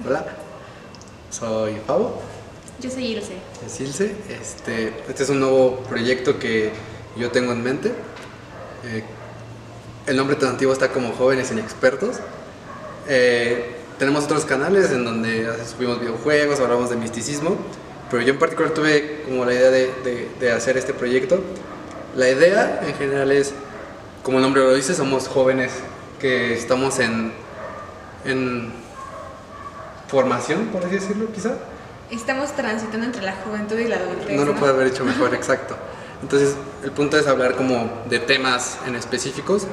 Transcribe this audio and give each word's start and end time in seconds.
Hola, 0.00 0.24
soy 1.30 1.74
Pablo. 1.86 2.14
Yo 2.80 2.90
soy 2.90 3.08
Ilse. 3.08 3.34
Es 3.64 3.78
Ilse. 3.78 4.14
Este, 4.30 4.94
este 5.06 5.22
es 5.22 5.28
un 5.28 5.40
nuevo 5.40 5.80
proyecto 5.80 6.38
que 6.38 6.72
yo 7.18 7.30
tengo 7.30 7.52
en 7.52 7.62
mente. 7.62 7.92
Eh, 8.86 9.04
el 10.06 10.16
nombre 10.16 10.36
tentativo 10.36 10.72
está 10.72 10.88
como 10.88 11.12
Jóvenes 11.12 11.52
Inexpertos. 11.52 12.16
Eh, 13.06 13.76
tenemos 13.98 14.24
otros 14.24 14.46
canales 14.46 14.90
en 14.92 15.04
donde 15.04 15.46
subimos 15.66 16.00
videojuegos, 16.00 16.58
hablamos 16.58 16.88
de 16.88 16.96
misticismo, 16.96 17.58
pero 18.10 18.22
yo 18.22 18.32
en 18.32 18.38
particular 18.38 18.72
tuve 18.72 19.24
como 19.26 19.44
la 19.44 19.52
idea 19.52 19.70
de, 19.70 20.28
de 20.40 20.52
hacer 20.52 20.78
este 20.78 20.94
proyecto. 20.94 21.42
La 22.16 22.30
idea 22.30 22.80
en 22.86 22.94
general 22.94 23.30
es, 23.30 23.52
como 24.22 24.38
el 24.38 24.42
nombre 24.42 24.62
lo 24.62 24.74
dice, 24.74 24.94
somos 24.94 25.28
jóvenes 25.28 25.70
que 26.18 26.54
estamos 26.54 26.98
en, 26.98 27.32
en 28.24 28.81
formación, 30.12 30.66
por 30.66 30.84
así 30.84 30.96
decirlo, 30.96 31.32
quizá. 31.32 31.54
Estamos 32.10 32.54
transitando 32.54 33.06
entre 33.06 33.22
la 33.22 33.32
juventud 33.32 33.78
y 33.78 33.88
la 33.88 33.96
adultez. 33.96 34.36
No 34.36 34.44
lo 34.44 34.54
puedo 34.54 34.74
haber 34.74 34.88
hecho 34.88 35.06
mejor, 35.06 35.34
exacto. 35.40 35.74
Entonces, 36.20 36.54
el 36.84 36.90
punto 36.90 37.16
es 37.16 37.26
hablar 37.26 37.56
como 37.56 37.90
de 38.10 38.18
temas 38.18 38.78
en 38.86 38.94
específicos. 38.94 39.66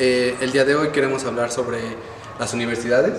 Eh, 0.00 0.34
el 0.40 0.50
día 0.50 0.64
de 0.64 0.74
hoy 0.74 0.88
queremos 0.88 1.24
hablar 1.24 1.52
sobre 1.52 1.78
las 2.40 2.52
universidades. 2.52 3.14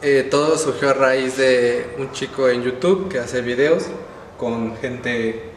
Eh, 0.00 0.28
todo 0.30 0.56
surgió 0.56 0.90
a 0.90 0.92
raíz 0.94 1.36
de 1.36 1.96
un 1.98 2.12
chico 2.12 2.48
en 2.48 2.62
YouTube 2.62 3.08
que 3.08 3.18
hace 3.18 3.40
videos 3.42 3.86
con 4.38 4.76
gente 4.76 5.50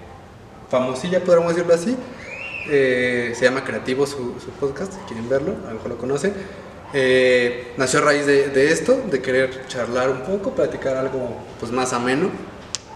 famosilla, 0.70 1.24
podríamos 1.24 1.56
decirlo 1.56 1.76
así. 1.76 1.96
Eh, 2.72 3.34
se 3.36 3.46
llama 3.46 3.64
Creativo 3.64 4.08
su, 4.08 4.36
su, 4.44 4.50
podcast, 4.60 4.94
si 4.94 5.00
quieren 5.02 5.30
verlo, 5.30 5.54
a 5.66 5.70
lo 5.70 5.76
mejor 5.76 5.92
lo 5.92 5.98
conocen. 6.00 6.34
Eh, 6.94 7.74
nació 7.78 8.00
a 8.00 8.02
raíz 8.04 8.26
de, 8.28 8.50
de, 8.50 8.72
esto, 8.72 9.02
de 9.10 9.22
querer 9.22 9.68
charlar 9.68 10.10
un 10.10 10.22
poco, 10.22 10.54
platicar 10.54 10.96
algo 10.96 11.38
pues, 11.60 11.72
más 11.72 11.92
ameno, 11.92 12.30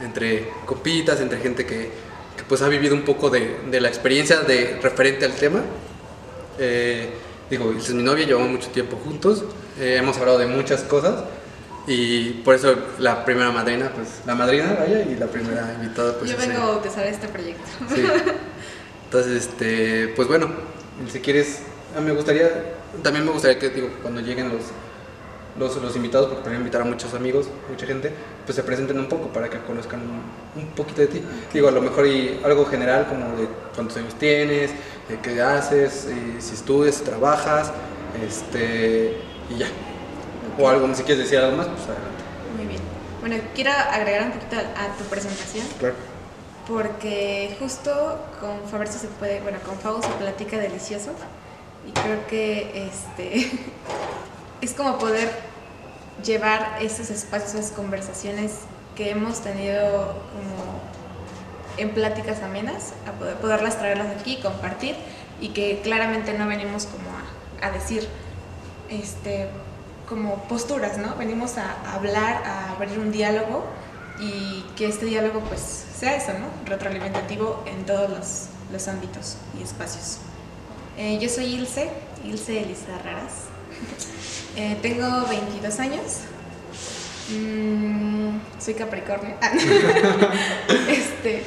entre 0.01 0.49
copitas, 0.65 1.19
entre 1.19 1.39
gente 1.39 1.65
que, 1.65 1.89
que 2.37 2.43
pues 2.47 2.61
ha 2.61 2.67
vivido 2.67 2.93
un 2.93 3.03
poco 3.03 3.31
de, 3.31 3.57
de, 3.71 3.81
la 3.81 3.87
experiencia 3.87 4.41
de 4.41 4.79
referente 4.81 5.25
al 5.25 5.33
tema. 5.33 5.61
Eh, 6.59 7.09
digo, 7.49 7.73
es 7.73 7.91
mi 7.91 8.03
novia, 8.03 8.25
llevamos 8.27 8.51
mucho 8.51 8.69
tiempo 8.69 8.97
juntos, 9.03 9.43
eh, 9.79 9.95
hemos 9.97 10.17
hablado 10.17 10.37
de 10.37 10.45
muchas 10.45 10.81
cosas 10.83 11.23
y 11.87 12.31
por 12.43 12.53
eso 12.53 12.75
la 12.99 13.25
primera 13.25 13.51
madrina, 13.51 13.91
pues 13.95 14.09
la 14.25 14.35
madrina, 14.35 14.75
vaya, 14.77 15.01
y 15.01 15.15
la 15.15 15.27
primera 15.27 15.73
invitada, 15.81 16.19
pues... 16.19 16.29
Yo 16.29 16.37
vengo 16.37 16.61
a 16.61 16.65
bautizar 16.67 17.07
este 17.07 17.27
proyecto. 17.29 17.63
Sí. 17.95 18.03
Entonces, 19.05 19.47
este, 19.47 20.09
pues 20.09 20.27
bueno, 20.27 20.49
si 21.11 21.19
quieres, 21.21 21.61
me 22.03 22.11
gustaría, 22.11 22.49
también 23.03 23.25
me 23.25 23.31
gustaría 23.31 23.59
que, 23.59 23.69
digo, 23.69 23.89
cuando 24.01 24.21
lleguen 24.21 24.49
los, 24.49 24.63
los, 25.57 25.81
los 25.81 25.95
invitados, 25.95 26.27
porque 26.27 26.43
también 26.43 26.61
invitar 26.61 26.81
a 26.81 26.85
muchos 26.85 27.13
amigos, 27.13 27.47
mucha 27.69 27.85
gente, 27.85 28.11
pues 28.45 28.55
se 28.55 28.63
presenten 28.63 28.99
un 28.99 29.07
poco 29.07 29.27
para 29.29 29.49
que 29.49 29.59
conozcan 29.59 30.01
un, 30.01 30.61
un 30.61 30.69
poquito 30.71 31.01
de 31.01 31.07
ti. 31.07 31.23
Digo, 31.53 31.67
a 31.67 31.71
lo 31.71 31.81
mejor 31.81 32.07
y 32.07 32.39
algo 32.43 32.65
general, 32.65 33.07
como 33.07 33.35
de 33.35 33.47
cuántos 33.75 33.97
años 33.97 34.15
tienes, 34.15 34.71
de 35.09 35.19
qué 35.21 35.41
haces, 35.41 36.07
si 36.39 36.53
estudias, 36.53 37.01
trabajas, 37.01 37.71
este, 38.25 39.17
y 39.49 39.57
ya. 39.57 39.67
Okay. 40.53 40.65
O 40.65 40.69
algo, 40.69 40.93
si 40.95 41.03
quieres 41.03 41.25
decir 41.25 41.39
algo 41.39 41.57
más, 41.57 41.67
pues 41.67 41.81
adelante. 41.83 42.23
Muy 42.57 42.65
bien. 42.67 42.81
Bueno, 43.19 43.35
quiero 43.53 43.71
agregar 43.71 44.23
un 44.23 44.31
poquito 44.31 44.55
a 44.57 44.97
tu 44.97 45.03
presentación. 45.05 45.65
Claro 45.79 45.95
porque 46.67 47.55
justo 47.59 48.19
con 48.39 48.67
Fabercio 48.69 48.99
se 48.99 49.07
puede, 49.07 49.39
bueno, 49.41 49.57
con 49.65 49.77
Fabo 49.79 50.01
se 50.01 50.09
platica 50.09 50.57
delicioso 50.57 51.11
y 51.85 51.91
creo 51.91 52.25
que 52.27 52.87
este 52.87 53.51
es 54.61 54.73
como 54.73 54.97
poder 54.97 55.29
llevar 56.23 56.77
esos 56.81 57.09
espacios, 57.09 57.55
esas 57.55 57.71
conversaciones 57.71 58.59
que 58.95 59.11
hemos 59.11 59.41
tenido 59.41 60.15
como 60.31 60.81
en 61.77 61.91
pláticas 61.91 62.41
amenas, 62.41 62.93
a 63.07 63.11
poder, 63.11 63.35
poderlas 63.35 63.77
traerlas 63.77 64.07
aquí, 64.19 64.39
compartir 64.41 64.95
y 65.39 65.49
que 65.49 65.81
claramente 65.83 66.33
no 66.33 66.47
venimos 66.47 66.87
como 66.87 67.09
a, 67.11 67.67
a 67.67 67.71
decir 67.71 68.07
este 68.89 69.49
como 70.07 70.35
posturas, 70.43 70.97
¿no? 70.97 71.15
Venimos 71.15 71.57
a 71.57 71.75
hablar, 71.93 72.41
a 72.45 72.71
abrir 72.71 72.97
un 72.97 73.11
diálogo 73.11 73.65
y 74.19 74.63
que 74.75 74.87
este 74.87 75.05
diálogo 75.05 75.41
pues 75.41 75.61
sea 75.61 76.15
eso, 76.15 76.31
¿no? 76.33 76.47
Retroalimentativo 76.65 77.63
en 77.65 77.85
todos 77.85 78.09
los, 78.09 78.45
los 78.71 78.87
ámbitos 78.87 79.37
y 79.59 79.63
espacios. 79.63 80.19
Eh, 80.97 81.19
yo 81.21 81.29
soy 81.29 81.45
Ilse, 81.45 81.89
Ilse 82.25 82.63
Elisa 82.63 82.97
Raras. 83.03 83.33
eh, 84.55 84.77
tengo 84.81 85.27
22 85.27 85.79
años. 85.79 86.21
Mm, 87.29 88.39
soy 88.59 88.73
Capricornio. 88.73 89.35
este, 90.89 91.43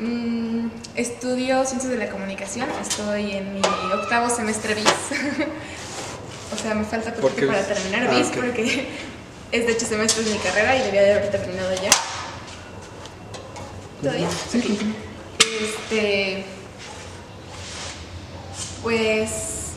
mm, 0.00 0.68
estudio 0.94 1.66
Ciencias 1.66 1.92
de 1.92 1.98
la 1.98 2.08
Comunicación. 2.08 2.68
Estoy 2.80 3.32
en 3.32 3.54
mi 3.54 3.60
octavo 3.92 4.30
semestre 4.30 4.74
BIS. 4.74 4.86
o 6.54 6.56
sea, 6.56 6.74
me 6.74 6.84
falta 6.84 7.12
poquito 7.12 7.48
para 7.48 7.66
terminar 7.66 8.08
BIS 8.08 8.28
ah, 8.28 8.30
okay. 8.30 8.40
porque 8.40 8.88
es 9.52 9.66
de 9.66 9.72
8 9.74 9.86
semestres 9.86 10.26
mi 10.26 10.38
carrera 10.38 10.74
y 10.74 10.82
debía 10.84 11.02
de 11.02 11.12
haber 11.12 11.30
terminado 11.30 11.74
ya. 11.74 11.90
¿Todavía? 14.00 14.28
Sí, 14.50 14.58
okay. 14.58 14.94
Este. 15.60 16.55
Pues. 18.86 19.72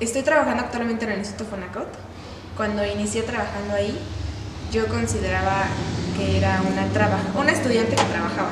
Estoy 0.00 0.22
trabajando 0.22 0.64
actualmente 0.64 1.04
en 1.04 1.12
el 1.12 1.18
Instituto 1.20 1.48
Fonacot. 1.48 1.86
Cuando 2.56 2.84
inicié 2.84 3.22
trabajando 3.22 3.76
ahí, 3.76 3.96
yo 4.72 4.88
consideraba 4.88 5.66
que 6.16 6.38
era 6.38 6.60
una, 6.68 6.84
traba 6.88 7.20
una 7.36 7.52
estudiante 7.52 7.94
que 7.94 8.02
trabajaba. 8.02 8.50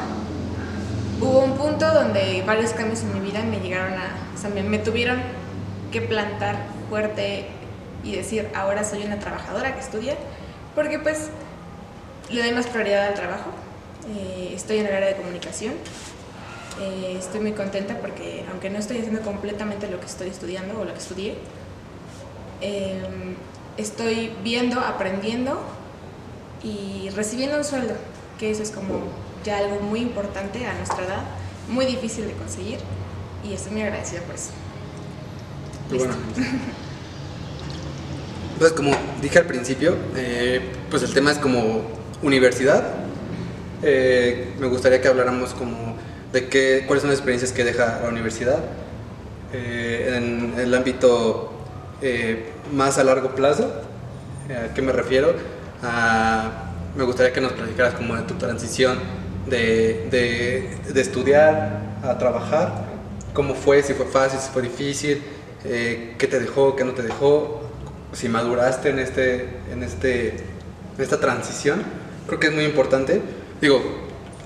Hubo 1.20 1.41
un 1.41 1.56
punto 1.56 1.93
donde 1.93 2.44
varios 2.47 2.70
cambios 2.70 3.00
en 3.00 3.12
mi 3.12 3.28
vida 3.28 3.43
me 3.43 3.59
llegaron 3.59 3.94
a. 3.94 4.15
O 4.32 4.38
sea, 4.38 4.50
me, 4.50 4.78
tuvieron 4.78 5.20
que 5.91 6.00
plantar 6.00 6.59
fuerte 6.88 7.49
y 8.04 8.14
decir, 8.14 8.50
ahora 8.54 8.84
soy 8.84 9.03
una 9.03 9.19
trabajadora 9.19 9.75
que 9.75 9.81
estudia, 9.81 10.14
porque 10.76 11.00
pues 11.00 11.31
le 12.31 12.41
doy 12.41 12.53
más 12.53 12.69
prioridad 12.69 13.09
al 13.09 13.14
trabajo. 13.14 13.50
Eh, 14.16 14.53
estoy 14.54 14.78
en 14.78 14.87
el 14.87 14.94
área 14.94 15.09
de 15.09 15.16
comunicación. 15.16 15.75
Eh, 16.80 17.16
estoy 17.18 17.40
muy 17.40 17.52
contenta 17.52 17.98
porque 17.98 18.44
aunque 18.50 18.70
no 18.70 18.78
estoy 18.78 18.98
haciendo 18.98 19.20
completamente 19.20 19.88
lo 19.88 20.00
que 20.00 20.06
estoy 20.06 20.28
estudiando 20.28 20.80
o 20.80 20.84
lo 20.84 20.92
que 20.92 20.98
estudié, 20.98 21.34
eh, 22.60 23.02
estoy 23.76 24.32
viendo, 24.42 24.80
aprendiendo 24.80 25.60
y 26.62 27.10
recibiendo 27.10 27.58
un 27.58 27.64
sueldo, 27.64 27.94
que 28.38 28.50
eso 28.50 28.62
es 28.62 28.70
como 28.70 29.00
ya 29.44 29.58
algo 29.58 29.80
muy 29.80 30.00
importante 30.00 30.66
a 30.66 30.74
nuestra 30.74 31.04
edad, 31.04 31.22
muy 31.68 31.84
difícil 31.84 32.26
de 32.26 32.32
conseguir 32.34 32.78
y 33.44 33.52
estoy 33.52 33.72
muy 33.72 33.82
agradecida 33.82 34.20
por 34.22 34.34
eso. 34.34 34.50
Bueno. 35.90 36.14
Pues 38.58 38.74
como 38.74 38.92
dije 39.20 39.40
al 39.40 39.46
principio, 39.46 39.96
eh, 40.14 40.60
pues 40.88 41.02
el 41.02 41.12
tema 41.12 41.32
es 41.32 41.38
como 41.38 41.82
universidad. 42.22 42.84
Eh, 43.82 44.54
me 44.60 44.68
gustaría 44.68 45.00
que 45.00 45.08
habláramos 45.08 45.52
como 45.52 45.96
de 46.32 46.48
qué, 46.48 46.84
cuáles 46.87 47.03
son 47.03 47.10
las 47.10 47.19
experiencias 47.19 47.53
que 47.53 47.65
deja 47.65 48.00
la 48.03 48.09
universidad 48.09 48.59
eh, 49.53 50.15
en 50.16 50.59
el 50.59 50.75
ámbito 50.75 51.53
más 52.72 52.98
a 52.98 53.04
largo 53.04 53.34
plazo. 53.34 53.72
¿A 54.48 54.75
qué 54.75 54.82
me 54.82 54.93
refiero? 54.93 55.34
A, 55.82 56.72
me 56.97 57.04
gustaría 57.04 57.32
que 57.32 57.41
nos 57.41 57.53
platicaras 57.53 57.94
como 57.94 58.16
de 58.16 58.22
tu 58.22 58.34
transición 58.34 58.98
de, 59.47 60.09
de, 60.10 60.93
de 60.93 61.00
estudiar 61.00 61.81
a 62.03 62.19
trabajar, 62.19 62.84
cómo 63.32 63.54
fue, 63.54 63.82
si 63.82 63.94
fue 63.94 64.06
fácil, 64.06 64.41
si 64.41 64.50
fue 64.50 64.62
difícil, 64.62 65.22
qué 65.62 66.28
te 66.28 66.41
dejó, 66.41 66.75
qué 66.75 66.84
no 66.84 66.93
te 66.93 67.03
dejó, 67.03 67.62
si 68.12 68.28
maduraste 68.28 68.91
en, 68.91 68.99
este, 68.99 69.49
en, 69.72 69.82
este, 69.82 70.28
en 70.31 71.02
esta 71.02 71.19
transición, 71.20 71.82
creo 72.26 72.40
que 72.40 72.49
es 72.49 72.52
muy 72.52 72.64
importante. 72.64 73.23
Digo, 73.61 73.81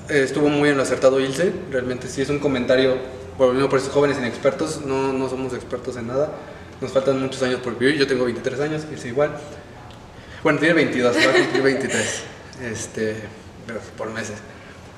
eh, 0.08 0.22
estuvo 0.22 0.48
muy 0.48 0.68
en 0.68 0.76
lo 0.76 0.82
acertado 0.82 1.20
Ilse, 1.20 1.52
realmente 1.70 2.08
sí 2.08 2.22
es 2.22 2.28
un 2.28 2.38
comentario, 2.38 2.96
por 3.36 3.54
lo 3.54 3.68
por 3.68 3.78
esos 3.78 3.92
jóvenes 3.92 4.18
inexpertos, 4.18 4.82
no, 4.84 5.12
no 5.12 5.28
somos 5.28 5.52
expertos 5.54 5.96
en 5.96 6.08
nada, 6.08 6.30
nos 6.80 6.92
faltan 6.92 7.20
muchos 7.20 7.42
años 7.42 7.60
por 7.60 7.78
vivir, 7.78 7.96
yo 7.96 8.06
tengo 8.06 8.24
23 8.24 8.60
años, 8.60 8.82
Ilse 8.90 9.08
igual. 9.08 9.36
Bueno, 10.42 10.58
tiene 10.58 10.74
22, 10.74 11.16
va 11.16 11.30
a 11.30 11.32
cumplir 11.32 11.62
23, 11.62 12.22
este, 12.70 13.16
por 13.96 14.10
meses. 14.10 14.38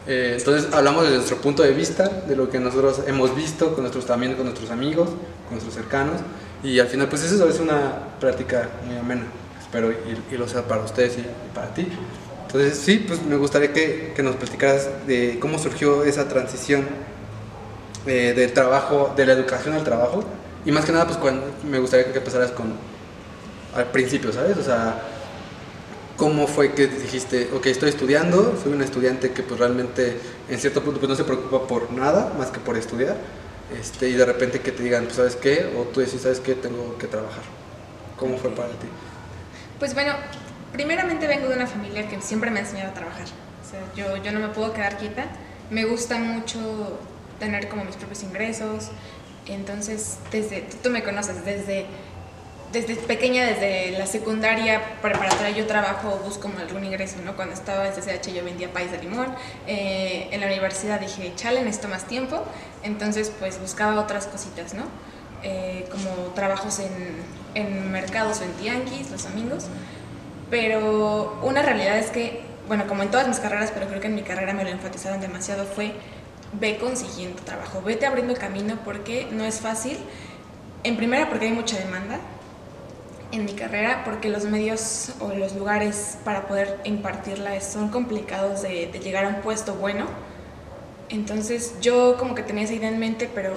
Eh, 0.07 0.37
entonces 0.39 0.73
hablamos 0.73 1.03
desde 1.03 1.17
nuestro 1.17 1.37
punto 1.37 1.63
de 1.63 1.73
vista, 1.73 2.09
de 2.09 2.35
lo 2.35 2.49
que 2.49 2.59
nosotros 2.59 3.03
hemos 3.07 3.37
visto 3.37 3.75
con 3.75 3.83
nuestros, 3.83 4.07
también 4.07 4.35
con 4.35 4.45
nuestros 4.45 4.71
amigos, 4.71 5.11
con 5.45 5.53
nuestros 5.53 5.75
cercanos. 5.75 6.21
Y 6.63 6.79
al 6.81 6.89
final, 6.89 7.09
pues 7.09 7.23
eso 7.25 7.49
es 7.49 7.61
una 7.61 8.17
práctica 8.19 8.71
muy 8.87 8.97
amena, 8.97 9.25
espero, 9.61 9.93
y, 9.93 10.35
y 10.35 10.39
lo 10.39 10.49
sea 10.49 10.63
para 10.63 10.83
ustedes 10.83 11.19
y, 11.19 11.21
y, 11.21 11.55
para 11.55 11.73
ti. 11.75 11.87
Entonces, 12.49 12.79
sí, 12.79 13.05
pues 13.07 13.23
me 13.23 13.37
gustaría 13.37 13.75
que, 13.75 14.15
que 14.17 14.23
nos 14.23 14.37
platicaras 14.37 14.89
de 15.07 15.39
cómo 15.39 15.59
surgió 15.59 16.05
esa 16.05 16.29
transición 16.29 16.87
eh, 18.07 18.33
del 18.35 18.55
trabajo, 18.55 19.13
de 19.15 19.27
la 19.27 19.35
educación 19.35 19.75
al 19.75 19.85
trabajo, 19.85 20.25
y 20.65 20.73
más 20.73 20.87
que 20.87 20.93
nada, 20.93 21.05
pues 21.05 21.19
cuando, 21.19 21.45
me 21.63 21.79
gustaría 21.79 22.11
que 22.11 22.17
empezaras 22.17 22.51
con, 22.53 22.73
al 23.75 23.85
principio, 23.91 24.33
¿sabes? 24.33 24.57
O 24.57 24.63
sea, 24.63 25.03
¿cómo 26.17 26.47
fue 26.47 26.73
que 26.73 26.87
dijiste, 26.87 27.51
ok, 27.53 27.67
estoy 27.67 27.91
estudiando, 27.91 28.59
soy 28.63 28.73
un 28.73 28.81
estudiante 28.81 29.33
que 29.33 29.43
pues 29.43 29.61
realmente 29.61 30.17
en 30.49 30.59
cierto 30.59 30.83
punto 30.83 31.01
pues 31.01 31.11
no 31.11 31.17
se 31.17 31.25
preocupa 31.25 31.67
por 31.67 31.93
nada 31.93 32.33
más 32.39 32.49
que 32.49 32.61
por 32.61 32.79
estudiar, 32.79 33.19
este, 33.79 34.09
y 34.09 34.15
de 34.15 34.25
repente 34.25 34.61
que 34.61 34.73
te 34.73 34.83
digan, 34.83 35.05
pues 35.05 35.17
sabes 35.17 35.37
qué, 35.37 35.71
o 35.79 35.83
tú 35.83 36.01
decís, 36.01 36.23
sabes 36.23 36.41
qué, 36.41 36.55
tengo 36.55 36.97
que 36.97 37.09
trabajar. 37.09 37.43
¿Cómo 38.17 38.39
fue 38.39 38.49
para 38.53 38.71
ti? 38.71 38.87
Pues 39.79 39.93
bueno, 39.93 40.15
primeramente 40.73 41.27
vengo 41.27 41.49
de 41.49 41.57
una 41.57 41.67
familia 41.67 42.09
que 42.09 42.21
siempre 42.21 42.51
me 42.51 42.61
ha 42.61 42.63
enseñado 42.63 42.91
a 42.91 42.95
trabajar. 42.95 43.27
Yo, 43.95 44.17
yo 44.17 44.33
no 44.33 44.41
me 44.41 44.49
puedo 44.49 44.73
quedar 44.73 44.97
quieta. 44.97 45.27
Me 45.71 45.85
gusta 45.85 46.19
mucho 46.19 46.99
tener 47.39 47.69
como 47.69 47.85
mis 47.85 47.97
propios 47.97 48.23
ingresos. 48.23 48.91
Entonces, 49.47 50.19
desde, 50.31 50.63
tú, 50.83 50.91
me 50.91 51.03
conoces, 51.03 51.45
desde, 51.45 51.87
desde 52.73 52.97
pequeña, 52.97 53.47
desde 53.47 53.99
la 53.99 54.07
secundaria 54.07 54.99
preparatoria, 55.01 55.51
yo 55.51 55.67
trabajo, 55.67 56.21
busco 56.25 56.51
algún 56.59 56.85
ingreso, 56.85 57.17
¿no? 57.25 57.35
Cuando 57.35 57.55
estaba 57.55 57.87
en 57.87 57.93
CCH 57.93 58.33
yo 58.35 58.45
vendía 58.45 58.73
país 58.73 58.91
de 58.91 58.99
limón. 58.99 59.35
Eh, 59.67 60.29
en 60.31 60.41
la 60.41 60.47
universidad 60.47 61.01
dije, 61.01 61.33
chale, 61.35 61.63
necesito 61.63 61.89
más 61.89 62.05
tiempo. 62.07 62.43
Entonces, 62.83 63.33
pues 63.39 63.61
buscaba 63.61 64.01
otras 64.01 64.27
cositas, 64.27 64.75
¿no? 64.75 64.85
Eh, 65.43 65.89
como 65.91 66.33
trabajos 66.35 66.81
en, 66.81 67.23
en 67.55 67.93
mercados 67.93 68.41
o 68.41 68.45
en 68.45 68.53
tianguis 68.53 69.11
los 69.11 69.23
domingos. 69.23 69.67
Pero 70.51 71.39
una 71.43 71.63
realidad 71.63 71.99
es 71.99 72.11
que, 72.11 72.43
bueno, 72.67 72.87
como 72.87 73.03
en 73.03 73.11
todas 73.11 73.29
mis 73.29 73.39
carreras, 73.39 73.71
pero 73.73 73.87
creo 73.87 74.01
que 74.01 74.07
en 74.07 74.15
mi 74.15 74.23
carrera 74.23 74.55
me 74.55 74.65
lo 74.65 74.71
enfatizaron 74.71 75.21
demasiado, 75.21 75.65
fue 75.65 75.93
ve 76.53 76.79
consiguiendo 76.79 77.43
trabajo, 77.43 77.83
vete 77.83 78.07
abriendo 78.07 78.33
el 78.33 78.39
camino 78.39 78.79
porque 78.85 79.29
no 79.31 79.45
es 79.45 79.61
fácil. 79.61 79.99
En 80.85 80.97
primera 80.97 81.29
porque 81.29 81.47
hay 81.47 81.53
mucha 81.53 81.79
demanda 81.79 82.19
en 83.31 83.45
mi 83.45 83.53
carrera, 83.53 84.03
porque 84.05 84.31
los 84.31 84.45
medios 84.45 85.13
o 85.21 85.35
los 85.35 85.55
lugares 85.55 86.17
para 86.25 86.47
poder 86.47 86.81
impartirla 86.85 87.61
son 87.61 87.91
complicados 87.91 88.63
de, 88.63 88.89
de 88.91 88.99
llegar 89.01 89.27
a 89.27 89.29
un 89.29 89.41
puesto 89.43 89.75
bueno. 89.75 90.07
Entonces 91.11 91.75
yo 91.81 92.17
como 92.19 92.35
que 92.35 92.43
tenía 92.43 92.65
esa 92.65 92.75
idea 92.75 92.89
en 92.89 92.99
mente, 92.99 93.29
pero 93.35 93.53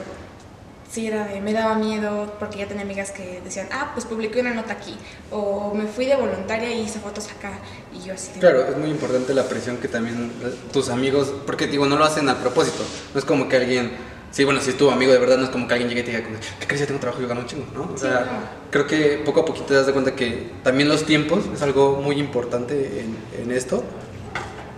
sí 0.91 1.07
era 1.07 1.25
de, 1.25 1.39
me 1.39 1.53
daba 1.53 1.75
miedo 1.75 2.33
porque 2.37 2.59
ya 2.59 2.67
tenía 2.67 2.83
amigas 2.83 3.11
que 3.11 3.41
decían, 3.43 3.67
ah, 3.71 3.91
pues 3.93 4.05
publiqué 4.05 4.41
una 4.41 4.53
nota 4.53 4.73
aquí, 4.73 4.95
o 5.31 5.73
me 5.73 5.85
fui 5.85 6.05
de 6.05 6.15
voluntaria 6.15 6.71
y 6.73 6.81
hice 6.81 6.99
fotos 6.99 7.29
acá, 7.31 7.53
y 7.93 8.05
yo 8.05 8.13
así. 8.13 8.31
Claro, 8.39 8.65
es 8.65 8.77
muy 8.77 8.89
importante 8.89 9.33
la 9.33 9.47
presión 9.47 9.77
que 9.77 9.87
también 9.87 10.31
tus 10.73 10.89
amigos, 10.89 11.33
porque 11.45 11.67
digo, 11.67 11.85
no 11.85 11.97
lo 11.97 12.03
hacen 12.03 12.27
a 12.29 12.37
propósito, 12.39 12.83
no 13.13 13.19
es 13.19 13.25
como 13.25 13.47
que 13.47 13.55
alguien, 13.55 13.91
sí, 14.31 14.43
bueno, 14.43 14.59
si 14.59 14.71
es 14.71 14.77
tu 14.77 14.91
amigo 14.91 15.13
de 15.13 15.19
verdad, 15.19 15.37
no 15.37 15.45
es 15.45 15.49
como 15.49 15.67
que 15.67 15.75
alguien 15.75 15.89
llegue 15.89 16.01
y 16.01 16.03
te 16.03 16.11
diga, 16.11 16.23
¿qué 16.59 16.67
crees? 16.67 16.81
Ya 16.81 16.87
tengo 16.87 16.99
trabajo 16.99 17.21
y 17.21 17.23
yo 17.23 17.29
gano 17.29 17.41
un 17.41 17.47
chingo, 17.47 17.65
¿no? 17.73 17.91
O 17.93 17.97
sea, 17.97 18.57
creo 18.69 18.85
que 18.85 19.21
poco 19.25 19.41
a 19.41 19.45
poquito 19.45 19.67
te 19.67 19.73
das 19.75 19.85
de 19.85 19.93
cuenta 19.93 20.15
que 20.15 20.51
también 20.63 20.89
los 20.89 21.05
tiempos 21.05 21.45
es 21.53 21.61
algo 21.61 22.01
muy 22.01 22.17
importante 22.17 23.01
en, 23.01 23.41
en 23.41 23.51
esto 23.51 23.83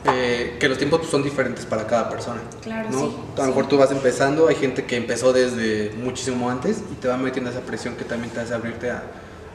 eh, 0.06 0.58
que 0.60 0.68
los 0.68 0.78
tiempos 0.78 1.00
pues, 1.00 1.12
son 1.12 1.24
diferentes 1.24 1.66
para 1.66 1.88
cada 1.88 2.10
persona. 2.10 2.42
Claro, 2.62 2.90
¿no? 2.90 3.00
sí, 3.00 3.16
a 3.38 3.42
lo 3.42 3.48
mejor 3.48 3.68
tú 3.68 3.78
vas 3.78 3.92
empezando, 3.92 4.48
hay 4.48 4.56
gente 4.56 4.86
que 4.86 4.98
empezó 4.98 5.34
desde 5.34 5.92
muchísimo 5.98 6.50
antes 6.50 6.82
y 6.92 6.96
te 6.96 7.08
va 7.08 7.18
metiendo 7.18 7.50
esa 7.52 7.62
presión 7.62 7.96
que 7.96 8.04
también 8.04 8.34
te 8.34 8.40
hace 8.42 8.54
abrirte 8.54 8.92
a, 8.92 9.04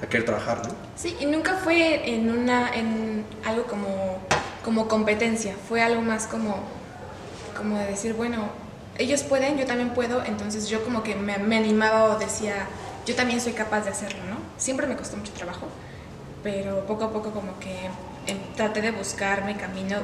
a 0.03 0.07
querer 0.07 0.25
trabajar, 0.25 0.67
¿no? 0.67 0.75
Sí, 0.97 1.17
y 1.21 1.27
nunca 1.27 1.55
fue 1.55 2.15
en 2.15 2.31
una 2.31 2.75
en 2.75 3.25
algo 3.45 3.65
como 3.65 4.19
como 4.65 4.89
competencia, 4.89 5.55
fue 5.69 5.83
algo 5.83 6.03
más 6.03 6.27
como 6.27 6.63
como 7.57 7.77
de 7.77 7.87
decir, 7.87 8.15
bueno, 8.15 8.49
ellos 8.99 9.23
pueden, 9.23 9.59
yo 9.59 9.67
también 9.67 9.91
puedo, 9.91 10.25
entonces 10.25 10.69
yo 10.69 10.85
como 10.85 11.03
que 11.03 11.15
me, 11.15 11.39
me 11.39 11.57
animaba 11.57 12.05
o 12.05 12.19
decía, 12.19 12.67
yo 13.07 13.15
también 13.15 13.41
soy 13.41 13.53
capaz 13.53 13.83
de 13.83 13.91
hacerlo, 13.91 14.21
¿no? 14.29 14.37
Siempre 14.57 14.87
me 14.87 14.97
costó 14.97 15.17
mucho 15.17 15.33
trabajo, 15.33 15.67
pero 16.43 16.85
poco 16.87 17.05
a 17.05 17.13
poco 17.13 17.31
como 17.31 17.59
que 17.59 17.87
em, 18.27 18.39
traté 18.57 18.81
de 18.81 18.91
buscar 18.91 19.45
mi 19.45 19.55
camino 19.55 19.97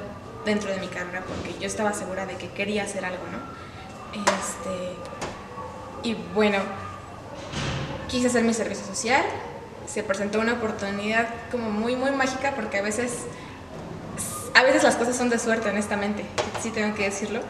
dentro 0.44 0.70
de 0.70 0.78
mi 0.78 0.88
carrera 0.88 1.22
porque 1.26 1.58
yo 1.58 1.66
estaba 1.66 1.92
segura 1.92 2.26
de 2.26 2.36
que 2.36 2.48
quería 2.50 2.84
hacer 2.84 3.04
algo, 3.04 3.24
¿no? 3.30 3.38
Este, 4.20 4.94
y 6.08 6.14
bueno, 6.34 6.58
quise 8.08 8.28
hacer 8.28 8.44
mi 8.44 8.54
servicio 8.54 8.86
social, 8.86 9.24
se 9.86 10.02
presentó 10.02 10.40
una 10.40 10.54
oportunidad 10.54 11.28
como 11.50 11.70
muy, 11.70 11.96
muy 11.96 12.10
mágica 12.10 12.52
porque 12.54 12.78
a 12.78 12.82
veces, 12.82 13.12
a 14.54 14.62
veces 14.62 14.82
las 14.82 14.96
cosas 14.96 15.16
son 15.16 15.30
de 15.30 15.38
suerte, 15.38 15.68
honestamente, 15.68 16.24
sí 16.62 16.70
tengo 16.70 16.94
que 16.94 17.04
decirlo. 17.04 17.40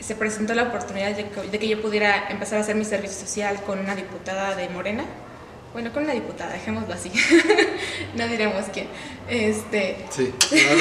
Se 0.00 0.16
presentó 0.16 0.54
la 0.54 0.64
oportunidad 0.64 1.14
de 1.14 1.28
que, 1.28 1.42
de 1.42 1.58
que 1.58 1.68
yo 1.68 1.80
pudiera 1.80 2.28
empezar 2.28 2.58
a 2.58 2.62
hacer 2.62 2.74
mi 2.74 2.84
servicio 2.84 3.18
social 3.20 3.62
con 3.62 3.78
una 3.78 3.94
diputada 3.94 4.56
de 4.56 4.68
Morena, 4.68 5.04
bueno, 5.72 5.92
con 5.92 6.04
una 6.04 6.12
diputada, 6.12 6.52
dejémoslo 6.52 6.92
así. 6.92 7.10
no 8.14 8.28
diremos 8.28 8.66
quién. 8.72 8.88
Este... 9.28 9.96
Sí, 10.10 10.32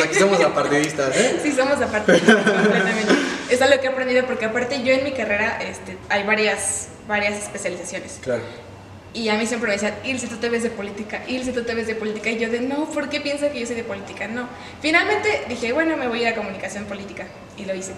aquí 0.03 0.15
somos 0.15 0.41
apartidistas, 0.41 1.15
¿eh? 1.15 1.39
sí, 1.43 1.51
somos 1.51 1.81
apartidistas, 1.81 2.35
completamente. 2.35 3.13
Es 3.49 3.61
algo 3.61 3.79
que 3.79 3.87
he 3.87 3.89
aprendido 3.89 4.25
porque 4.25 4.45
aparte 4.45 4.83
yo 4.83 4.93
en 4.93 5.03
mi 5.03 5.11
carrera 5.13 5.59
este, 5.61 5.97
hay 6.09 6.23
varias, 6.23 6.89
varias 7.07 7.39
especializaciones. 7.39 8.19
Claro. 8.21 8.43
Y 9.13 9.27
a 9.29 9.35
mí 9.35 9.45
siempre 9.45 9.67
me 9.67 9.73
decían, 9.73 9.93
si 10.19 10.27
tú 10.27 10.37
te 10.37 10.49
ves 10.49 10.63
de 10.63 10.69
política, 10.69 11.21
si 11.25 11.51
tú 11.51 11.63
te 11.63 11.73
ves 11.73 11.87
de 11.87 11.95
política. 11.95 12.29
Y 12.29 12.39
yo 12.39 12.49
de, 12.49 12.61
no, 12.61 12.85
¿por 12.89 13.09
qué 13.09 13.19
piensa 13.19 13.49
que 13.49 13.59
yo 13.59 13.67
soy 13.67 13.75
de 13.75 13.83
política? 13.83 14.27
No. 14.27 14.47
Finalmente 14.81 15.43
dije, 15.49 15.73
bueno, 15.73 15.97
me 15.97 16.07
voy 16.07 16.19
a 16.19 16.21
ir 16.21 16.27
a 16.29 16.35
comunicación 16.35 16.85
política. 16.85 17.25
Y 17.57 17.65
lo 17.65 17.75
hice. 17.75 17.91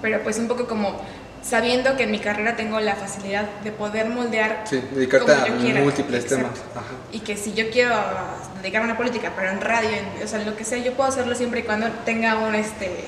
Pero 0.00 0.22
pues 0.22 0.38
un 0.38 0.48
poco 0.48 0.66
como 0.66 1.00
sabiendo 1.44 1.96
que 1.96 2.04
en 2.04 2.10
mi 2.10 2.18
carrera 2.18 2.56
tengo 2.56 2.80
la 2.80 2.96
facilidad 2.96 3.48
de 3.62 3.70
poder 3.70 4.08
moldear 4.08 4.64
sí, 4.68 4.82
dedicarte 4.92 5.32
a 5.32 5.46
múltiples 5.82 6.26
temas. 6.26 6.52
Y 7.12 7.20
que 7.20 7.36
si 7.36 7.52
yo 7.52 7.70
quiero 7.70 7.94
dedicarme 8.62 8.88
a 8.88 8.92
una 8.92 8.96
política 8.96 9.32
pero 9.36 9.50
en 9.50 9.60
radio 9.60 9.90
en, 9.90 10.24
o 10.24 10.26
sea 10.26 10.38
lo 10.40 10.56
que 10.56 10.64
sea 10.64 10.78
yo 10.78 10.94
puedo 10.94 11.08
hacerlo 11.08 11.34
siempre 11.34 11.60
y 11.60 11.62
cuando 11.64 11.88
tenga 12.04 12.36
un 12.38 12.54
este 12.54 13.04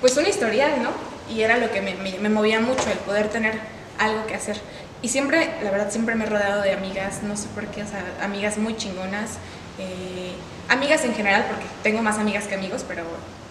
pues 0.00 0.16
un 0.16 0.26
historial 0.26 0.82
no 0.82 0.90
y 1.32 1.42
era 1.42 1.58
lo 1.58 1.70
que 1.70 1.80
me, 1.80 1.94
me, 1.94 2.28
movía 2.28 2.58
mucho 2.58 2.90
el 2.90 2.98
poder 2.98 3.28
tener 3.28 3.54
algo 3.98 4.26
que 4.26 4.34
hacer. 4.34 4.60
Y 5.00 5.08
siempre 5.08 5.48
la 5.62 5.70
verdad 5.70 5.90
siempre 5.92 6.16
me 6.16 6.24
he 6.24 6.28
rodeado 6.28 6.62
de 6.62 6.72
amigas 6.72 7.22
no 7.22 7.36
sé 7.36 7.46
por 7.54 7.66
qué 7.68 7.84
o 7.84 7.86
sea 7.86 8.04
amigas 8.20 8.58
muy 8.58 8.76
chingonas 8.76 9.38
eh, 9.78 10.32
amigas 10.68 11.04
en 11.04 11.14
general 11.14 11.46
porque 11.48 11.64
tengo 11.84 12.02
más 12.02 12.18
amigas 12.18 12.48
que 12.48 12.56
amigos 12.56 12.84
pero 12.86 13.04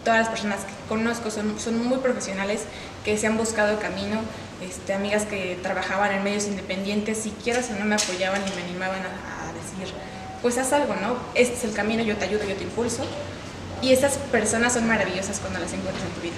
todas 0.04 0.19
las 0.19 0.30
personas 0.30 0.60
que 0.62 0.74
conozco 0.88 1.30
son, 1.30 1.60
son 1.60 1.86
muy 1.86 2.00
profesionales, 2.00 2.63
que 3.04 3.18
se 3.18 3.28
han 3.28 3.38
buscado 3.38 3.80
camino, 3.80 4.22
este, 4.62 4.94
amigas 4.94 5.24
que 5.24 5.57
trabajaban 5.62 6.12
en 6.12 6.24
medios 6.24 6.48
independientes, 6.48 7.18
si 7.19 7.34
no 7.80 7.86
me 7.86 7.96
apoyaban 7.96 8.42
y 8.42 8.56
me 8.56 8.63
animaban 8.63 9.00
a, 9.00 9.54
decir, 9.54 9.94
pues 10.42 10.57
haz 10.57 10.74
algo, 10.74 10.96
¿no? 10.96 11.18
Este 11.36 11.56
es 11.56 11.63
el 11.63 11.74
camino, 11.74 12.04
yo 12.04 12.16
te 12.18 12.25
ayudo, 12.25 12.44
yo 12.44 12.56
te 12.56 12.63
impulso. 12.63 13.04
Y 13.81 13.94
esas 13.94 14.18
personas 14.18 14.74
son 14.74 14.88
maravillosas 14.88 15.39
cuando 15.39 15.60
las 15.60 15.72
encuentras 15.72 16.06
en 16.06 16.12
tu 16.12 16.22
vida. 16.22 16.36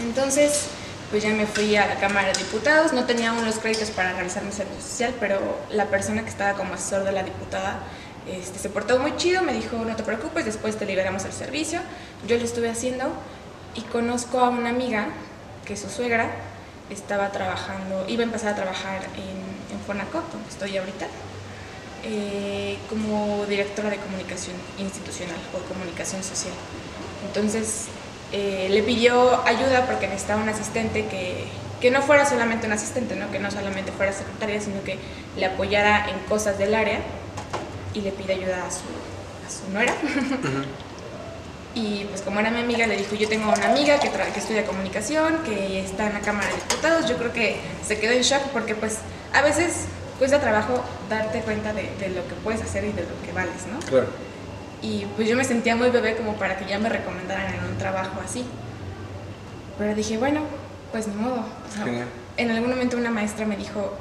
Entonces, 0.00 0.66
pues 1.10 1.24
ya 1.24 1.30
me 1.30 1.46
fui 1.46 1.74
a 1.76 1.86
la 1.86 1.96
Cámara 1.96 2.28
de 2.28 2.38
Diputados, 2.38 2.92
no 2.92 3.04
tenía 3.04 3.30
aún 3.30 3.44
los 3.44 3.58
créditos 3.58 3.90
para 3.90 4.12
realizar 4.12 4.44
mi 4.44 4.52
servicio 4.52 4.80
social, 4.80 5.14
pero 5.18 5.40
la 5.70 5.86
persona 5.86 6.22
que 6.22 6.28
estaba 6.28 6.54
como 6.54 6.74
asesor 6.74 7.04
de 7.04 7.12
la 7.12 7.24
diputada 7.24 7.80
este, 8.28 8.58
se 8.58 8.68
portó 8.68 8.98
muy 9.00 9.16
chido, 9.16 9.42
me 9.42 9.52
dijo, 9.52 9.76
no 9.76 9.96
te 9.96 10.04
preocupes, 10.04 10.44
después 10.44 10.76
te 10.76 10.86
liberamos 10.86 11.24
el 11.24 11.32
servicio. 11.32 11.80
Yo 12.28 12.36
lo 12.36 12.44
estuve 12.44 12.70
haciendo 12.70 13.12
y 13.74 13.80
conozco 13.82 14.38
a 14.40 14.50
una 14.50 14.70
amiga 14.70 15.08
que 15.70 15.76
su 15.76 15.88
suegra 15.88 16.28
estaba 16.90 17.30
trabajando, 17.30 18.04
iba 18.08 18.22
a 18.22 18.24
empezar 18.24 18.54
a 18.54 18.56
trabajar 18.56 19.04
en, 19.14 19.72
en 19.72 19.80
Fonacot, 19.86 20.32
donde 20.32 20.48
estoy 20.48 20.76
ahorita, 20.76 21.06
eh, 22.02 22.76
como 22.88 23.46
directora 23.46 23.88
de 23.88 23.98
comunicación 23.98 24.56
institucional 24.80 25.36
o 25.54 25.58
comunicación 25.72 26.24
social. 26.24 26.54
Entonces 27.24 27.84
eh, 28.32 28.66
le 28.68 28.82
pidió 28.82 29.46
ayuda 29.46 29.86
porque 29.86 30.08
necesitaba 30.08 30.42
un 30.42 30.48
asistente 30.48 31.06
que, 31.06 31.44
que 31.80 31.92
no 31.92 32.02
fuera 32.02 32.26
solamente 32.26 32.66
un 32.66 32.72
asistente, 32.72 33.14
¿no? 33.14 33.30
que 33.30 33.38
no 33.38 33.52
solamente 33.52 33.92
fuera 33.92 34.12
secretaria, 34.12 34.60
sino 34.60 34.82
que 34.82 34.98
le 35.36 35.46
apoyara 35.46 36.10
en 36.10 36.18
cosas 36.28 36.58
del 36.58 36.74
área 36.74 36.98
y 37.94 38.00
le 38.00 38.10
pide 38.10 38.32
ayuda 38.32 38.66
a 38.66 38.70
su, 38.72 38.82
a 39.46 39.48
su 39.48 39.72
nuera. 39.72 39.94
Y 41.74 42.04
pues 42.06 42.22
como 42.22 42.40
era 42.40 42.50
mi 42.50 42.60
amiga, 42.60 42.86
le 42.86 42.96
dijo, 42.96 43.14
yo 43.14 43.28
tengo 43.28 43.52
una 43.52 43.70
amiga 43.70 44.00
que, 44.00 44.10
que 44.10 44.40
estudia 44.40 44.66
comunicación, 44.66 45.38
que 45.44 45.80
está 45.84 46.06
en 46.08 46.14
la 46.14 46.20
Cámara 46.20 46.48
de 46.48 46.54
Diputados. 46.54 47.08
Yo 47.08 47.16
creo 47.16 47.32
que 47.32 47.60
se 47.86 47.98
quedó 48.00 48.12
en 48.12 48.22
shock 48.22 48.42
porque 48.52 48.74
pues 48.74 48.98
a 49.32 49.42
veces 49.42 49.84
cuesta 50.18 50.40
trabajo 50.40 50.82
darte 51.08 51.40
cuenta 51.40 51.72
de, 51.72 51.90
de, 51.98 52.08
lo 52.08 52.26
que 52.26 52.34
puedes 52.42 52.60
hacer 52.60 52.84
y 52.84 52.92
de 52.92 53.02
lo 53.02 53.22
que 53.24 53.32
vales, 53.32 53.66
¿no? 53.72 53.78
Claro. 53.86 54.08
Y 54.82 55.06
pues 55.16 55.28
yo 55.28 55.36
me 55.36 55.44
sentía 55.44 55.76
muy 55.76 55.90
bebé 55.90 56.16
como 56.16 56.34
para 56.34 56.58
que 56.58 56.66
ya 56.66 56.78
me 56.78 56.88
recomendaran 56.88 57.54
en 57.54 57.64
un 57.64 57.78
trabajo 57.78 58.20
así. 58.24 58.44
Pero 59.78 59.94
dije, 59.94 60.18
bueno, 60.18 60.42
pues 60.90 61.06
ni 61.06 61.14
modo. 61.14 61.40
O 61.40 61.74
sea, 61.74 62.06
en 62.36 62.50
algún 62.50 62.70
momento 62.70 62.96
una 62.96 63.10
maestra 63.10 63.46
me 63.46 63.56
dijo, 63.56 63.94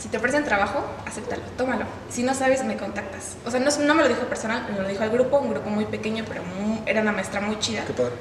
si 0.00 0.08
te 0.08 0.16
ofrecen 0.16 0.44
trabajo, 0.44 0.82
acéptalo, 1.06 1.42
tómalo. 1.58 1.84
Si 2.08 2.22
no 2.22 2.34
sabes, 2.34 2.64
me 2.64 2.76
contactas. 2.78 3.36
O 3.44 3.50
sea, 3.50 3.60
no, 3.60 3.70
no, 3.70 3.94
me 3.94 4.02
lo 4.02 4.08
dijo 4.08 4.22
personal, 4.22 4.66
me 4.72 4.80
lo 4.80 4.88
dijo 4.88 5.02
al 5.02 5.10
grupo, 5.10 5.38
un 5.38 5.50
grupo 5.50 5.68
muy 5.68 5.84
pequeño, 5.84 6.24
pero 6.26 6.42
era 6.86 7.02
una 7.02 7.12
maestra 7.12 7.42
muy 7.42 7.58
chida. 7.58 7.84
Qué 7.84 7.92
padre. 7.92 8.14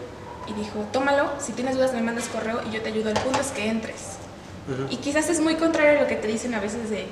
Y 0.47 0.53
dijo, 0.53 0.85
tómalo, 0.91 1.31
si 1.39 1.53
tienes 1.53 1.75
dudas 1.75 1.93
me 1.93 2.01
mandas 2.01 2.27
correo 2.27 2.59
y 2.69 2.73
yo 2.73 2.81
te 2.81 2.89
ayudo. 2.89 3.09
El 3.09 3.19
punto 3.19 3.39
es 3.39 3.47
que 3.47 3.69
entres. 3.69 4.17
Uh 4.67 4.71
-huh. 4.71 4.87
Y 4.89 4.97
quizás 4.97 5.29
es 5.29 5.39
muy 5.39 5.55
contrario 5.55 5.99
a 5.99 6.01
lo 6.01 6.07
que 6.07 6.17
te 6.17 6.27
dicen 6.27 6.53
a 6.53 6.59
veces 6.59 6.89
de, 6.89 7.07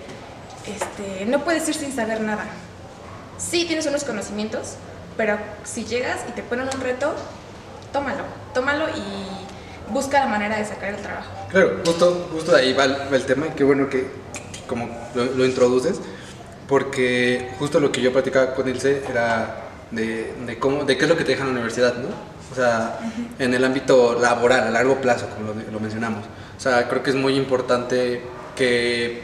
este, 0.68 1.26
no 1.26 1.44
puedes 1.46 1.68
ir 1.70 1.76
sin 1.76 1.96
saber 1.96 2.20
nada. 2.20 2.46
Sí 3.38 3.66
tienes 3.66 3.86
unos 3.86 4.04
conocimientos, 4.04 4.76
Pero 5.16 5.40
si 5.64 5.84
llegas 5.84 6.20
y 6.30 6.32
te 6.34 6.44
ponen 6.44 6.70
un 6.72 6.80
reto, 6.80 7.12
tómalo, 7.92 8.24
tómalo 8.54 8.86
y 8.90 9.92
busca 9.92 10.20
la 10.20 10.28
manera 10.28 10.58
de 10.58 10.66
sacar 10.66 10.90
el 10.90 10.98
trabajo. 10.98 11.32
Claro, 11.50 11.82
justo, 11.84 12.28
justo 12.32 12.56
ahí 12.56 12.74
va 12.74 12.84
el, 12.84 13.26
tema, 13.26 13.48
qué 13.56 13.64
bueno 13.64 13.90
que 13.90 14.12
como 14.68 14.90
lo, 15.16 15.46
introduces, 15.46 16.00
porque 16.68 17.52
justo 17.60 17.80
lo 17.80 17.92
que 17.92 18.02
yo 18.02 18.12
platicaba 18.12 18.54
con 18.54 18.68
Ilse 18.68 19.04
era 19.10 19.64
de, 19.92 20.34
de, 20.46 20.60
cómo, 20.60 20.84
de 20.84 20.98
qué 20.98 21.06
es 21.06 21.10
lo 21.10 21.18
que 21.18 21.24
te 21.24 21.32
deja 21.32 21.44
en 21.44 21.50
la 21.50 21.54
universidad, 21.54 21.96
¿no? 21.96 22.10
O 22.52 22.56
sea, 22.56 23.00
en 23.40 23.54
el 23.54 23.64
ámbito 23.64 24.18
laboral, 24.20 24.68
a 24.68 24.72
largo 24.72 25.02
plazo, 25.02 25.28
como 25.30 25.54
lo, 25.54 25.72
lo 25.72 25.80
mencionamos. 25.80 26.26
O 26.58 26.60
sea, 26.60 26.88
creo 26.88 27.04
que 27.04 27.10
es 27.10 27.16
muy 27.16 27.36
importante 27.36 28.22
que 28.56 29.24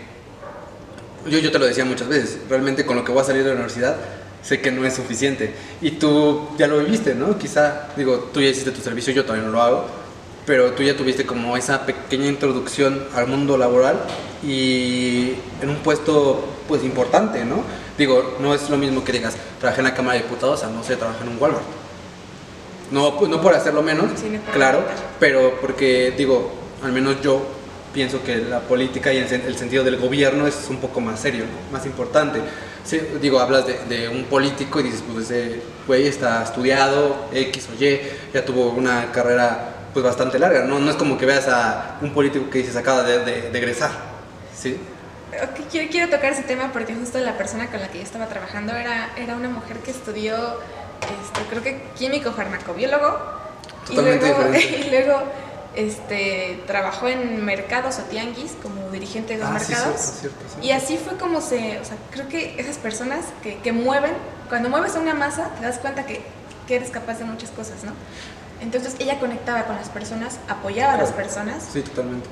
yo, 1.28 1.40
yo 1.40 1.52
te 1.52 1.60
lo 1.60 1.66
decía 1.66 1.86
muchas 1.86 2.08
veces, 2.08 2.40
realmente 2.50 2.86
con 2.86 2.96
lo 2.96 3.04
que 3.04 3.12
voy 3.12 3.22
a 3.22 3.26
salir 3.26 3.44
de 3.44 3.50
la 3.50 3.56
universidad 3.56 3.96
sé 4.44 4.60
que 4.60 4.72
no 4.72 4.86
es 4.86 4.94
suficiente. 4.94 5.54
Y 5.82 5.92
tú 5.92 6.50
ya 6.58 6.68
lo 6.68 6.80
viviste, 6.80 7.16
¿no? 7.16 7.38
Quizá, 7.38 7.88
digo, 7.96 8.30
tú 8.34 8.42
ya 8.42 8.50
hiciste 8.50 8.72
tu 8.72 8.82
servicio, 8.82 9.14
yo 9.14 9.24
todavía 9.24 9.46
no 9.46 9.54
lo 9.54 9.62
hago, 9.62 9.86
pero 10.46 10.72
tú 10.74 10.84
ya 10.84 10.96
tuviste 10.96 11.26
como 11.26 11.56
esa 11.56 11.86
pequeña 11.86 12.28
introducción 12.28 13.02
al 13.16 13.28
mundo 13.28 13.58
laboral 13.58 14.02
y 14.46 15.36
en 15.62 15.70
un 15.70 15.78
puesto 15.78 16.44
pues 16.68 16.84
importante, 16.84 17.46
¿no? 17.46 17.64
Digo, 17.98 18.38
no 18.40 18.54
es 18.54 18.70
lo 18.70 18.78
mismo 18.78 19.04
que 19.04 19.12
digas, 19.12 19.36
trabajé 19.60 19.82
en 19.82 19.86
la 19.86 19.94
Cámara 19.94 20.18
de 20.18 20.24
Diputados 20.24 20.64
a 20.64 20.70
no 20.70 20.84
sé, 20.84 20.96
trabajé 20.96 21.24
en 21.24 21.30
un 21.30 21.38
Walmart. 21.42 21.64
No, 22.92 23.20
no 23.28 23.42
por 23.42 23.54
hacerlo 23.54 23.82
menos, 23.82 24.06
claro, 24.54 24.84
pero 25.20 25.60
porque 25.62 26.14
digo, 26.16 26.52
al 26.84 26.92
menos 26.92 27.22
yo 27.22 27.42
pienso 27.94 28.24
que 28.24 28.38
la 28.38 28.60
política 28.60 29.14
y 29.14 29.18
el, 29.18 29.56
sentido 29.56 29.84
del 29.84 29.98
gobierno 29.98 30.48
es 30.48 30.68
un 30.70 30.78
poco 30.78 31.00
más 31.00 31.20
serio, 31.20 31.46
más 31.72 31.86
importante. 31.86 32.40
digo, 33.22 33.40
hablas 33.40 33.66
de, 33.88 34.10
un 34.10 34.26
político 34.26 34.80
y 34.80 34.84
dices, 34.84 35.04
pues 35.12 35.30
ese 35.30 35.62
güey 35.88 36.08
está 36.08 36.44
estudiado, 36.44 37.28
X 37.32 37.70
o 37.72 37.84
Y, 37.84 38.00
ya 38.34 38.44
tuvo 38.44 38.72
una 38.72 39.12
carrera 39.12 39.70
pues 39.94 40.04
bastante 40.04 40.40
larga, 40.40 40.64
¿no? 40.64 40.80
No 40.80 40.90
es 40.90 40.98
como 40.98 41.18
que 41.18 41.26
veas 41.26 41.48
a 41.48 42.00
un 42.02 42.12
político 42.14 42.50
que 42.50 42.60
dices 42.60 42.76
acaba 42.76 43.04
de, 43.04 43.20
de, 43.20 43.58
egresar, 43.58 43.92
¿sí? 44.64 44.78
quiero, 45.72 45.90
quiero, 45.92 46.10
tocar 46.10 46.32
ese 46.32 46.44
tema 46.44 46.72
porque 46.72 46.96
justo 46.96 47.20
la 47.20 47.38
persona 47.38 47.68
con 47.70 47.82
la 47.82 47.90
que 47.90 47.98
yo 47.98 48.04
estaba 48.04 48.28
trabajando 48.28 48.74
era, 48.74 49.10
era 49.18 49.36
una 49.36 49.50
mujer 49.50 49.78
que 49.78 49.92
estudió, 49.92 50.36
este, 51.02 51.42
creo 51.50 51.64
que 51.64 51.84
químico 51.98 52.32
farmacobiólogo. 52.32 53.44
Totalmente 53.86 54.26
y 54.26 54.30
luego, 54.30 54.44
diferente. 54.52 54.78
Y 54.88 54.90
luego 54.90 55.24
este, 55.76 56.64
trabajó 56.68 57.08
en 57.08 57.44
mercados 57.44 58.00
o 58.00 58.04
tianguis 58.04 58.54
como 58.62 58.90
dirigente 58.92 59.34
de 59.34 59.40
los 59.40 59.50
ah, 59.50 59.54
mercados. 59.54 60.22
Y 60.62 60.72
así 60.72 60.98
fue 60.98 61.18
como 61.18 61.42
se, 61.42 61.80
o 61.80 61.86
sea, 61.86 61.98
creo 62.12 62.30
que 62.30 62.56
esas 62.60 62.78
personas 62.78 63.26
que, 63.42 63.58
que 63.58 63.74
mueven, 63.74 64.14
cuando 64.50 64.70
mueves 64.70 64.96
una 64.96 65.14
masa, 65.14 65.50
te 65.60 65.66
das 65.66 65.80
cuenta 65.80 66.06
que, 66.06 66.22
que, 66.68 66.76
eres 66.76 66.90
capaz 66.90 67.20
de 67.20 67.26
muchas 67.26 67.50
cosas, 67.50 67.84
¿no? 67.84 67.92
Entonces 68.62 68.96
ella 69.00 69.20
conectaba 69.20 69.66
con 69.66 69.76
las 69.76 69.90
personas, 69.90 70.38
apoyaba 70.48 70.94
a 70.94 70.98
las 70.98 71.12
personas. 71.12 71.68
Sí, 71.74 71.82
totalmente. 71.82 72.30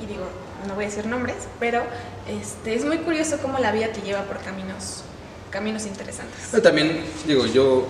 Y 0.00 0.06
digo, 0.06 0.26
no 0.66 0.74
voy 0.74 0.84
a 0.84 0.88
decir 0.88 1.06
nombres, 1.06 1.36
pero 1.60 1.82
este, 2.28 2.74
es 2.74 2.84
muy 2.84 2.98
curioso 2.98 3.38
cómo 3.40 3.58
la 3.58 3.72
vida 3.72 3.88
te 3.92 4.00
lleva 4.00 4.22
por 4.22 4.38
caminos, 4.38 5.02
caminos 5.50 5.86
interesantes. 5.86 6.48
Pero 6.50 6.62
también, 6.62 7.04
digo, 7.26 7.46
yo 7.46 7.86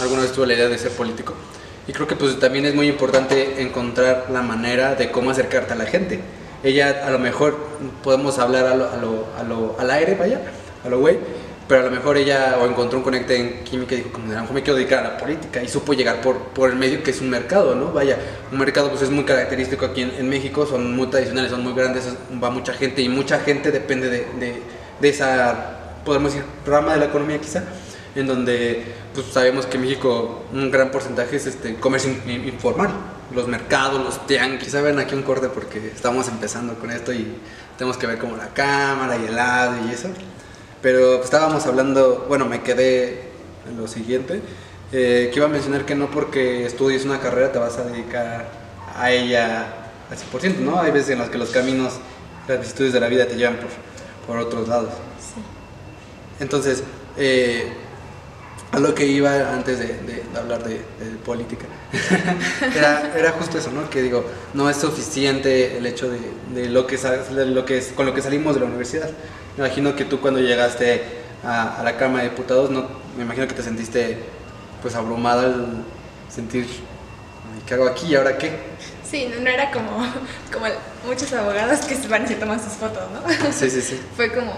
alguna 0.00 0.22
vez 0.22 0.32
tuve 0.32 0.46
la 0.46 0.54
idea 0.54 0.68
de 0.68 0.78
ser 0.78 0.92
político 0.92 1.34
y 1.86 1.92
creo 1.92 2.06
que 2.06 2.16
pues 2.16 2.38
también 2.38 2.66
es 2.66 2.74
muy 2.74 2.86
importante 2.88 3.62
encontrar 3.62 4.26
la 4.30 4.42
manera 4.42 4.94
de 4.94 5.10
cómo 5.10 5.30
acercarte 5.30 5.72
a 5.72 5.76
la 5.76 5.86
gente. 5.86 6.20
Ella 6.62 7.06
a 7.06 7.10
lo 7.10 7.18
mejor 7.18 7.56
podemos 8.02 8.38
hablar 8.38 8.66
a 8.66 8.74
lo, 8.74 8.90
a 8.90 8.96
lo, 8.96 9.26
a 9.38 9.42
lo 9.42 9.76
al 9.78 9.90
aire, 9.90 10.14
vaya, 10.14 10.40
a 10.84 10.88
lo 10.88 10.98
güey, 10.98 11.18
pero 11.68 11.82
a 11.82 11.84
lo 11.84 11.90
mejor 11.90 12.16
ella 12.16 12.58
o 12.60 12.66
encontró 12.66 12.98
un 12.98 13.04
conecte 13.04 13.36
en 13.36 13.64
química 13.64 13.94
y 13.94 13.98
dijo, 13.98 14.10
como 14.10 14.32
a 14.32 14.34
lo 14.34 14.40
mejor 14.40 14.54
me 14.54 14.62
quiero 14.62 14.76
dedicar 14.76 15.00
a 15.00 15.10
la 15.10 15.18
política 15.18 15.62
y 15.62 15.68
supo 15.68 15.92
llegar 15.92 16.20
por, 16.22 16.38
por 16.38 16.70
el 16.70 16.76
medio 16.76 17.02
que 17.02 17.10
es 17.10 17.20
un 17.20 17.28
mercado, 17.28 17.74
¿no? 17.74 17.92
Vaya, 17.92 18.18
un 18.50 18.58
mercado 18.58 18.88
pues 18.88 19.02
es 19.02 19.10
muy 19.10 19.24
característico 19.24 19.84
aquí 19.84 20.02
en, 20.02 20.28
México, 20.28 20.66
son 20.66 20.96
muy 20.96 21.08
tradicionales, 21.08 21.50
son 21.50 21.62
muy 21.62 21.74
grandes, 21.74 22.08
va 22.42 22.50
mucha 22.50 22.72
gente 22.72 23.02
y 23.02 23.08
mucha 23.08 23.38
gente 23.40 23.70
depende 23.70 24.08
de, 24.08 24.26
de, 24.40 24.62
de 25.00 25.08
esa, 25.08 25.98
podemos 26.04 26.32
decir, 26.32 26.46
rama 26.66 26.94
de 26.94 27.00
la 27.00 27.04
economía 27.06 27.38
quizá 27.38 27.62
en 28.14 28.26
donde 28.26 28.84
pues, 29.14 29.26
sabemos 29.26 29.66
que 29.66 29.76
en 29.76 29.82
México 29.82 30.44
un 30.52 30.70
gran 30.70 30.90
porcentaje 30.90 31.36
es 31.36 31.46
este 31.46 31.76
comercio 31.76 32.10
informal, 32.26 32.90
los 33.34 33.46
mercados, 33.46 34.02
los 34.02 34.26
tianguis, 34.26 34.72
saben 34.72 34.98
aquí 34.98 35.14
un 35.14 35.22
corte 35.22 35.48
porque 35.48 35.78
estamos 35.94 36.28
empezando 36.28 36.74
con 36.74 36.90
esto 36.90 37.12
y 37.12 37.36
tenemos 37.76 37.96
que 37.96 38.06
ver 38.06 38.18
como 38.18 38.36
la 38.36 38.48
cámara 38.48 39.16
y 39.18 39.26
el 39.26 39.36
lado 39.36 39.74
y 39.86 39.92
eso. 39.92 40.08
Pero 40.82 41.22
estábamos 41.22 41.66
hablando, 41.66 42.26
bueno, 42.28 42.46
me 42.46 42.62
quedé 42.62 43.30
en 43.68 43.76
lo 43.76 43.88
siguiente, 43.88 44.40
eh, 44.92 45.30
que 45.32 45.36
iba 45.38 45.46
a 45.46 45.50
mencionar 45.50 45.84
que 45.84 45.94
no 45.94 46.10
porque 46.10 46.64
estudies 46.64 47.04
una 47.04 47.20
carrera 47.20 47.52
te 47.52 47.58
vas 47.58 47.76
a 47.78 47.84
dedicar 47.84 48.48
a 48.96 49.10
ella 49.10 49.66
al 50.10 50.16
100%, 50.16 50.58
¿no? 50.58 50.80
Hay 50.80 50.90
veces 50.92 51.10
en 51.10 51.18
las 51.18 51.28
que 51.28 51.38
los 51.38 51.50
caminos, 51.50 51.94
las 52.46 52.66
estudios 52.66 52.92
de 52.92 53.00
la 53.00 53.08
vida 53.08 53.26
te 53.26 53.36
llevan 53.36 53.56
por, 53.56 53.68
por 54.26 54.38
otros 54.38 54.68
lados. 54.68 54.90
Sí. 55.18 55.40
Entonces, 56.40 56.82
eh, 57.16 57.72
a 58.72 58.78
lo 58.78 58.94
que 58.94 59.06
iba 59.06 59.54
antes 59.54 59.78
de, 59.78 60.22
hablar 60.36 60.62
de, 60.64 60.80
política. 61.24 61.66
era, 63.16 63.32
justo 63.32 63.58
eso, 63.58 63.70
¿no? 63.72 63.88
Que 63.88 64.02
digo, 64.02 64.24
no 64.54 64.68
es 64.68 64.76
suficiente 64.76 65.78
el 65.78 65.86
hecho 65.86 66.10
de, 66.10 66.68
lo, 66.68 66.86
que, 66.86 66.98
lo 67.46 67.64
que 67.64 67.78
es, 67.78 67.88
con 67.88 68.06
lo 68.06 68.14
que 68.14 68.22
salimos 68.22 68.54
de 68.54 68.60
la 68.60 68.66
universidad. 68.66 69.10
Me 69.58 69.66
imagino 69.66 69.96
que 69.96 70.04
tú 70.04 70.20
cuando 70.20 70.38
llegaste 70.38 71.02
a, 71.42 71.82
la 71.82 71.96
Cámara 71.96 72.22
de 72.22 72.30
Diputados, 72.30 72.70
no, 72.70 72.86
me 73.16 73.24
imagino 73.24 73.48
que 73.48 73.54
te 73.54 73.62
sentiste 73.64 74.16
pues 74.80 74.94
abrumada 74.94 75.46
al 75.46 75.84
sentir, 76.28 76.64
¿qué 77.66 77.74
hago 77.74 77.88
aquí 77.88 78.06
y 78.06 78.14
ahora 78.14 78.38
qué? 78.38 78.52
Sí, 79.02 79.28
no, 79.36 79.50
era 79.50 79.72
como, 79.72 80.06
como 80.52 80.66
muchos 81.04 81.32
abogados 81.32 81.80
que 81.86 81.96
se 81.96 82.06
van 82.06 82.22
y 82.22 82.28
se 82.28 82.36
toman 82.36 82.62
sus 82.62 82.74
fotos, 82.74 83.02
¿no? 83.10 83.52
Sí, 83.52 83.68
sí, 83.68 83.82
sí. 83.82 84.00
Fue 84.16 84.32
como, 84.32 84.52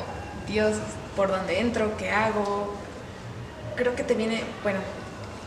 Dios, 0.47 0.76
¿por 1.16 1.30
dónde 1.30 1.61
entro? 1.61 1.97
¿Qué 1.97 2.11
hago? 2.11 2.76
creo 3.76 3.97
que 3.97 4.02
te 4.02 4.12
viene, 4.12 4.42
bueno, 4.62 4.80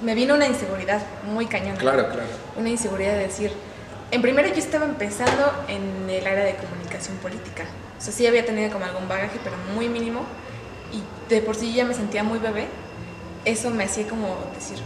me 0.02 0.16
vino 0.16 0.34
una 0.34 0.48
inseguridad 0.48 1.04
muy 1.26 1.46
cañona. 1.46 1.78
Claro, 1.78 2.08
claro. 2.08 2.30
Una 2.58 2.70
inseguridad 2.70 3.12
de 3.12 3.28
decir, 3.28 3.52
en 4.10 4.24
primero 4.24 4.48
yo 4.48 4.56
estaba 4.56 4.86
empezando 4.86 5.54
en 5.68 6.10
el 6.10 6.26
área 6.26 6.44
de 6.44 6.56
comunicación 6.56 7.18
política. 7.18 7.66
O 8.04 8.06
sea, 8.06 8.14
sí 8.14 8.28
había 8.28 8.46
tenido 8.46 8.70
como 8.70 8.84
algún 8.84 9.08
bagaje, 9.08 9.40
pero 9.46 9.56
muy 9.74 9.88
mínimo. 9.88 10.26
Y 10.92 11.02
de 11.34 11.40
por 11.40 11.56
sí 11.56 11.74
ya 11.74 11.86
me 11.86 11.94
sentía 11.94 12.22
muy 12.22 12.38
bebé. 12.38 12.68
Eso 13.46 13.70
me 13.70 13.86
hacía 13.86 14.06
como 14.10 14.36
decir, 14.54 14.78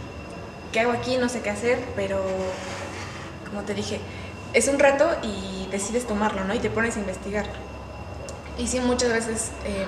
¿qué 0.70 0.78
hago 0.78 0.92
aquí? 0.92 1.16
No 1.16 1.28
sé 1.28 1.40
qué 1.40 1.50
hacer, 1.50 1.80
pero 1.96 2.22
como 3.48 3.62
te 3.62 3.74
dije, 3.74 3.98
es 4.52 4.68
un 4.68 4.78
reto 4.78 5.10
y 5.24 5.66
decides 5.72 6.06
tomarlo, 6.06 6.44
¿no? 6.44 6.54
Y 6.54 6.60
te 6.60 6.70
pones 6.70 6.96
a 6.96 7.00
investigar. 7.00 7.46
Y 8.56 8.68
sí, 8.68 8.78
muchas 8.78 9.12
veces, 9.12 9.50
eh, 9.64 9.86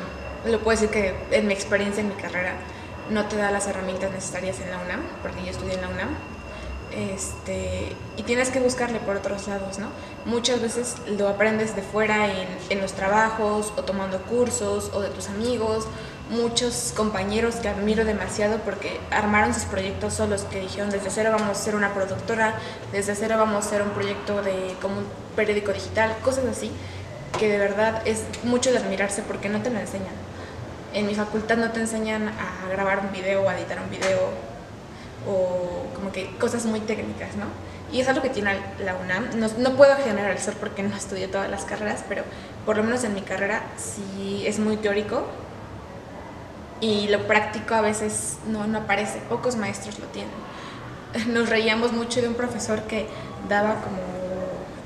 lo 0.51 0.59
puedo 0.59 0.81
decir 0.81 0.91
que 0.91 1.15
en 1.31 1.47
mi 1.47 1.55
experiencia, 1.55 2.01
en 2.01 2.09
mi 2.09 2.17
carrera, 2.17 2.55
no 3.11 3.27
te 3.27 3.37
da 3.37 3.53
las 3.53 3.69
herramientas 3.69 4.11
necesarias 4.11 4.59
en 4.59 4.73
la 4.73 4.79
UNAM, 4.79 5.03
porque 5.23 5.45
yo 5.45 5.53
estudié 5.53 5.75
en 5.75 5.83
la 5.83 5.89
UNAM, 5.89 6.09
este, 6.93 7.95
y 8.17 8.23
tienes 8.23 8.51
que 8.51 8.61
buscarle 8.61 9.01
por 9.01 9.17
otros 9.17 9.49
lados, 9.49 9.79
¿no? 9.79 9.89
Muchas 10.25 10.61
veces 10.61 10.97
lo 11.19 11.29
aprendes 11.29 11.77
de 11.77 11.83
fuera 11.83 12.27
en, 12.27 12.49
en, 12.69 12.81
los 12.81 12.93
trabajos 12.93 13.73
o 13.77 13.83
tomando 13.83 14.21
cursos 14.23 14.91
o 14.93 15.01
de 15.01 15.09
tus 15.09 15.29
amigos. 15.29 15.87
Muchos 16.31 16.93
compañeros 16.97 17.57
que 17.57 17.69
admiro 17.69 18.05
demasiado 18.05 18.59
porque 18.59 19.01
armaron 19.11 19.53
sus 19.53 19.65
proyectos 19.65 20.15
solos, 20.15 20.43
que 20.43 20.61
dijeron 20.61 20.91
desde 20.91 21.11
cero 21.11 21.31
vamos 21.33 21.51
a 21.51 21.55
ser 21.61 21.75
una 21.75 21.93
productora, 21.93 22.55
desde 22.93 23.15
cero 23.15 23.37
vamos 23.39 23.67
a 23.67 23.69
ser 23.69 23.83
un 23.83 23.91
proyecto 23.91 24.43
de 24.43 24.77
como 24.81 24.99
un 24.99 25.07
periódico 25.35 25.73
digital, 25.73 26.17
cosas 26.23 26.45
así, 26.45 26.71
que 27.39 27.49
de 27.49 27.59
verdad 27.59 28.03
es 28.05 28.23
mucho 28.45 28.71
de 28.71 28.79
admirarse 28.79 29.23
porque 29.23 29.49
no 29.49 29.61
te 29.61 29.71
lo 29.71 29.81
enseñan 29.81 30.15
en 30.93 31.07
mi 31.07 31.15
facultad 31.15 31.57
no 31.57 31.71
te 31.71 31.81
enseñan 31.81 32.29
a 32.29 32.69
grabar 32.69 33.01
un 33.01 33.13
video 33.13 33.49
a 33.49 33.57
editar 33.57 33.81
un 33.81 33.91
video 33.91 34.50
o 35.27 35.95
como 35.95 36.13
que 36.13 36.35
cosas 36.39 36.65
muy 36.67 36.81
técnicas, 36.81 37.37
¿no? 37.37 37.47
Y 37.93 38.01
es 38.01 38.09
algo 38.09 38.23
que 38.23 38.31
tiene 38.31 38.57
la 38.85 38.95
UNAM. 38.95 39.39
No, 39.39 39.49
no, 39.59 39.77
puedo 39.77 39.95
generalizar 39.97 40.55
porque 40.55 40.83
no 40.83 40.97
estudié 40.97 41.29
todas 41.29 41.51
las 41.51 41.65
carreras, 41.65 42.05
pero 42.09 42.23
por 42.65 42.77
lo 42.77 42.85
menos 42.85 43.03
en 43.05 43.15
mi 43.15 43.23
carrera 43.23 43.63
sí 43.77 44.45
es 44.47 44.59
muy 44.59 44.77
teórico 44.77 45.27
y 46.81 47.09
lo 47.09 47.27
práctico 47.27 47.75
a 47.75 47.81
veces 47.81 48.39
no, 48.47 48.67
no 48.67 48.79
aparece. 48.79 49.19
Pocos 49.29 49.57
maestros 49.57 49.99
lo 49.99 50.07
tienen. 50.07 50.33
Nos 51.35 51.49
reíamos 51.49 51.93
mucho 51.93 52.21
de 52.21 52.29
un 52.29 52.35
profesor 52.35 52.83
que 52.83 53.09
daba 53.49 53.81
como 53.83 53.99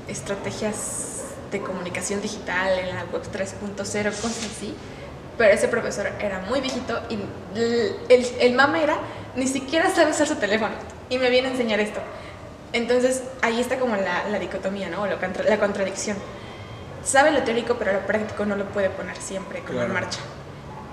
estrategias 0.07 1.11
de 1.51 1.61
comunicación 1.61 2.21
digital 2.21 2.79
en 2.79 2.95
la 2.95 3.05
web 3.05 3.21
3.0, 3.31 3.75
cosas 3.77 4.49
así 4.51 4.75
pero 5.37 5.53
ese 5.53 5.67
profesor 5.67 6.07
era 6.19 6.39
muy 6.41 6.61
viejito 6.61 6.99
y 7.09 7.19
el, 8.09 8.25
el, 8.39 8.53
mame 8.53 8.83
era, 8.83 8.97
ni 9.35 9.47
siquiera 9.47 9.93
sabe 9.93 10.11
usar 10.11 10.27
su 10.27 10.35
teléfono 10.35 10.73
y 11.09 11.17
me 11.17 11.29
viene 11.29 11.49
a 11.49 11.51
enseñar 11.51 11.79
esto. 11.79 11.99
Entonces 12.73 13.23
ahí 13.41 13.59
está 13.59 13.77
como 13.79 13.95
la, 13.95 14.27
la 14.29 14.39
dicotomía, 14.39 14.89
¿no? 14.89 15.05
Lo, 15.07 15.17
la 15.47 15.59
contradicción. 15.59 16.17
Sabe 17.03 17.31
lo 17.31 17.43
teórico, 17.43 17.75
pero 17.77 17.93
lo 17.93 17.99
práctico 18.05 18.45
no 18.45 18.55
lo 18.55 18.65
puede 18.65 18.89
poner 18.89 19.15
siempre 19.17 19.61
como 19.61 19.81
en 19.81 19.93
marcha. 19.93 20.19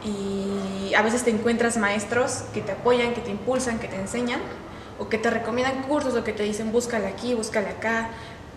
y 0.05 0.93
a 0.95 1.03
veces 1.03 1.23
te 1.25 1.31
encuentras 1.31 1.77
maestros 1.77 2.45
que 2.53 2.61
te 2.61 2.73
apoyan, 2.73 3.15
que 3.15 3.21
te 3.21 3.31
impulsan, 3.31 3.79
que 3.79 3.89
te 3.89 3.97
enseñan 3.97 4.41
o 4.99 5.09
que 5.09 5.17
te 5.19 5.31
recomiendan 5.31 5.83
cursos 5.85 6.15
o 6.15 6.23
que 6.25 6.33
te 6.33 6.43
dicen 6.43 6.71
búscale 6.73 7.07
aquí, 7.07 7.35
búscale 7.35 7.69
acá. 7.69 8.11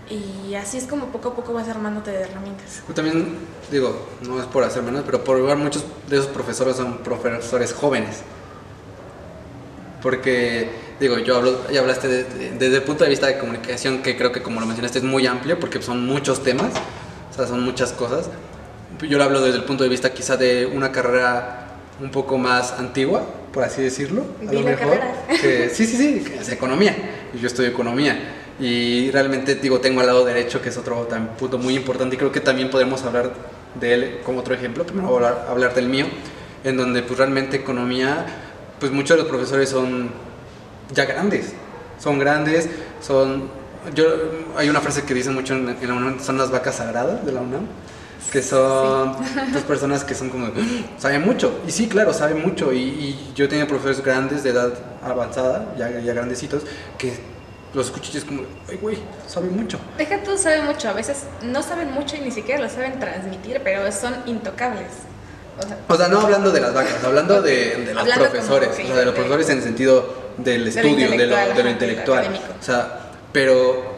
Y 0.10 0.54
así 0.56 0.78
es 0.78 0.86
como 0.86 1.08
poco 1.08 1.30
a 1.30 1.36
poco 1.36 1.54
vas 1.54 1.68
armándote 1.68 2.12
de 2.12 2.22
herramientas. 2.22 2.84
Yo 2.88 2.94
también 2.94 3.38
digo, 3.72 4.06
no 4.22 4.40
es 4.40 4.46
por 4.46 4.64
hacer 4.64 4.84
menos, 4.84 5.04
pero 5.06 5.24
por 5.24 5.38
igual 5.40 5.58
muchos 5.58 5.84
de 6.08 6.18
esos 6.18 6.28
profesores 6.28 6.76
son 6.76 7.00
profesores 7.00 7.74
jóvenes. 7.74 8.22
Porque, 10.06 10.70
digo, 11.00 11.18
yo 11.18 11.36
hablo, 11.36 11.68
ya 11.72 11.80
hablaste 11.80 12.08
desde 12.60 12.76
el 12.76 12.84
punto 12.84 13.04
de 13.04 13.10
vista 13.10 13.26
de 13.26 13.40
comunicación, 13.40 14.04
que 14.04 14.16
creo 14.16 14.32
que 14.32 14.44
como 14.44 14.60
lo 14.60 14.68
mencionaste 14.68 15.00
es 15.00 15.04
muy 15.04 15.26
amplio, 15.26 15.60
porque 15.60 15.82
son 15.82 16.06
muchos 16.06 16.44
temas, 16.44 16.74
o 17.32 17.34
sea, 17.34 17.48
son 17.48 17.64
muchas 17.64 17.92
cosas. 17.92 18.30
Yo 19.02 19.18
lo 19.18 19.24
hablo 19.24 19.42
desde 19.42 19.58
el 19.58 19.64
punto 19.64 19.84
de 19.84 19.90
vista 19.90 20.14
quizá 20.14 20.38
de 20.38 20.68
una 20.68 20.92
carrera 20.92 21.70
un 22.00 22.12
poco 22.12 22.38
más 22.38 22.74
antigua, 22.74 23.26
por 23.52 23.64
así 23.64 23.82
decirlo. 23.82 24.28
A 24.48 24.54
lo 24.54 24.60
mejor. 24.60 25.00
Que, 25.42 25.72
sí, 25.74 25.88
sí, 25.88 25.98
sí, 25.98 26.24
que 26.24 26.36
es 26.38 26.50
economía. 26.50 26.96
Y 27.34 27.40
yo 27.40 27.48
estudio 27.48 27.70
economía. 27.70 28.16
Y 28.60 29.10
realmente, 29.10 29.56
digo, 29.56 29.80
tengo 29.80 30.02
al 30.02 30.06
lado 30.06 30.24
derecho, 30.24 30.62
que 30.62 30.70
es 30.70 30.78
otro 30.78 31.10
punto 31.40 31.58
muy 31.58 31.76
importante, 31.76 32.14
y 32.14 32.20
creo 32.20 32.32
que 32.32 32.42
también 32.42 32.70
podemos 32.70 33.02
hablar 33.02 33.34
de 33.74 33.94
él 33.96 34.20
como 34.24 34.42
otro 34.42 34.54
ejemplo. 34.54 34.86
Primero 34.86 35.08
voy 35.08 35.24
a 35.24 35.50
hablar, 35.50 35.74
del 35.74 35.90
mío, 35.90 36.06
en 36.64 36.78
donde 36.78 37.02
pues 37.02 37.18
realmente 37.18 37.58
economía, 37.58 38.45
pues 38.80 38.92
muchos 38.92 39.18
de 39.18 39.24
los 39.24 39.32
profesores 39.32 39.70
son 39.70 40.10
ya 40.94 41.06
grandes. 41.06 41.54
Son 42.00 42.20
grandes, 42.20 42.70
son... 43.02 43.50
Yo, 43.94 44.06
hay 44.58 44.68
una 44.68 44.82
frase 44.82 45.04
que 45.04 45.14
dicen 45.14 45.36
mucho 45.36 45.54
en, 45.54 45.70
en 45.70 45.88
la 45.88 45.94
UNAM, 45.94 46.20
son 46.20 46.38
las 46.38 46.50
vacas 46.50 46.76
sagradas 46.76 47.26
de 47.26 47.32
la 47.32 47.42
UNAM 47.42 47.68
que 48.32 48.42
son 48.42 49.16
dos 49.54 49.64
personas 49.64 50.04
que 50.04 50.14
son 50.14 50.30
como, 50.30 50.50
saben 50.98 51.22
mucho. 51.22 51.62
Y 51.66 51.72
sí, 51.72 51.88
claro, 51.88 52.14
saben 52.14 52.42
mucho. 52.42 52.74
Y, 52.74 53.32
yo 53.34 53.48
tenía 53.48 53.66
profesores 53.66 54.04
grandes 54.04 54.44
de 54.44 54.50
edad 54.50 54.74
avanzada, 55.02 55.74
ya, 55.78 55.90
ya 55.90 56.14
grandecitos, 56.14 56.64
que 56.98 57.14
los 57.74 57.94
y 58.14 58.18
es 58.18 58.24
como, 58.24 58.44
ay, 58.70 58.78
güey, 58.82 58.98
saben 59.28 59.56
mucho. 59.56 59.78
Deja 59.98 60.24
tú, 60.24 60.38
saben 60.38 60.66
mucho. 60.66 60.90
A 60.90 60.94
veces 60.94 61.24
no 61.44 61.62
saben 61.62 61.92
mucho 61.92 62.16
y 62.16 62.22
ni 62.22 62.32
siquiera 62.32 62.62
lo 62.62 62.70
saben 62.70 63.00
transmitir, 63.00 63.62
pero 63.64 63.90
son 63.92 64.14
intocables. 64.26 64.92
O 65.88 65.96
sea, 65.96 66.08
no 66.08 66.20
hablando 66.20 66.52
de 66.52 66.60
las 66.60 66.74
vacas, 66.74 67.04
hablando 67.04 67.42
de, 67.42 67.86
de 67.86 67.94
los 67.94 68.10
profesores, 68.10 68.70
o 68.70 68.88
sea, 68.88 68.96
de 68.98 69.06
los 69.06 69.14
profesores 69.14 69.50
en 69.50 69.58
el 69.60 69.64
sentido 69.64 70.14
del 70.38 70.68
estudio, 70.68 71.10
de 71.10 71.28
lo, 71.28 71.36
de 71.36 71.64
lo 71.64 71.70
intelectual. 71.70 72.40
o 72.60 72.64
sea, 72.64 73.12
pero 73.32 73.96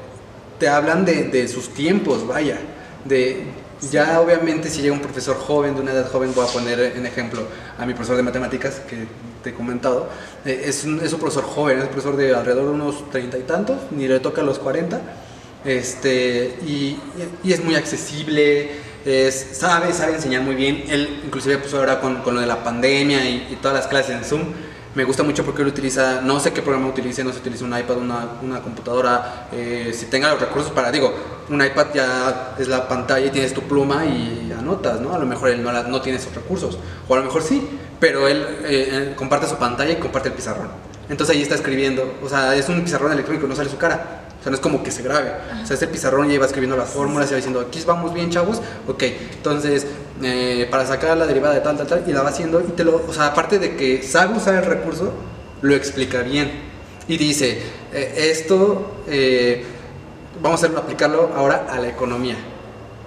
te 0.59 0.67
hablan 0.67 1.05
de, 1.05 1.23
de 1.25 1.47
sus 1.47 1.73
tiempos, 1.73 2.27
vaya, 2.27 2.57
de 3.05 3.45
ya 3.91 4.19
obviamente 4.19 4.69
si 4.69 4.81
llega 4.81 4.93
un 4.93 5.01
profesor 5.01 5.37
joven, 5.37 5.75
de 5.75 5.81
una 5.81 5.91
edad 5.91 6.09
joven, 6.11 6.33
voy 6.33 6.45
a 6.47 6.51
poner 6.51 6.79
en 6.79 7.05
ejemplo 7.05 7.43
a 7.77 7.85
mi 7.85 7.93
profesor 7.93 8.17
de 8.17 8.23
matemáticas 8.23 8.81
que 8.87 9.07
te 9.43 9.51
he 9.51 9.53
comentado, 9.53 10.09
eh, 10.45 10.63
es, 10.65 10.83
un, 10.83 10.99
es, 10.99 11.13
un, 11.13 11.19
profesor 11.19 11.43
joven, 11.43 11.77
es 11.77 11.83
un 11.83 11.89
profesor 11.89 12.17
de 12.17 12.35
alrededor 12.35 12.65
de 12.65 12.71
unos 12.71 13.09
treinta 13.11 13.37
y 13.37 13.43
tantos, 13.43 13.77
ni 13.91 14.07
le 14.07 14.19
toca 14.19 14.41
los 14.41 14.57
cuarenta, 14.59 15.01
este, 15.63 16.55
y, 16.65 16.97
y, 17.43 17.53
es 17.53 17.63
muy 17.63 17.75
accesible, 17.75 18.71
es, 19.07 19.47
sabe, 19.53 19.93
sabe 19.93 20.15
enseñar 20.15 20.41
muy 20.41 20.55
bien, 20.55 20.83
él 20.89 21.21
inclusive 21.25 21.57
pues 21.59 21.73
ahora 21.73 22.01
con, 22.01 22.17
con 22.17 22.35
lo 22.35 22.41
de 22.41 22.47
la 22.47 22.63
pandemia 22.63 23.29
y, 23.29 23.57
todas 23.61 23.77
las 23.77 23.87
clases 23.87 24.15
en 24.15 24.23
Zoom, 24.25 24.41
me 24.95 25.05
gusta 25.05 25.23
mucho 25.23 25.45
porque 25.45 25.61
él 25.61 25.69
utiliza, 25.69 26.21
no 26.21 26.39
sé 26.39 26.51
qué 26.51 26.61
programa 26.61 26.87
utilice, 26.87 27.23
no 27.23 27.31
se 27.31 27.39
utiliza 27.39 27.63
un 27.63 27.77
iPad, 27.77 27.97
una, 27.97 28.27
una 28.41 28.61
computadora, 28.61 29.47
eh, 29.53 29.93
si 29.93 30.07
tenga 30.07 30.29
los 30.31 30.41
recursos 30.41 30.71
para, 30.71 30.91
digo, 30.91 31.13
un 31.49 31.63
iPad 31.63 31.87
ya 31.93 32.55
es 32.59 32.67
la 32.67 32.87
pantalla 32.87 33.25
y 33.25 33.29
tienes 33.29 33.53
tu 33.53 33.61
pluma 33.61 34.05
y 34.05 34.51
anotas, 34.57 34.99
¿no? 34.99 35.13
A 35.13 35.19
lo 35.19 35.25
mejor 35.25 35.49
él 35.49 35.63
no, 35.63 35.71
no 35.83 36.01
tiene 36.01 36.17
esos 36.17 36.35
recursos, 36.35 36.77
o 37.07 37.13
a 37.13 37.17
lo 37.17 37.23
mejor 37.23 37.43
sí, 37.43 37.65
pero 37.99 38.27
él 38.27 38.45
eh, 38.65 39.13
comparte 39.15 39.47
su 39.47 39.55
pantalla 39.55 39.91
y 39.91 39.97
comparte 39.97 40.29
el 40.29 40.35
pizarrón. 40.35 40.67
Entonces 41.09 41.35
ahí 41.35 41.41
está 41.41 41.55
escribiendo, 41.55 42.15
o 42.21 42.27
sea, 42.27 42.55
es 42.55 42.67
un 42.67 42.83
pizarrón 42.83 43.13
electrónico, 43.13 43.47
no 43.47 43.55
sale 43.55 43.69
su 43.69 43.77
cara. 43.77 44.16
O 44.39 44.43
sea, 44.43 44.51
no 44.51 44.55
es 44.55 44.61
como 44.61 44.83
que 44.83 44.91
se 44.91 45.01
grabe. 45.01 45.31
O 45.63 45.65
sea, 45.65 45.75
ese 45.75 45.87
pizarrón 45.87 46.29
ya 46.29 46.39
va 46.39 46.45
escribiendo 46.45 46.77
las 46.77 46.89
fórmulas 46.89 47.29
y 47.29 47.31
va 47.31 47.35
diciendo, 47.37 47.59
aquí 47.59 47.81
vamos 47.85 48.13
bien, 48.13 48.29
chavos. 48.29 48.61
Ok, 48.87 49.03
entonces, 49.03 49.87
eh, 50.21 50.67
para 50.69 50.85
sacar 50.85 51.17
la 51.17 51.25
derivada 51.25 51.55
de 51.55 51.61
tal, 51.61 51.77
tal, 51.77 51.87
tal, 51.87 52.03
y 52.07 52.13
la 52.13 52.21
va 52.21 52.29
haciendo. 52.29 52.61
Y 52.61 52.71
te 52.71 52.83
lo, 52.83 53.03
o 53.07 53.13
sea, 53.13 53.27
aparte 53.27 53.59
de 53.59 53.75
que 53.75 54.03
sabe 54.03 54.37
usar 54.37 54.55
el 54.55 54.65
recurso, 54.65 55.13
lo 55.61 55.75
explica 55.75 56.21
bien. 56.21 56.51
Y 57.07 57.17
dice, 57.17 57.61
eh, 57.93 58.29
esto, 58.31 59.03
eh, 59.07 59.65
vamos 60.41 60.63
a 60.63 60.67
aplicarlo 60.67 61.31
ahora 61.35 61.67
a 61.69 61.79
la 61.79 61.87
economía. 61.87 62.35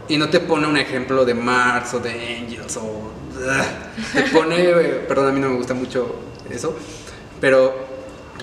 Y 0.08 0.16
no 0.16 0.28
te 0.28 0.40
pone 0.40 0.66
un 0.66 0.76
ejemplo 0.76 1.24
de 1.24 1.34
Marx 1.34 1.94
o 1.94 2.00
de 2.00 2.38
Engels 2.38 2.76
o... 2.78 3.12
te 4.12 4.22
pone, 4.32 4.56
perdón, 5.08 5.28
a 5.28 5.32
mí 5.32 5.40
no 5.40 5.50
me 5.50 5.56
gusta 5.56 5.74
mucho 5.74 6.16
eso, 6.50 6.74
pero 7.40 7.72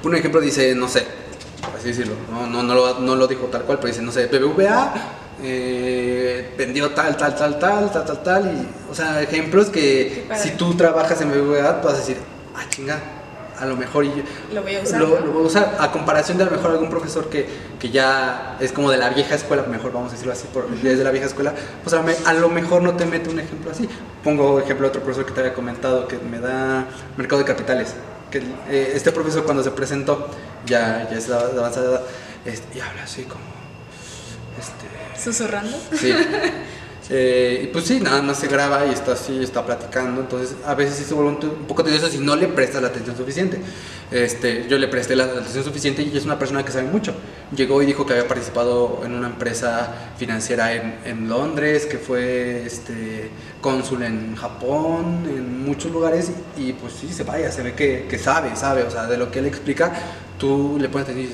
un 0.03 0.15
ejemplo, 0.15 0.39
dice, 0.39 0.73
no 0.75 0.87
sé, 0.87 1.05
así 1.75 1.89
decirlo, 1.89 2.15
no, 2.31 2.47
no, 2.47 2.63
no, 2.63 2.73
lo, 2.73 2.99
no 2.99 3.15
lo 3.15 3.27
dijo 3.27 3.45
tal 3.45 3.63
cual, 3.63 3.79
pero 3.79 3.89
dice, 3.89 4.01
no 4.01 4.11
sé, 4.11 4.27
BBVA 4.27 4.93
eh, 5.43 6.53
vendió 6.57 6.91
tal, 6.91 7.15
tal, 7.17 7.35
tal, 7.35 7.59
tal, 7.59 7.91
tal, 7.91 8.05
tal, 8.05 8.23
tal, 8.23 8.45
y, 8.45 8.91
o 8.91 8.95
sea, 8.95 9.21
ejemplos 9.21 9.67
que 9.67 10.27
si 10.35 10.51
tú 10.51 10.75
trabajas 10.75 11.21
en 11.21 11.31
BBVA, 11.31 11.81
vas 11.83 11.93
a 11.93 11.97
decir, 11.97 12.17
ah, 12.55 12.63
chinga, 12.69 12.99
a 13.59 13.65
lo 13.65 13.75
mejor 13.75 14.05
lo 14.53 14.61
voy 14.61 14.75
a 14.75 14.81
usar, 14.81 15.01
lo, 15.01 15.07
voy 15.07 15.43
a 15.43 15.45
usar 15.45 15.77
a 15.79 15.91
comparación 15.91 16.37
de 16.37 16.43
a 16.43 16.47
lo 16.47 16.53
mejor 16.53 16.71
algún 16.71 16.89
profesor 16.89 17.29
que, 17.29 17.47
que, 17.79 17.89
ya 17.89 18.57
es 18.59 18.71
como 18.71 18.91
de 18.91 18.97
la 18.97 19.09
vieja 19.09 19.35
escuela, 19.35 19.63
mejor 19.63 19.91
vamos 19.93 20.09
a 20.09 20.11
decirlo 20.13 20.33
así, 20.33 20.47
por, 20.53 20.69
desde 20.69 21.03
la 21.03 21.11
vieja 21.11 21.27
escuela, 21.27 21.53
pues 21.83 21.95
a, 21.95 22.33
lo 22.33 22.49
mejor 22.49 22.81
no 22.81 22.93
te 22.93 23.05
mete 23.05 23.29
un 23.29 23.39
ejemplo 23.39 23.71
así. 23.71 23.89
Pongo 24.23 24.59
ejemplo 24.59 24.85
de 24.85 24.89
otro 24.89 25.01
profesor 25.01 25.25
que 25.25 25.33
te 25.33 25.39
había 25.39 25.53
comentado 25.53 26.07
que 26.07 26.17
me 26.17 26.39
da 26.39 26.85
mercado 27.15 27.39
de 27.41 27.45
capitales 27.45 27.95
que 28.31 28.39
eh, 28.69 28.91
este 28.95 29.11
profesor 29.11 29.43
cuando 29.43 29.63
se 29.63 29.71
presentó, 29.71 30.29
ya, 30.65 31.07
ya 31.09 31.17
es 31.17 31.27
de 31.27 31.35
avanzada 31.35 32.03
este, 32.45 32.77
y 32.77 32.81
habla 32.81 33.03
así 33.03 33.23
como... 33.23 33.43
Este, 34.57 35.21
¿Susurrando? 35.21 35.77
Sí. 35.93 36.11
Eh, 37.09 37.61
y 37.63 37.67
pues 37.67 37.85
sí, 37.85 38.01
nada 38.01 38.21
más 38.21 38.37
se 38.39 38.47
graba 38.47 38.85
y 38.85 38.89
está 38.89 39.13
así, 39.13 39.41
está 39.41 39.65
platicando. 39.65 40.21
Entonces, 40.21 40.55
a 40.65 40.75
veces 40.75 40.97
sí 40.97 41.03
se 41.03 41.13
vuelve 41.13 41.31
un, 41.31 41.65
poco 41.67 41.83
tedioso 41.83 42.09
si 42.09 42.17
no 42.17 42.35
le 42.35 42.47
prestas 42.47 42.81
la 42.81 42.89
atención 42.89 43.15
suficiente. 43.15 43.59
Este, 44.11 44.67
yo 44.69 44.77
le 44.77 44.87
presté 44.87 45.15
la 45.15 45.25
atención 45.25 45.63
suficiente 45.63 46.01
y 46.01 46.15
es 46.15 46.25
una 46.25 46.37
persona 46.37 46.63
que 46.63 46.71
sabe 46.71 46.87
mucho. 46.87 47.13
Llegó 47.55 47.81
y 47.81 47.85
dijo 47.85 48.05
que 48.05 48.13
había 48.13 48.27
participado 48.27 49.01
en 49.05 49.13
una 49.13 49.27
empresa 49.27 50.11
financiera 50.17 50.73
en, 50.73 51.29
Londres, 51.29 51.85
que 51.85 51.97
fue 51.97 52.65
este, 52.65 53.29
cónsul 53.61 54.03
en 54.03 54.35
Japón, 54.35 55.25
en 55.29 55.63
muchos 55.63 55.91
lugares. 55.91 56.31
Y, 56.57 56.73
pues 56.73 56.93
sí, 56.93 57.11
se 57.11 57.23
vaya, 57.23 57.51
se 57.51 57.63
ve 57.63 57.73
que, 57.73 58.19
sabe, 58.19 58.55
sabe. 58.55 58.83
O 58.83 58.91
sea, 58.91 59.05
de 59.05 59.17
lo 59.17 59.31
que 59.31 59.39
él 59.39 59.45
explica, 59.45 59.93
tú 60.37 60.77
le 60.79 60.89
puedes 60.89 61.07
decir, 61.07 61.29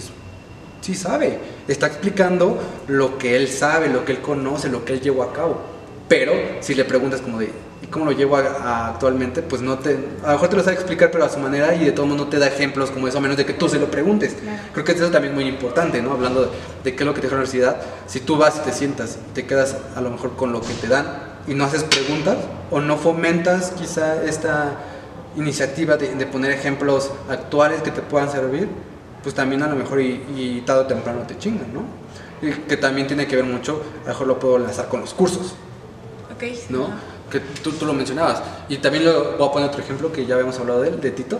sí 0.84 0.96
sabe, 0.96 1.40
está 1.68 1.88
explicando 1.88 2.60
lo 2.88 3.18
que 3.18 3.38
él 3.38 3.48
sabe, 3.48 3.88
lo 3.88 4.04
que 4.04 4.12
él 4.12 4.22
conoce, 4.22 4.68
lo 4.68 4.84
que 4.84 4.94
él 4.94 5.02
llevó 5.02 5.24
a 5.24 5.32
cabo. 5.32 5.62
Pero 6.10 6.34
si 6.60 6.76
le 6.76 6.84
preguntas 6.84 7.22
como 7.22 7.40
de, 7.40 7.52
¿y 7.82 7.88
cómo 7.88 8.04
lo 8.04 8.12
llevo 8.12 8.36
actualmente? 8.36 9.42
Pues 9.42 9.62
no 9.62 9.80
te, 9.80 9.98
a 10.24 10.28
lo 10.28 10.34
mejor 10.34 10.50
te 10.50 10.58
lo 10.58 10.64
sabe 10.64 10.76
explicar, 10.76 11.10
pero 11.10 11.24
a 11.24 11.30
su 11.30 11.40
manera 11.40 11.74
y 11.74 11.86
de 11.86 11.94
todo 11.94 12.06
modo 12.06 12.26
no 12.26 12.28
te 12.28 12.38
da 12.38 12.48
ejemplos 12.48 12.92
como 12.92 13.08
eso, 13.08 13.18
a 13.18 13.22
menos 13.22 13.38
de 13.38 13.46
que 13.46 13.54
tú 13.54 13.70
se 13.70 13.80
lo 13.80 13.90
preguntes. 13.90 14.36
Creo 14.74 14.84
que 14.84 14.92
eso 14.92 15.10
también 15.10 15.34
es 15.34 15.40
muy 15.40 15.48
importante, 15.48 16.02
¿no? 16.02 16.12
Hablando 16.12 16.52
de, 16.84 16.96
qué 16.96 17.04
es 17.04 17.08
lo 17.08 17.14
que 17.14 17.22
te 17.22 17.28
deja 17.28 17.38
la 17.38 17.44
universidad, 17.44 17.82
si 18.06 18.20
tú 18.20 18.36
vas 18.36 18.58
y 18.58 18.70
te 18.70 18.74
sientas, 18.74 19.18
te 19.34 19.46
quedas 19.46 19.78
a 19.96 20.02
lo 20.02 20.10
mejor 20.10 20.36
con 20.36 20.52
lo 20.52 20.60
que 20.60 20.74
te 20.74 20.88
dan 20.88 21.06
y 21.48 21.54
no 21.54 21.64
haces 21.64 21.86
preguntas 21.86 22.38
o 22.72 22.82
no 22.82 22.98
fomentas 22.98 23.72
quizá 23.72 24.22
esta 24.26 24.80
iniciativa 25.38 25.96
de, 25.96 26.14
de 26.14 26.26
poner 26.26 26.52
ejemplos 26.52 27.10
actuales 27.30 27.82
que 27.82 27.92
te 27.92 28.02
puedan 28.02 28.30
servir, 28.30 28.68
pues 29.24 29.34
también 29.34 29.64
a 29.64 29.68
lo 29.68 29.76
mejor 29.76 30.02
y, 30.02 30.24
y 30.36 30.64
tarde 30.66 30.82
o 30.82 30.86
temprano 30.86 31.22
te 31.26 31.38
chingan, 31.38 31.74
¿no? 31.74 31.84
Y 32.42 32.52
que 32.52 32.78
también 32.78 33.08
tiene 33.08 33.26
que 33.26 33.38
ver 33.38 33.46
mucho, 33.46 33.82
a 34.02 34.08
lo 34.08 34.08
mejor 34.10 34.28
lo 34.28 34.40
puedo 34.40 34.58
enlazar 34.58 34.90
con 34.90 35.00
los 35.02 35.14
cursos. 35.14 35.56
Ok. 36.36 36.44
¿No? 36.70 36.90
Que 37.32 37.40
tú, 37.40 37.72
tú, 37.72 37.86
lo 37.86 37.94
mencionabas. 37.94 38.44
Y 38.68 38.78
también 38.78 39.06
lo, 39.06 39.38
voy 39.38 39.48
a 39.48 39.52
poner 39.52 39.70
otro 39.70 39.82
ejemplo 39.82 40.12
que 40.12 40.26
ya 40.26 40.36
habíamos 40.36 40.60
hablado 40.60 40.82
de 40.82 40.90
él, 40.90 41.02
de 41.02 41.12
Tito. 41.12 41.40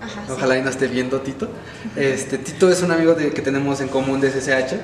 Ajá, 0.00 0.24
Ojalá 0.32 0.54
sí. 0.54 0.60
y 0.60 0.62
no 0.62 0.70
esté 0.70 0.86
viendo 0.86 1.20
Tito. 1.20 1.48
Este, 1.96 2.38
Tito 2.38 2.70
es 2.70 2.80
un 2.82 2.92
amigo 2.92 3.14
de, 3.14 3.32
que 3.32 3.42
tenemos 3.42 3.80
en 3.80 3.88
común 3.88 4.20
de 4.20 4.30
SSH. 4.30 4.76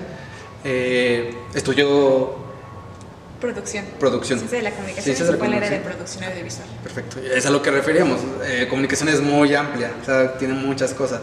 Eh, 0.64 1.34
estudió 1.54 2.40
Producción. 3.40 3.86
Producción. 3.98 4.38
Ciencia 4.38 4.58
de 4.58 4.64
la 4.64 4.70
comunicación. 4.72 5.04
Ciencias 5.04 5.28
de 5.28 5.32
la 5.32 5.38
¿Cuál 5.38 5.54
era 5.54 5.70
de 5.70 5.76
comunicación. 5.78 5.96
producción 5.96 6.24
audiovisual? 6.24 6.68
Perfecto, 6.82 7.18
es 7.20 7.46
a 7.46 7.50
lo 7.50 7.62
que 7.62 7.70
referíamos. 7.70 8.20
Eh, 8.44 8.66
comunicación 8.68 9.08
es 9.08 9.22
muy 9.22 9.54
amplia, 9.54 9.92
o 10.02 10.04
sea, 10.04 10.36
tiene 10.36 10.52
muchas 10.52 10.92
cosas. 10.92 11.20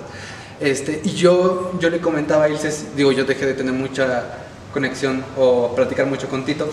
Este, 0.59 1.01
y 1.03 1.11
yo, 1.11 1.73
yo 1.79 1.89
le 1.89 1.99
comentaba 1.99 2.45
a 2.45 2.49
Ilse, 2.49 2.71
digo, 2.95 3.11
yo 3.11 3.25
dejé 3.25 3.45
de 3.45 3.53
tener 3.53 3.73
mucha 3.73 4.23
conexión 4.73 5.23
o 5.37 5.73
platicar 5.75 6.05
mucho 6.07 6.27
con 6.27 6.45
Tito. 6.45 6.67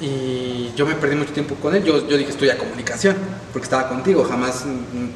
y 0.00 0.72
yo 0.74 0.84
me 0.84 0.94
perdí 0.96 1.14
mucho 1.14 1.32
tiempo 1.32 1.54
con 1.54 1.74
él. 1.76 1.84
Yo, 1.84 2.08
yo 2.08 2.16
dije, 2.16 2.30
estudia 2.30 2.58
comunicación, 2.58 3.16
porque 3.52 3.64
estaba 3.64 3.88
contigo. 3.88 4.24
Jamás 4.24 4.64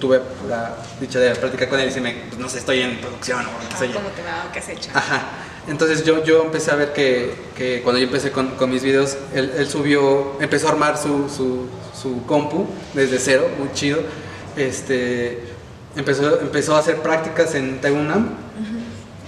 tuve 0.00 0.20
la 0.48 0.76
dicha 1.00 1.18
de 1.18 1.34
platicar 1.34 1.68
con 1.68 1.78
él 1.80 1.86
y 1.86 1.88
decirme, 1.88 2.22
pues, 2.28 2.40
no 2.40 2.48
sé, 2.48 2.58
estoy 2.58 2.80
en 2.82 2.98
producción 3.00 3.44
o 3.44 3.68
qué 3.68 3.76
sé 3.76 3.88
yo. 3.88 3.94
¿Cómo 3.94 4.10
te 4.10 4.22
va? 4.22 4.50
¿Qué 4.52 4.60
has 4.60 4.68
hecho? 4.68 4.90
Ajá. 4.94 5.22
Entonces 5.66 6.04
yo, 6.04 6.22
yo 6.22 6.44
empecé 6.44 6.70
a 6.70 6.76
ver 6.76 6.92
que, 6.92 7.34
que 7.56 7.82
cuando 7.82 7.98
yo 7.98 8.06
empecé 8.06 8.30
con, 8.30 8.50
con 8.50 8.70
mis 8.70 8.84
videos, 8.84 9.16
él, 9.34 9.52
él 9.58 9.66
subió, 9.68 10.40
empezó 10.40 10.68
a 10.68 10.70
armar 10.70 10.96
su, 10.96 11.28
su, 11.28 11.66
su 12.00 12.24
compu 12.24 12.66
desde 12.94 13.18
cero, 13.18 13.48
muy 13.58 13.72
chido. 13.72 13.98
Este, 14.56 15.42
empezó, 15.96 16.40
empezó 16.40 16.76
a 16.76 16.80
hacer 16.80 16.96
prácticas 16.96 17.54
en 17.54 17.80
Taiwan. 17.80 18.30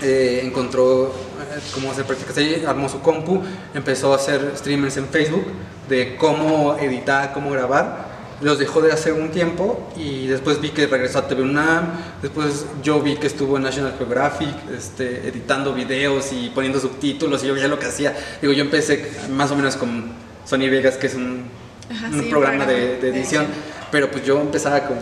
Eh, 0.00 0.42
encontró 0.44 1.06
eh, 1.06 1.60
cómo 1.74 1.90
hacer 1.90 2.04
prácticas 2.04 2.36
ahí, 2.36 2.64
armó 2.64 2.88
su 2.88 3.00
compu, 3.00 3.42
empezó 3.74 4.12
a 4.12 4.16
hacer 4.16 4.52
streamers 4.56 4.96
en 4.96 5.08
Facebook 5.08 5.44
de 5.88 6.16
cómo 6.16 6.76
editar, 6.78 7.32
cómo 7.32 7.50
grabar. 7.50 8.06
Los 8.40 8.60
dejó 8.60 8.80
de 8.80 8.92
hacer 8.92 9.14
un 9.14 9.30
tiempo 9.30 9.90
y 9.96 10.28
después 10.28 10.60
vi 10.60 10.68
que 10.68 10.86
regresó 10.86 11.18
a 11.18 11.26
TV 11.26 11.42
UNAM. 11.42 11.90
Después 12.22 12.66
yo 12.84 13.00
vi 13.02 13.16
que 13.16 13.26
estuvo 13.26 13.56
en 13.56 13.64
National 13.64 13.94
Geographic 13.98 14.54
este, 14.76 15.26
editando 15.26 15.74
videos 15.74 16.32
y 16.32 16.50
poniendo 16.50 16.78
subtítulos 16.78 17.42
y 17.42 17.48
yo 17.48 17.54
veía 17.54 17.66
lo 17.66 17.80
que 17.80 17.86
hacía. 17.86 18.16
Digo, 18.40 18.52
yo 18.52 18.62
empecé 18.62 19.10
más 19.30 19.50
o 19.50 19.56
menos 19.56 19.74
con 19.74 20.12
Sony 20.44 20.70
Vegas, 20.70 20.96
que 20.96 21.08
es 21.08 21.16
un, 21.16 21.46
Ajá, 21.90 22.06
un 22.06 22.22
sí, 22.22 22.30
programa 22.30 22.64
de, 22.64 22.74
programa 22.74 23.00
de 23.00 23.00
de 23.00 23.18
edición, 23.18 23.46
edición. 23.46 23.46
pero 23.90 24.08
pues 24.08 24.24
yo 24.24 24.40
empezaba 24.40 24.86
como, 24.86 25.00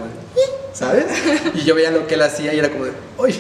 ¿sabes? 0.77 1.07
Y 1.55 1.63
yo 1.65 1.75
veía 1.75 1.91
lo 1.91 2.07
que 2.07 2.15
él 2.15 2.23
hacía 2.23 2.53
y 2.55 2.59
era 2.59 2.69
como 2.71 2.85
de, 2.85 2.93
¡uy! 3.19 3.35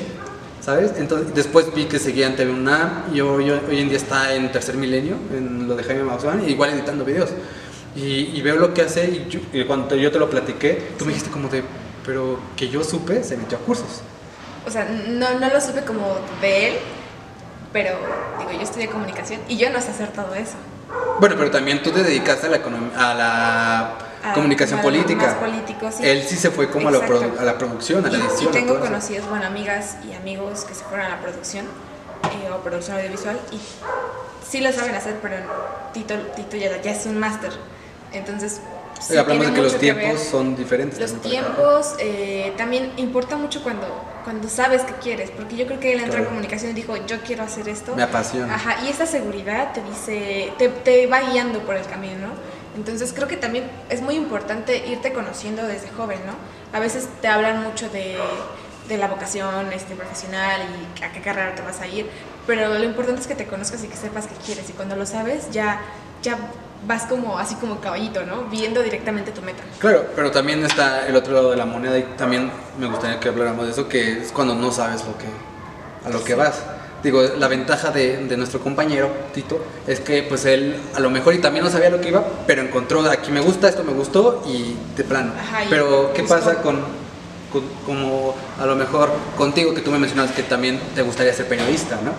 ¿Sabes? 0.60 0.92
Entonces, 0.96 1.32
después 1.34 1.72
vi 1.74 1.84
que 1.84 1.98
seguía 1.98 2.26
en 2.26 2.34
TV 2.34 2.50
UNAM 2.50 3.14
y 3.14 3.20
hoy, 3.20 3.50
hoy 3.50 3.78
en 3.80 3.88
día 3.88 3.98
está 3.98 4.34
en 4.34 4.50
Tercer 4.50 4.74
Milenio, 4.76 5.14
en 5.32 5.68
lo 5.68 5.76
de 5.76 5.84
Jaime 5.84 6.02
Maussan, 6.02 6.48
igual 6.48 6.70
editando 6.70 7.04
videos. 7.04 7.30
Y, 7.94 8.32
y 8.34 8.42
veo 8.42 8.56
lo 8.56 8.74
que 8.74 8.82
hace 8.82 9.04
y, 9.06 9.26
yo- 9.30 9.40
y 9.52 9.64
cuando 9.64 9.94
yo 9.94 10.10
te 10.10 10.18
lo 10.18 10.28
platiqué, 10.28 10.88
tú 10.98 11.04
me 11.04 11.12
dijiste 11.12 11.30
como 11.30 11.48
de, 11.48 11.62
pero 12.04 12.38
que 12.56 12.68
yo 12.68 12.82
supe, 12.82 13.22
se 13.22 13.36
metió 13.36 13.58
a 13.58 13.60
cursos. 13.60 14.00
O 14.66 14.70
sea, 14.70 14.88
no, 15.08 15.38
no 15.38 15.48
lo 15.48 15.60
supe 15.60 15.82
como 15.82 16.16
de 16.40 16.68
él, 16.68 16.74
pero 17.72 17.90
digo, 18.38 18.50
yo 18.52 18.60
estudié 18.62 18.88
comunicación 18.88 19.40
y 19.48 19.56
yo 19.56 19.70
no 19.70 19.80
sé 19.80 19.90
hacer 19.90 20.08
todo 20.08 20.34
eso. 20.34 20.54
Bueno, 21.20 21.36
pero 21.38 21.50
también 21.52 21.82
tú 21.82 21.90
te 21.92 22.02
dedicaste 22.02 22.48
a 22.48 22.50
la, 22.50 22.56
a 22.96 23.14
la 23.14 23.94
A- 24.30 24.34
comunicación 24.34 24.80
como 24.80 24.90
política. 24.92 25.38
político, 25.38 25.90
sí. 25.90 26.06
Él 26.06 26.22
sí 26.22 26.36
se 26.36 26.50
fue 26.50 26.70
como 26.70 26.88
a 26.88 26.90
la, 26.90 26.98
a 26.98 27.44
la 27.44 27.58
producción, 27.58 28.04
a 28.04 28.10
la 28.10 28.18
edición. 28.18 28.48
Y, 28.50 28.56
tengo 28.56 28.74
eso. 28.74 28.82
conocidos, 28.84 29.28
bueno, 29.28 29.46
amigas 29.46 29.96
y 30.08 30.14
amigos 30.14 30.64
que 30.64 30.74
se 30.74 30.84
fueron 30.84 31.06
a 31.06 31.08
la 31.10 31.20
producción 31.20 31.66
eh, 31.66 32.50
o 32.52 32.58
producción 32.62 32.96
audiovisual 32.98 33.38
y 33.52 33.58
sí 34.48 34.60
lo 34.60 34.72
saben 34.72 34.94
hacer, 34.94 35.16
pero 35.22 35.36
Tito, 35.92 36.14
Tito 36.34 36.56
ya, 36.56 36.80
ya 36.82 36.90
es 36.92 37.06
un 37.06 37.18
máster. 37.18 37.50
Entonces, 38.12 38.60
sí 39.00 39.16
hablamos 39.16 39.46
de 39.46 39.52
que 39.52 39.62
los 39.62 39.78
tiempos 39.78 40.20
son 40.20 40.56
diferentes. 40.56 40.98
Los 40.98 41.12
también 41.12 41.44
tiempos 41.44 41.94
eh, 41.98 42.52
también 42.56 42.92
importa 42.96 43.36
mucho 43.36 43.62
cuando, 43.62 43.86
cuando 44.24 44.48
sabes 44.48 44.82
que 44.82 44.92
quieres, 44.94 45.30
porque 45.30 45.56
yo 45.56 45.66
creo 45.66 45.80
que 45.80 45.92
él 45.92 45.98
entró 45.98 46.12
Claro. 46.12 46.24
en 46.24 46.28
comunicación 46.30 46.70
y 46.70 46.74
dijo, 46.74 46.96
yo 47.06 47.20
quiero 47.20 47.42
hacer 47.42 47.68
esto. 47.68 47.94
Me 47.96 48.02
apasiona. 48.04 48.54
Ajá, 48.54 48.76
y 48.84 48.88
esa 48.88 49.06
seguridad 49.06 49.72
te 49.72 49.82
dice, 49.82 50.52
te, 50.58 50.68
te 50.68 51.06
va 51.08 51.20
guiando 51.20 51.60
por 51.60 51.76
el 51.76 51.84
camino, 51.86 52.28
¿no? 52.28 52.55
Entonces 52.76 53.12
creo 53.12 53.26
que 53.26 53.36
también 53.36 53.68
es 53.88 54.02
muy 54.02 54.14
importante 54.14 54.86
irte 54.86 55.12
conociendo 55.12 55.66
desde 55.66 55.88
joven, 55.88 56.20
¿no? 56.26 56.34
A 56.76 56.80
veces 56.80 57.08
te 57.20 57.28
hablan 57.28 57.62
mucho 57.62 57.88
de, 57.88 58.16
de 58.88 58.98
la 58.98 59.08
vocación 59.08 59.72
este, 59.72 59.94
profesional 59.94 60.60
y 60.98 61.02
a 61.02 61.12
qué 61.12 61.20
carrera 61.20 61.54
te 61.54 61.62
vas 61.62 61.80
a 61.80 61.86
ir, 61.86 62.08
pero 62.46 62.74
lo 62.74 62.84
importante 62.84 63.20
es 63.20 63.26
que 63.26 63.34
te 63.34 63.46
conozcas 63.46 63.82
y 63.82 63.88
que 63.88 63.96
sepas 63.96 64.26
qué 64.26 64.34
quieres, 64.44 64.68
y 64.70 64.72
cuando 64.72 64.94
lo 64.94 65.06
sabes 65.06 65.50
ya, 65.50 65.80
ya 66.22 66.36
vas 66.86 67.04
como 67.04 67.38
así 67.38 67.54
como 67.56 67.80
caballito, 67.80 68.24
¿no? 68.24 68.44
Viendo 68.44 68.82
directamente 68.82 69.32
tu 69.32 69.42
meta. 69.42 69.62
Claro, 69.78 70.06
pero 70.14 70.30
también 70.30 70.64
está 70.64 71.06
el 71.08 71.16
otro 71.16 71.32
lado 71.32 71.50
de 71.50 71.56
la 71.56 71.66
moneda 71.66 71.98
y 71.98 72.02
también 72.16 72.50
me 72.78 72.86
gustaría 72.86 73.18
que 73.18 73.28
habláramos 73.28 73.66
de 73.66 73.72
eso, 73.72 73.88
que 73.88 74.20
es 74.20 74.32
cuando 74.32 74.54
no 74.54 74.70
sabes 74.70 75.04
lo 75.04 75.16
que, 75.18 75.26
a 76.04 76.10
lo 76.10 76.22
que 76.22 76.34
vas. 76.34 76.62
Digo, 77.06 77.22
la 77.38 77.46
ventaja 77.46 77.92
de, 77.92 78.26
de 78.26 78.36
nuestro 78.36 78.58
compañero, 78.58 79.08
Tito, 79.32 79.60
es 79.86 80.00
que 80.00 80.24
pues 80.24 80.44
él 80.44 80.74
a 80.92 80.98
lo 80.98 81.08
mejor 81.08 81.34
y 81.34 81.38
también 81.38 81.64
no 81.64 81.70
sabía 81.70 81.88
lo 81.88 82.00
que 82.00 82.08
iba, 82.08 82.24
pero 82.48 82.62
encontró, 82.62 83.00
aquí 83.08 83.30
me 83.30 83.38
gusta, 83.40 83.68
esto 83.68 83.84
me 83.84 83.92
gustó 83.92 84.42
y 84.44 84.74
de 84.96 85.04
plano. 85.04 85.32
Ajá, 85.38 85.58
pero, 85.70 86.10
¿qué 86.12 86.24
pasa 86.24 86.62
con, 86.62 86.80
con- 87.52 87.62
como 87.86 88.34
a 88.58 88.66
lo 88.66 88.74
mejor 88.74 89.10
contigo 89.36 89.72
que 89.72 89.82
tú 89.82 89.92
me 89.92 90.00
mencionabas 90.00 90.32
que 90.34 90.42
también 90.42 90.80
te 90.96 91.02
gustaría 91.02 91.32
ser 91.32 91.46
periodista, 91.46 91.94
¿no? 92.04 92.10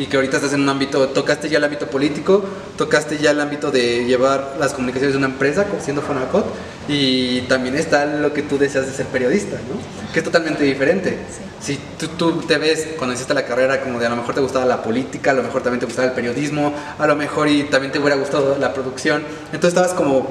Y 0.00 0.06
que 0.06 0.16
ahorita 0.16 0.38
estás 0.38 0.54
en 0.54 0.62
un 0.62 0.68
ámbito, 0.70 1.08
tocaste 1.10 1.50
ya 1.50 1.58
el 1.58 1.64
ámbito 1.64 1.86
político, 1.88 2.42
tocaste 2.78 3.18
ya 3.18 3.32
el 3.32 3.40
ámbito 3.40 3.70
de 3.70 4.06
llevar 4.06 4.56
las 4.58 4.72
comunicaciones 4.72 5.12
de 5.12 5.18
una 5.18 5.26
empresa, 5.26 5.66
siendo 5.78 6.00
Fonacot, 6.00 6.46
y 6.88 7.42
también 7.42 7.76
está 7.76 8.06
lo 8.06 8.32
que 8.32 8.40
tú 8.40 8.56
deseas 8.56 8.86
de 8.86 8.92
ser 8.94 9.04
periodista, 9.06 9.56
¿no? 9.56 10.10
Que 10.14 10.20
es 10.20 10.24
totalmente 10.24 10.64
diferente. 10.64 11.18
Si 11.60 11.78
tú, 11.98 12.08
tú 12.16 12.40
te 12.40 12.56
ves 12.56 12.88
cuando 12.96 13.12
hiciste 13.12 13.34
la 13.34 13.44
carrera 13.44 13.82
como 13.82 13.98
de 13.98 14.06
a 14.06 14.08
lo 14.08 14.16
mejor 14.16 14.34
te 14.34 14.40
gustaba 14.40 14.64
la 14.64 14.82
política, 14.82 15.32
a 15.32 15.34
lo 15.34 15.42
mejor 15.42 15.62
también 15.62 15.80
te 15.80 15.84
gustaba 15.84 16.08
el 16.08 16.14
periodismo, 16.14 16.74
a 16.98 17.06
lo 17.06 17.14
mejor 17.14 17.48
y 17.48 17.64
también 17.64 17.92
te 17.92 17.98
hubiera 17.98 18.16
gustado 18.16 18.56
la 18.58 18.72
producción, 18.72 19.22
entonces 19.52 19.68
estabas 19.68 19.92
como, 19.92 20.30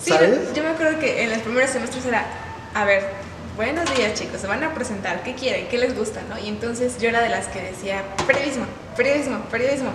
Sí, 0.00 0.10
¿sabes? 0.10 0.50
yo, 0.50 0.54
yo 0.54 0.62
me 0.62 0.68
acuerdo 0.68 1.00
que 1.00 1.24
en 1.24 1.30
los 1.30 1.40
primeros 1.40 1.70
semestres 1.70 2.06
era, 2.06 2.26
a 2.72 2.84
ver, 2.84 3.23
buenos 3.56 3.94
días 3.96 4.14
chicos, 4.18 4.40
se 4.40 4.46
van 4.46 4.62
a 4.64 4.74
presentar, 4.74 5.22
¿qué 5.22 5.34
quieren? 5.34 5.68
¿Qué 5.68 5.78
les 5.78 5.96
gusta? 5.96 6.20
¿no? 6.28 6.38
Y 6.38 6.48
entonces 6.48 6.98
yo 6.98 7.08
era 7.08 7.20
de 7.20 7.28
las 7.28 7.46
que 7.46 7.62
decía, 7.62 8.02
periodismo, 8.26 8.64
periodismo, 8.96 9.38
periodismo. 9.50 9.90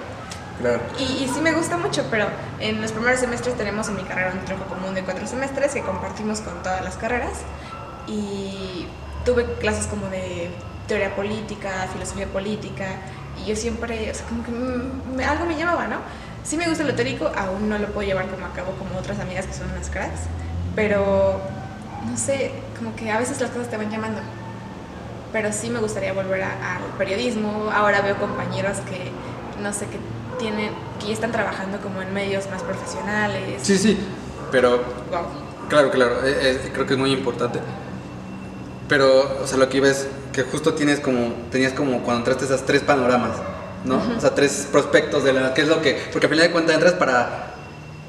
Claro. 0.59 0.79
Y, 0.99 1.03
y 1.23 1.31
sí 1.33 1.39
me 1.41 1.53
gusta 1.53 1.77
mucho, 1.77 2.05
pero 2.11 2.25
en 2.59 2.81
los 2.81 2.91
primeros 2.91 3.19
semestres 3.19 3.55
tenemos 3.57 3.87
en 3.87 3.95
mi 3.95 4.03
carrera 4.03 4.33
un 4.37 4.43
tronco 4.45 4.65
común 4.65 4.93
de 4.93 5.03
cuatro 5.03 5.25
semestres 5.25 5.73
que 5.73 5.81
compartimos 5.81 6.41
con 6.41 6.61
todas 6.63 6.83
las 6.83 6.97
carreras. 6.97 7.31
Y 8.07 8.87
tuve 9.25 9.45
clases 9.59 9.85
como 9.87 10.07
de 10.07 10.49
teoría 10.87 11.15
política, 11.15 11.87
filosofía 11.93 12.27
política, 12.27 12.85
y 13.41 13.47
yo 13.47 13.55
siempre, 13.55 14.09
o 14.11 14.13
sea, 14.13 14.25
como 14.25 14.43
que 14.43 14.51
mm, 14.51 15.15
me- 15.15 15.23
algo 15.25 15.45
me 15.45 15.55
llevaba, 15.55 15.87
¿no? 15.87 15.97
Sí 16.43 16.57
me 16.57 16.67
gusta 16.67 16.83
lo 16.83 16.95
teórico, 16.95 17.31
aún 17.37 17.69
no 17.69 17.77
lo 17.77 17.87
puedo 17.87 18.07
llevar 18.07 18.27
como 18.27 18.45
a 18.45 18.51
cabo 18.53 18.71
como 18.73 18.97
otras 18.97 19.19
amigas 19.19 19.45
que 19.45 19.53
son 19.53 19.69
unas 19.71 19.89
cracks, 19.89 20.21
pero 20.75 21.39
no 22.05 22.17
sé, 22.17 22.51
como 22.79 22.95
que 22.95 23.11
a 23.11 23.19
veces 23.19 23.39
las 23.39 23.51
cosas 23.51 23.69
te 23.69 23.77
van 23.77 23.91
llamando. 23.91 24.21
Pero 25.31 25.53
sí 25.53 25.69
me 25.69 25.79
gustaría 25.79 26.13
volver 26.13 26.41
al 26.41 26.81
periodismo. 26.97 27.69
Ahora 27.71 28.01
veo 28.01 28.17
compañeros 28.17 28.77
que, 28.79 29.11
no 29.61 29.71
sé, 29.71 29.85
que 29.85 29.99
tienen, 30.39 30.71
que 30.99 31.07
ya 31.07 31.13
están 31.13 31.31
trabajando 31.31 31.77
como 31.79 32.01
en 32.01 32.11
medios 32.13 32.49
más 32.49 32.63
profesionales. 32.63 33.61
Sí, 33.61 33.77
sí, 33.77 33.99
pero 34.51 34.77
Wow. 35.11 35.49
Claro, 35.69 35.91
claro, 35.91 36.25
eh, 36.25 36.35
eh, 36.41 36.71
creo 36.73 36.87
que 36.87 36.93
es 36.93 36.99
muy 36.99 37.11
importante. 37.11 37.59
Pero, 38.87 39.39
o 39.43 39.45
sea, 39.45 39.59
lo 39.59 39.69
que 39.69 39.77
iba 39.77 39.87
es 39.87 40.07
que 40.33 40.41
justo 40.41 40.73
tienes 40.73 40.99
como, 40.99 41.33
tenías 41.51 41.73
como 41.73 42.01
cuando 42.01 42.21
entraste 42.21 42.45
esas 42.45 42.65
tres 42.65 42.81
panoramas, 42.81 43.37
¿no? 43.85 44.01
O 44.17 44.19
sea, 44.19 44.33
tres 44.33 44.67
prospectos 44.71 45.23
de 45.23 45.33
la, 45.33 45.53
qué 45.53 45.61
es 45.61 45.67
lo 45.67 45.79
que, 45.81 46.01
porque 46.11 46.25
al 46.25 46.31
final 46.31 46.47
de 46.47 46.51
cuentas 46.51 46.73
entras 46.75 46.93
para 46.93 47.48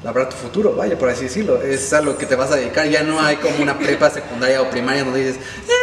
labrar 0.03 0.29
tu 0.29 0.35
futuro, 0.35 0.73
vaya, 0.75 0.97
por 0.97 1.09
así 1.09 1.25
decirlo. 1.25 1.61
Es 1.61 1.93
a 1.93 2.01
lo 2.01 2.17
que 2.17 2.25
te 2.25 2.35
vas 2.35 2.51
a 2.51 2.55
dedicar, 2.55 2.87
ya 2.87 3.03
no 3.03 3.19
hay 3.21 3.35
como 3.37 3.61
una 3.61 3.77
prepa 3.77 4.09
secundaria 4.09 4.61
o 4.61 4.69
primaria 4.69 5.03
donde 5.03 5.19
dices, 5.25 5.37
"Ah", 5.69 5.73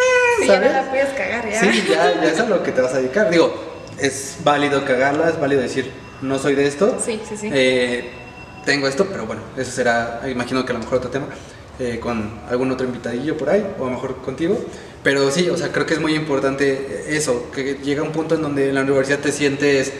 Sí, 0.41 0.47
ya 0.47 0.61
no 0.61 0.69
la 0.71 0.91
puedes 0.91 1.09
cagar, 1.11 1.49
ya. 1.51 1.61
Sí, 1.61 1.85
ya, 1.89 2.15
ya 2.23 2.31
es 2.31 2.39
a 2.41 2.47
lo 2.47 2.63
que 2.63 2.73
te 2.73 2.81
vas 2.81 2.95
a 2.95 2.99
dedicar. 2.99 3.31
Digo, 3.31 3.53
es 3.99 4.37
válido 4.45 4.85
cagarla, 4.85 5.29
es 5.29 5.39
válido 5.41 5.61
decir, 5.63 5.91
no 6.23 6.39
soy 6.39 6.55
de 6.55 6.67
esto. 6.67 6.97
Sí, 7.05 7.21
sí, 7.29 7.37
sí. 7.37 7.51
Eh, 7.53 8.11
tengo 8.65 8.87
esto, 8.87 9.07
pero 9.11 9.27
bueno, 9.27 9.43
eso 9.57 9.71
será, 9.73 10.21
imagino 10.31 10.65
que 10.65 10.73
a 10.73 10.75
lo 10.75 10.81
mejor 10.81 10.99
otro 10.99 11.11
tema, 11.11 11.27
eh, 11.81 11.99
con 12.01 12.41
algún 12.49 12.71
otro 12.71 12.87
invitadillo 12.87 13.37
por 13.37 13.51
ahí, 13.51 13.65
o 13.79 13.83
a 13.83 13.87
lo 13.87 13.93
mejor 13.95 14.17
contigo. 14.23 14.59
Pero 15.03 15.31
sí, 15.31 15.49
o 15.49 15.57
sea, 15.57 15.71
creo 15.73 15.87
que 15.87 15.95
es 15.95 16.01
muy 16.01 16.15
importante 16.15 17.05
eso, 17.17 17.51
que 17.53 17.79
llega 17.83 18.03
un 18.03 18.13
punto 18.13 18.35
en 18.35 18.43
donde 18.43 18.69
en 18.69 18.75
la 18.75 18.83
universidad 18.83 19.19
te 19.21 19.33
sientes, 19.33 19.93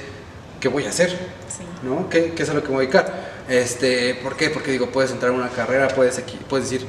¿qué 0.61 0.69
voy 0.69 0.85
a 0.87 0.89
hacer? 0.91 1.11
Sí. 1.11 1.65
¿no? 1.85 2.09
¿Qué, 2.11 2.33
qué 2.35 2.43
es 2.43 2.51
a 2.51 2.55
lo 2.55 2.63
que 2.63 2.69
me 2.69 2.75
voy 2.75 2.85
a 2.87 2.89
dedicar? 2.89 3.28
Este, 3.49 4.15
¿Por 4.17 4.37
qué? 4.37 4.51
Porque 4.51 4.73
digo, 4.73 4.91
puedes 4.91 5.11
entrar 5.11 5.33
a 5.33 5.35
una 5.35 5.49
carrera, 5.49 5.89
puedes, 5.89 6.23
puedes 6.49 6.71
decir, 6.71 6.87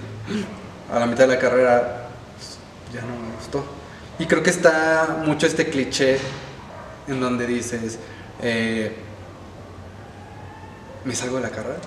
a 0.91 0.99
la 0.99 1.05
mitad 1.05 1.27
de 1.27 1.35
la 1.35 1.39
carrera 1.39 2.09
pues, 2.35 2.57
ya 2.93 3.01
no 3.01 3.15
me 3.15 3.35
gustó. 3.35 3.63
Y 4.19 4.25
creo 4.25 4.43
que 4.43 4.49
está 4.49 5.21
mucho 5.25 5.47
este 5.47 5.69
cliché 5.69 6.17
en 7.07 7.21
donde 7.21 7.47
dices, 7.47 7.97
eh, 8.41 8.93
¿me 11.05 11.15
salgo 11.15 11.37
de 11.37 11.43
la 11.43 11.49
carrera? 11.49 11.79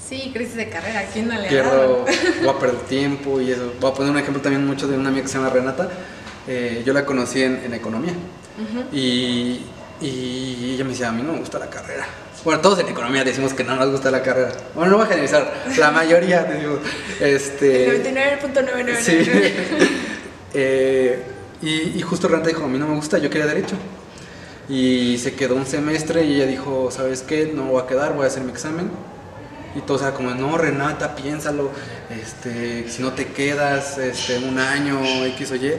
Sí, 0.00 0.30
crisis 0.32 0.56
de 0.56 0.68
carrera, 0.68 1.04
¿quién 1.12 1.26
no 1.26 1.34
le 1.40 1.48
Pierdo, 1.48 2.04
voy 2.42 2.48
a 2.48 2.58
perder 2.58 2.80
tiempo 2.82 3.40
y 3.40 3.50
eso. 3.50 3.72
Voy 3.80 3.90
a 3.90 3.94
poner 3.94 4.12
un 4.12 4.18
ejemplo 4.18 4.40
también 4.40 4.64
mucho 4.64 4.86
de 4.86 4.96
una 4.96 5.08
amiga 5.08 5.24
que 5.24 5.28
se 5.28 5.38
llama 5.38 5.50
Renata. 5.50 5.88
Eh, 6.46 6.82
yo 6.86 6.92
la 6.92 7.04
conocí 7.04 7.42
en, 7.42 7.62
en 7.64 7.74
economía. 7.74 8.12
Ujú. 8.12 8.96
Y, 8.96 9.62
y 10.02 10.72
ella 10.74 10.84
me 10.84 10.90
decía, 10.90 11.08
a 11.08 11.12
mí 11.12 11.22
no 11.22 11.32
me 11.32 11.38
gusta 11.38 11.58
la 11.58 11.70
carrera. 11.70 12.06
Bueno, 12.44 12.60
todos 12.60 12.80
en 12.80 12.88
economía 12.88 13.22
decimos 13.22 13.54
que 13.54 13.62
no 13.62 13.76
nos 13.76 13.90
gusta 13.90 14.10
la 14.10 14.20
carrera. 14.20 14.50
Bueno, 14.74 14.90
no 14.90 14.96
voy 14.96 15.06
a 15.06 15.08
generalizar, 15.08 15.64
la 15.78 15.92
mayoría 15.92 16.42
decimos, 16.42 16.80
este... 17.20 18.02
99.999. 18.02 18.96
Sí. 18.96 19.98
Eh, 20.54 21.18
y, 21.62 21.98
y 21.98 22.02
justo 22.02 22.28
Ranta 22.28 22.48
dijo, 22.48 22.64
a 22.64 22.68
mí 22.68 22.78
no 22.78 22.86
me 22.86 22.94
gusta, 22.94 23.16
yo 23.16 23.30
quería 23.30 23.46
derecho. 23.46 23.74
Y 24.68 25.16
se 25.16 25.34
quedó 25.34 25.54
un 25.56 25.64
semestre 25.64 26.24
y 26.24 26.34
ella 26.34 26.46
dijo, 26.46 26.90
¿sabes 26.90 27.22
qué? 27.22 27.50
No 27.54 27.64
voy 27.64 27.82
a 27.82 27.86
quedar, 27.86 28.12
voy 28.12 28.24
a 28.24 28.26
hacer 28.26 28.42
mi 28.42 28.52
examen. 28.52 28.90
y 29.74 29.80
todo 29.80 29.98
era 30.00 30.12
como, 30.12 30.30
no, 30.32 30.58
Renata, 30.58 31.16
piénsalo, 31.16 31.70
este, 32.10 32.86
si 32.90 33.00
no 33.00 33.12
te 33.12 33.28
quedas 33.28 33.96
este, 33.96 34.38
un 34.40 34.58
año, 34.58 35.00
X 35.24 35.52
o 35.52 35.54
Y. 35.56 35.72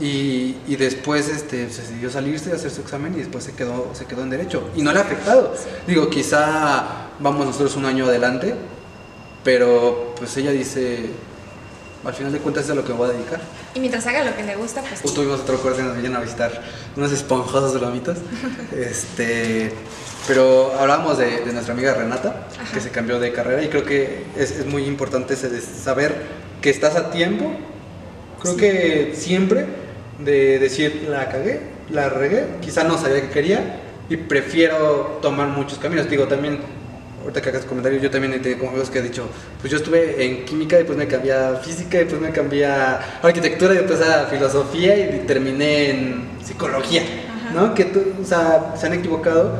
Y, 0.00 0.56
y, 0.68 0.76
después 0.76 1.28
este, 1.28 1.70
se 1.70 1.80
decidió 1.82 2.10
salirse, 2.10 2.52
hacer 2.52 2.70
su 2.70 2.82
examen 2.82 3.14
y 3.14 3.18
después 3.18 3.44
se 3.44 3.52
quedó, 3.52 3.90
se 3.94 4.04
quedó 4.04 4.22
en 4.22 4.30
derecho. 4.30 4.68
Y 4.76 4.82
no 4.82 4.92
le 4.92 4.98
ha 4.98 5.02
afectado. 5.02 5.54
Digo, 5.86 6.10
quizá 6.10 7.08
vamos 7.18 7.46
nosotros 7.46 7.76
un 7.76 7.86
año 7.86 8.04
adelante, 8.06 8.54
pero 9.42 10.14
pues 10.18 10.36
ella 10.36 10.50
dice, 10.50 11.06
al 12.04 12.12
final 12.12 12.30
de 12.32 12.38
cuentas 12.40 12.64
es 12.66 12.70
a 12.72 12.74
lo 12.74 12.84
que 12.84 12.92
me 12.92 12.98
voy 12.98 13.08
a 13.08 13.12
dedicar. 13.14 13.40
Y 13.74 13.80
mientras 13.80 14.06
haga 14.06 14.22
lo 14.24 14.36
que 14.36 14.42
le 14.42 14.54
gusta, 14.56 14.82
pues... 14.82 15.00
Justo 15.00 15.20
tuvimos 15.22 15.40
otro 15.40 15.58
corte 15.60 15.80
y 15.80 15.84
nos 15.84 15.94
vienen 15.94 16.16
a 16.16 16.20
visitar 16.20 16.62
unas 16.94 17.12
esponjosas 17.12 17.80
lomitas. 17.80 18.18
este, 18.76 19.72
pero 20.28 20.74
hablábamos 20.78 21.16
de, 21.16 21.40
de 21.40 21.52
nuestra 21.54 21.72
amiga 21.72 21.94
Renata, 21.94 22.48
Ajá. 22.60 22.74
que 22.74 22.80
se 22.80 22.90
cambió 22.90 23.18
de 23.18 23.32
carrera 23.32 23.62
y 23.62 23.68
creo 23.68 23.84
que 23.84 24.24
es, 24.36 24.50
es 24.50 24.66
muy 24.66 24.84
importante 24.84 25.36
saber 25.36 26.14
que 26.60 26.68
estás 26.68 26.96
a 26.96 27.10
tiempo. 27.10 27.50
Creo 28.42 28.54
Sí. 28.54 28.60
que 28.60 29.14
siempre 29.16 29.85
de 30.18 30.58
decir, 30.58 31.06
la 31.10 31.28
cagué, 31.28 31.60
la 31.90 32.08
regué, 32.08 32.44
quizá 32.60 32.84
no 32.84 32.96
sabía 32.98 33.20
que 33.22 33.28
quería 33.30 33.80
y 34.08 34.16
prefiero 34.16 35.18
tomar 35.22 35.48
muchos 35.48 35.78
caminos. 35.78 36.08
Digo, 36.08 36.24
también, 36.26 36.58
ahorita 37.22 37.42
que 37.42 37.48
hagas 37.50 37.64
comentarios, 37.64 38.02
yo 38.02 38.10
también 38.10 38.32
he 38.34 38.38
tenido 38.38 38.58
como 38.58 38.70
amigos 38.70 38.90
que 38.90 39.00
he 39.00 39.02
dicho, 39.02 39.28
pues 39.60 39.70
yo 39.70 39.76
estuve 39.78 40.24
en 40.24 40.44
química, 40.44 40.76
después 40.76 40.96
me 40.96 41.06
cambié 41.06 41.32
a 41.34 41.56
física, 41.56 41.98
después 41.98 42.20
me 42.20 42.30
cambié 42.30 42.66
a 42.66 43.18
arquitectura, 43.22 43.74
y 43.74 43.78
después 43.78 44.00
a 44.00 44.26
filosofía 44.26 44.96
y 44.96 45.24
terminé 45.26 45.90
en 45.90 46.28
psicología, 46.44 47.02
Ajá. 47.02 47.54
¿no? 47.54 47.74
Que, 47.74 47.92
o 48.22 48.24
sea, 48.24 48.74
se 48.78 48.86
han 48.86 48.94
equivocado, 48.94 49.52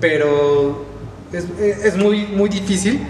pero 0.00 0.84
es, 1.32 1.44
es- 1.84 1.96
muy, 1.96 2.26
muy 2.26 2.48
difícil 2.48 3.00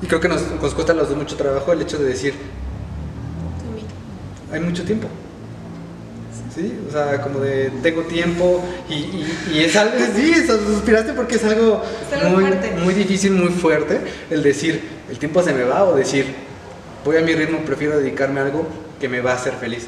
y 0.00 0.06
creo 0.06 0.20
que 0.20 0.28
nos, 0.28 0.42
nos 0.60 0.72
cuesta 0.74 0.92
a 0.92 0.96
los 0.96 1.08
dos 1.08 1.18
mucho 1.18 1.36
trabajo 1.36 1.72
el 1.72 1.82
hecho 1.82 1.98
de 1.98 2.04
decir, 2.06 2.34
hay 4.52 4.60
mucho 4.60 4.84
tiempo. 4.84 5.08
¿Sí? 6.54 6.78
O 6.88 6.92
sea, 6.92 7.20
como 7.22 7.40
de 7.40 7.70
tengo 7.82 8.02
tiempo 8.02 8.62
y, 8.88 8.94
y, 8.94 9.50
y 9.54 9.60
es 9.60 9.74
algo, 9.76 9.94
sí, 10.16 10.34
suspiraste 10.46 11.12
porque 11.12 11.36
es 11.36 11.44
algo, 11.44 11.82
Es 12.06 12.22
algo 12.22 12.40
muy, 12.40 12.50
muy 12.82 12.94
difícil, 12.94 13.32
muy 13.32 13.50
fuerte, 13.50 14.00
el 14.30 14.42
decir, 14.42 14.82
el 15.10 15.18
tiempo 15.18 15.42
se 15.42 15.52
me 15.52 15.64
va 15.64 15.84
o 15.84 15.94
decir, 15.94 16.26
voy 17.04 17.16
a 17.16 17.20
mi 17.20 17.34
ritmo, 17.34 17.58
prefiero 17.60 17.98
dedicarme 17.98 18.40
a 18.40 18.44
algo 18.44 18.66
que 19.00 19.08
me 19.08 19.20
va 19.20 19.32
a 19.32 19.34
hacer 19.34 19.54
feliz. 19.54 19.86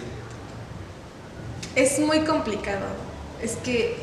Es 1.77 1.99
muy 1.99 2.21
complicado. 2.21 2.87
Es 3.43 3.57
que 3.57 3.97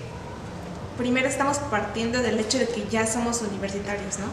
primero 0.97 1.27
estamos 1.27 1.57
partiendo 1.57 2.21
del 2.21 2.39
hecho 2.39 2.59
de 2.59 2.67
que 2.67 2.85
ya 2.89 3.07
somos 3.07 3.41
universitarios, 3.41 4.19
¿no? 4.19 4.27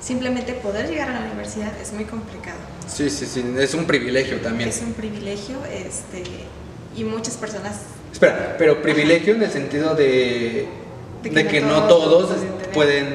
Simplemente 0.00 0.52
poder 0.52 0.88
llegar 0.88 1.10
a 1.10 1.20
la 1.20 1.26
universidad 1.26 1.72
es 1.80 1.92
muy 1.92 2.04
complicado. 2.04 2.58
Sí, 2.86 3.10
sí, 3.10 3.26
sí, 3.26 3.44
es 3.58 3.74
un 3.74 3.84
privilegio 3.84 4.40
también. 4.40 4.68
Es 4.68 4.80
un 4.80 4.94
privilegio, 4.94 5.58
este, 5.66 6.24
y 7.00 7.04
muchas 7.04 7.34
personas 7.36 7.74
Espera, 8.12 8.56
pero 8.58 8.80
privilegio 8.82 9.34
en 9.34 9.42
el 9.42 9.50
sentido 9.50 9.94
de, 9.94 10.66
De 11.22 11.30
de 11.30 11.46
que 11.46 11.60
no 11.60 11.84
todos 11.84 12.28
todos 12.28 12.40
pueden 12.72 13.06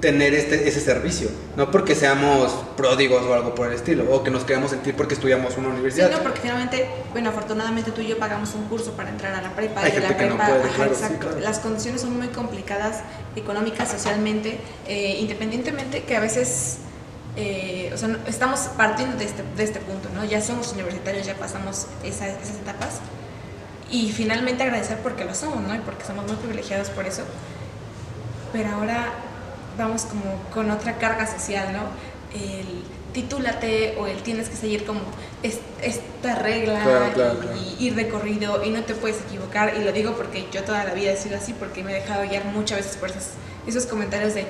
tener. 0.00 0.34
este, 0.34 0.68
ese 0.68 0.80
servicio, 0.80 1.28
no 1.56 1.70
porque 1.70 1.94
seamos 1.94 2.52
pródigos 2.76 3.22
o 3.24 3.34
algo 3.34 3.54
por 3.54 3.68
el 3.68 3.74
estilo, 3.74 4.04
o 4.12 4.24
que 4.24 4.32
nos 4.32 4.42
queramos 4.42 4.70
sentir 4.72 4.94
porque 4.96 5.14
estudiamos 5.14 5.56
una 5.56 5.68
Sí, 5.68 5.72
universidad. 5.74 6.10
no, 6.10 6.18
porque 6.24 6.40
finalmente, 6.40 6.88
bueno, 7.12 7.30
afortunadamente 7.30 7.92
tú 7.92 8.00
y 8.00 8.08
yo 8.08 8.18
pagamos 8.18 8.52
un 8.56 8.64
curso 8.64 8.92
para 8.92 9.10
entrar 9.10 9.32
a 9.34 9.42
la 9.42 9.54
prepa. 9.54 9.80
Hay 9.82 9.92
y 9.96 10.00
la 10.00 10.16
que 10.16 10.26
no 10.26 10.36
prepa, 10.36 10.46
puede, 10.48 10.64
ajá, 10.64 10.74
claro, 10.74 10.94
sí, 10.96 11.02
exacto. 11.04 11.26
claro. 11.28 11.40
Las 11.40 11.58
condiciones 11.60 12.00
son 12.00 12.16
muy 12.18 12.26
complicadas, 12.28 13.02
económicas, 13.36 13.90
socialmente, 13.92 14.58
eh, 14.88 15.18
independientemente 15.20 16.02
que 16.02 16.16
a 16.16 16.20
veces, 16.20 16.78
eh, 17.36 17.92
o 17.94 17.96
sea, 17.96 18.08
no- 18.08 18.18
estamos 18.26 18.58
partiendo 18.76 19.16
de 19.16 19.24
este, 19.24 19.44
de 19.56 19.62
este 19.62 19.78
punto, 19.78 20.08
¿no? 20.16 20.24
Ya 20.24 20.42
somos 20.42 20.72
universitarios, 20.72 21.24
ya 21.26 21.34
pasamos 21.36 21.86
esa- 22.04 22.26
esas 22.28 22.56
etapas. 22.60 22.98
Y 23.92 24.10
finalmente 24.10 24.64
agradecer 24.64 24.98
porque 24.98 25.24
lo 25.24 25.34
somos, 25.34 25.60
¿no? 25.62 25.74
Y 25.74 25.78
porque 25.78 26.04
somos 26.04 26.26
muy 26.26 26.34
privilegiados 26.36 26.88
por 26.90 27.06
eso. 27.06 27.22
Pero 28.52 28.70
ahora 28.70 29.12
vamos 29.78 30.02
como 30.02 30.22
con 30.52 30.70
otra 30.70 30.96
carga 30.98 31.26
social, 31.26 31.72
¿no? 31.72 31.80
El 32.38 32.66
titúlate 33.12 33.94
o 33.98 34.06
el 34.06 34.22
tienes 34.22 34.48
que 34.48 34.56
seguir 34.56 34.84
como 34.86 35.00
es- 35.42 35.60
esta 35.82 36.34
regla 36.36 36.80
Claro, 36.82 37.12
claro, 37.14 37.34
y, 37.34 37.46
claro. 37.46 37.58
y 37.78 37.84
ir 37.86 37.94
de 37.94 38.08
corrido 38.08 38.64
y 38.64 38.70
no 38.70 38.82
te 38.82 38.94
puedes 38.94 39.18
equivocar. 39.28 39.74
Y 39.78 39.84
lo 39.84 39.92
digo 39.92 40.12
porque 40.16 40.46
yo 40.50 40.62
toda 40.64 40.82
la 40.84 40.94
vida 40.94 41.12
he 41.12 41.16
sido 41.16 41.36
así 41.36 41.52
porque 41.52 41.84
me 41.84 41.92
he 41.92 42.00
dejado 42.00 42.22
guiar 42.26 42.44
muchas 42.46 42.78
veces 42.78 42.96
por 42.96 43.10
esos, 43.10 43.24
esos 43.66 43.84
comentarios 43.86 44.32
de 44.34 44.46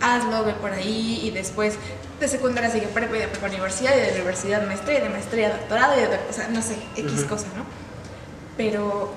hazlo, 0.00 0.44
ve 0.44 0.52
por 0.54 0.70
ahí 0.72 1.20
y 1.24 1.30
después 1.30 1.74
de 2.20 2.28
secundaria 2.28 2.70
sigue 2.70 2.86
prepa 2.86 3.16
y 3.16 3.20
de 3.20 3.26
prepa 3.28 3.48
universidad 3.48 3.92
y 3.96 4.00
de 4.00 4.12
universidad 4.12 4.64
maestría 4.66 4.98
y 5.00 5.02
de 5.02 5.08
maestría 5.08 5.48
doctorado 5.50 5.96
y 5.98 6.00
de, 6.02 6.06
o 6.06 6.32
sea, 6.32 6.46
no 6.48 6.62
sé, 6.62 6.76
X 6.96 7.12
Ujú. 7.20 7.28
cosa, 7.28 7.46
¿no? 7.56 7.64
Pero 8.56 9.12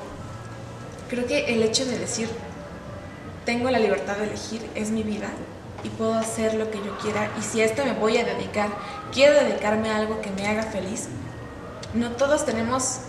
creo 1.09 1.25
que 1.25 1.53
el 1.53 1.63
hecho 1.63 1.85
de 1.85 1.97
decir 1.97 2.29
tengo 3.45 3.71
la 3.71 3.79
libertad 3.79 4.17
de 4.17 4.25
elegir, 4.25 4.69
es 4.75 4.89
mi 4.91 5.03
vida 5.03 5.29
y 5.83 5.89
puedo 5.89 6.15
hacer 6.15 6.55
lo 6.55 6.69
que 6.69 6.79
yo 6.79 6.97
quiera 6.97 7.31
y 7.39 7.41
si 7.41 7.61
a 7.61 7.65
esto 7.65 7.85
me 7.85 7.93
voy 7.93 8.17
a 8.17 8.25
dedicar, 8.25 8.69
quiero 9.13 9.35
dedicarme 9.35 9.89
a 9.89 9.97
algo 9.97 10.19
que 10.19 10.31
me 10.31 10.47
haga 10.47 10.63
feliz, 10.63 11.07
no 11.93 12.11
todos 12.11 12.45
tenemos 12.45 12.99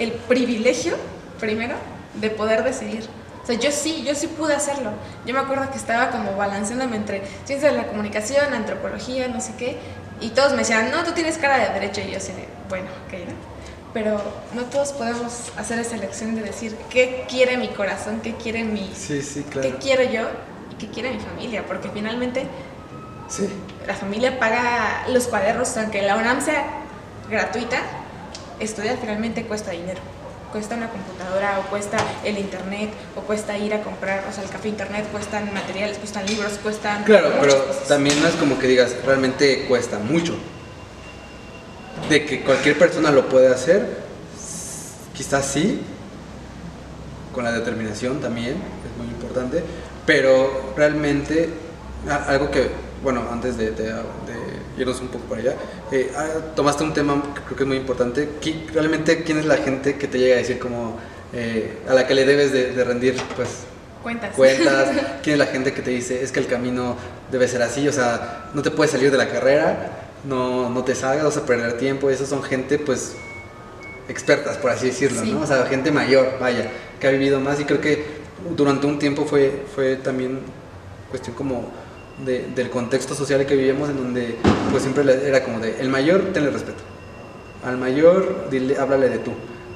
el 0.00 0.12
privilegio, 0.12 0.96
primero, 1.38 1.76
de 2.14 2.30
poder 2.30 2.64
decidir. 2.64 3.06
O 3.42 3.46
sea, 3.46 3.56
yo 3.56 3.70
sí, 3.70 4.02
yo 4.04 4.14
sí 4.14 4.26
pude 4.26 4.54
hacerlo. 4.54 4.90
Yo 5.24 5.34
me 5.34 5.40
acuerdo 5.40 5.70
que 5.70 5.78
estaba 5.78 6.10
como 6.10 6.36
balanceándome 6.36 6.96
entre 6.96 7.22
ciencias 7.44 7.72
de 7.72 7.78
la 7.78 7.86
comunicación, 7.86 8.52
antropología, 8.52 9.28
no 9.28 9.40
sé 9.40 9.54
qué, 9.56 9.78
y 10.20 10.30
todos 10.30 10.52
me 10.52 10.58
decían, 10.58 10.90
no, 10.90 11.04
tú 11.04 11.12
tienes 11.12 11.38
cara 11.38 11.58
de 11.58 11.72
derecho, 11.74 12.00
y 12.00 12.10
yo 12.10 12.16
así 12.16 12.32
bueno, 12.68 12.88
ok, 13.06 13.12
¿no? 13.28 13.49
Pero 13.92 14.20
no 14.54 14.62
todos 14.66 14.92
podemos 14.92 15.50
hacer 15.56 15.78
esa 15.80 15.96
elección 15.96 16.36
de 16.36 16.42
decir 16.42 16.76
qué 16.90 17.24
quiere 17.28 17.56
mi 17.56 17.68
corazón, 17.68 18.20
qué 18.22 18.34
quiere 18.36 18.62
mi, 18.62 18.90
Sí, 18.94 19.20
sí, 19.22 19.42
qué 19.44 19.60
claro. 19.60 19.76
quiero 19.80 20.02
yo 20.04 20.28
y 20.70 20.74
qué 20.76 20.88
quiere 20.88 21.10
mi 21.12 21.18
familia, 21.18 21.64
porque 21.66 21.88
finalmente 21.92 22.46
Sí. 23.28 23.48
la 23.86 23.94
familia 23.94 24.38
paga 24.38 25.06
los 25.08 25.26
cuadernos, 25.26 25.76
aunque 25.76 26.02
la 26.02 26.16
UNAM 26.16 26.40
sea 26.40 26.64
gratuita, 27.28 27.78
estudiar 28.60 28.96
finalmente 29.00 29.44
cuesta 29.44 29.72
dinero. 29.72 30.00
Cuesta 30.52 30.74
una 30.74 30.88
computadora, 30.90 31.60
o 31.60 31.70
cuesta 31.70 31.96
el 32.24 32.36
internet, 32.38 32.90
o 33.16 33.20
cuesta 33.20 33.56
ir 33.56 33.72
a 33.72 33.82
comprar, 33.82 34.24
o 34.28 34.32
sea, 34.32 34.42
el 34.42 34.50
café 34.50 34.68
internet, 34.68 35.06
cuestan 35.12 35.52
materiales, 35.54 35.98
cuestan 35.98 36.26
libros, 36.26 36.54
cuestan. 36.60 37.04
Claro, 37.04 37.32
pero 37.40 37.66
cosas. 37.68 37.86
también 37.86 38.20
no 38.20 38.26
es 38.26 38.34
como 38.34 38.58
que 38.58 38.66
digas, 38.66 38.96
realmente 39.04 39.66
cuesta 39.66 39.98
mucho. 40.00 40.36
De 42.10 42.24
que 42.26 42.40
cualquier 42.42 42.76
persona 42.76 43.10
lo 43.10 43.28
puede 43.28 43.48
hacer, 43.48 43.86
quizás 45.14 45.46
sí, 45.46 45.80
con 47.32 47.44
la 47.44 47.52
determinación 47.52 48.20
también, 48.20 48.54
es 48.56 48.98
muy 48.98 49.06
importante, 49.06 49.62
pero 50.04 50.72
realmente 50.76 51.48
algo 52.26 52.50
que, 52.50 52.68
bueno, 53.04 53.22
antes 53.30 53.56
de, 53.56 53.70
de- 53.70 53.92
de 53.92 54.00
irnos 54.78 55.00
un 55.00 55.08
poco 55.08 55.24
para 55.26 55.40
allá, 55.42 55.54
eh, 55.92 56.10
ah, 56.16 56.26
tomaste 56.56 56.82
un 56.82 56.92
tema 56.92 57.22
que 57.34 57.42
creo 57.42 57.56
que 57.56 57.62
es 57.62 57.68
muy 57.68 57.76
importante, 57.76 58.28
¿Qui- 58.42 58.68
realmente 58.72 59.22
quién 59.22 59.38
es 59.38 59.44
la 59.46 59.58
gente 59.58 59.96
que 59.96 60.08
te 60.08 60.18
llega 60.18 60.34
a 60.34 60.38
decir 60.38 60.58
como, 60.58 60.96
eh, 61.32 61.78
a 61.88 61.94
la 61.94 62.06
que 62.08 62.14
le 62.14 62.24
debes 62.26 62.52
de, 62.52 62.72
de 62.72 62.84
rendir, 62.84 63.14
pues, 63.36 63.48
Cuentas. 64.02 64.34
cuentas, 64.34 64.88
quién 65.22 65.34
es 65.34 65.38
la 65.38 65.46
gente 65.46 65.72
que 65.72 65.82
te 65.82 65.90
dice, 65.90 66.22
es 66.24 66.32
que 66.32 66.40
el 66.40 66.46
camino 66.48 66.96
debe 67.30 67.46
ser 67.46 67.62
así, 67.62 67.86
o 67.86 67.92
sea, 67.92 68.50
no 68.54 68.62
te 68.62 68.70
puedes 68.72 68.90
salir 68.90 69.12
de 69.12 69.18
la 69.18 69.28
carrera, 69.28 70.06
no, 70.24 70.68
no 70.70 70.84
te 70.84 70.94
salgas, 70.94 71.24
vas 71.24 71.36
a 71.36 71.46
perder 71.46 71.78
tiempo, 71.78 72.10
esos 72.10 72.28
son 72.28 72.42
gente 72.42 72.78
pues 72.78 73.16
expertas, 74.08 74.56
por 74.58 74.70
así 74.70 74.86
decirlo, 74.86 75.20
Sí. 75.22 75.32
¿no? 75.32 75.40
O 75.42 75.46
sea, 75.46 75.64
gente 75.66 75.90
mayor, 75.90 76.34
vaya, 76.40 76.70
que 76.98 77.06
ha 77.06 77.10
vivido 77.10 77.40
más 77.40 77.60
y 77.60 77.64
creo 77.64 77.80
que 77.80 78.04
durante 78.56 78.86
un 78.86 78.98
tiempo 78.98 79.24
fue, 79.24 79.64
fue 79.74 79.96
también 79.96 80.40
cuestión 81.10 81.34
como 81.36 81.70
de- 82.24 82.46
del 82.54 82.70
contexto 82.70 83.14
social 83.14 83.46
que 83.46 83.56
vivíamos 83.56 83.88
en 83.90 83.96
donde 83.96 84.36
pues 84.70 84.82
siempre 84.82 85.04
era 85.26 85.42
como 85.44 85.60
de, 85.60 85.80
el 85.80 85.88
mayor, 85.88 86.32
tenle 86.32 86.50
respeto, 86.50 86.82
al 87.64 87.76
mayor, 87.78 88.46
dile, 88.50 88.76
háblale 88.78 89.08
de 89.08 89.18
tú, 89.18 89.32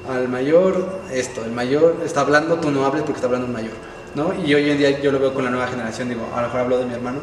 al 0.09 0.27
mayor, 0.27 0.99
esto, 1.11 1.43
el 1.45 1.51
mayor 1.51 1.97
está 2.05 2.21
hablando, 2.21 2.55
tú 2.59 2.71
no 2.71 2.85
hables 2.85 3.01
porque 3.03 3.15
está 3.17 3.27
hablando 3.27 3.47
un 3.47 3.53
mayor, 3.53 3.73
¿no? 4.15 4.33
Y 4.45 4.53
hoy 4.53 4.69
en 4.69 4.77
día 4.77 4.99
yo 5.01 5.11
lo 5.11 5.19
veo 5.19 5.33
con 5.33 5.43
la 5.45 5.49
nueva 5.49 5.67
generación, 5.67 6.09
digo, 6.09 6.27
a 6.35 6.41
lo 6.41 6.47
mejor 6.47 6.59
hablo 6.61 6.77
de 6.79 6.85
mi 6.85 6.93
hermano, 6.93 7.19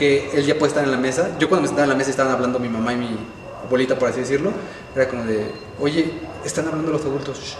que 0.00 0.30
él 0.32 0.46
ya 0.46 0.54
puede 0.54 0.70
estar 0.70 0.82
en 0.82 0.90
la 0.90 0.96
mesa, 0.96 1.36
yo 1.38 1.50
cuando 1.50 1.60
me 1.60 1.68
sentaba 1.68 1.84
en 1.84 1.90
la 1.90 1.94
mesa 1.94 2.08
y 2.08 2.12
estaban 2.12 2.32
hablando 2.32 2.58
mi 2.58 2.70
mamá 2.70 2.94
y 2.94 2.96
mi 2.96 3.18
abuelita, 3.66 3.98
por 3.98 4.08
así 4.08 4.20
decirlo, 4.20 4.50
era 4.96 5.06
como 5.06 5.24
de, 5.24 5.52
oye, 5.78 6.10
están 6.42 6.66
hablando 6.68 6.90
los 6.90 7.02
adultos, 7.02 7.38
shh". 7.38 7.56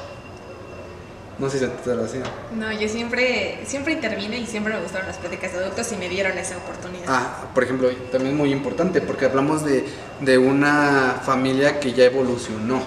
no 1.38 1.50
sé 1.50 1.58
si 1.58 1.66
te 1.66 1.94
lo 1.94 2.04
hacía. 2.04 2.22
No, 2.58 2.72
yo 2.72 2.88
siempre, 2.88 3.60
siempre 3.66 3.92
intervine 3.92 4.38
y 4.38 4.46
siempre 4.46 4.72
me 4.72 4.80
gustaron 4.80 5.06
las 5.06 5.18
pláticas 5.18 5.52
de 5.52 5.58
adultos 5.58 5.92
y 5.92 5.96
me 5.96 6.08
dieron 6.08 6.38
esa 6.38 6.56
oportunidad. 6.56 7.04
Ah, 7.08 7.44
por 7.52 7.62
ejemplo, 7.62 7.90
también 8.10 8.32
es 8.32 8.38
muy 8.38 8.52
importante 8.52 9.02
porque 9.02 9.26
hablamos 9.26 9.62
de, 9.62 9.84
de 10.20 10.38
una 10.38 11.20
familia 11.22 11.78
que 11.78 11.92
ya 11.92 12.04
evolucionó, 12.04 12.80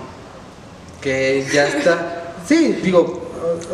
que 1.00 1.46
ya 1.54 1.68
está, 1.68 2.34
sí, 2.48 2.80
digo, 2.82 3.23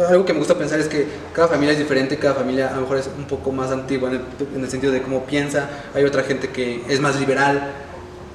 algo 0.10 0.26
que 0.26 0.34
me 0.34 0.40
gusta 0.40 0.56
pensar 0.56 0.80
es 0.80 0.88
que 0.88 1.08
cada 1.34 1.48
familia 1.48 1.74
es 1.74 1.80
diferente, 1.80 2.18
cada 2.18 2.36
familia 2.36 2.70
a 2.70 2.76
lo 2.76 2.82
mejor 2.82 2.98
es 2.98 3.10
un 3.18 3.26
poco 3.26 3.52
más 3.52 3.72
antigua 3.72 4.10
en 4.10 4.16
el, 4.16 4.22
en 4.56 4.64
el 4.64 4.70
sentido 4.70 4.92
de 4.92 5.02
cómo 5.02 5.26
piensa, 5.26 5.70
hay 5.94 6.04
otra 6.04 6.24
gente 6.24 6.50
que 6.50 6.84
es 6.88 7.00
más 7.00 7.20
liberal, 7.20 7.74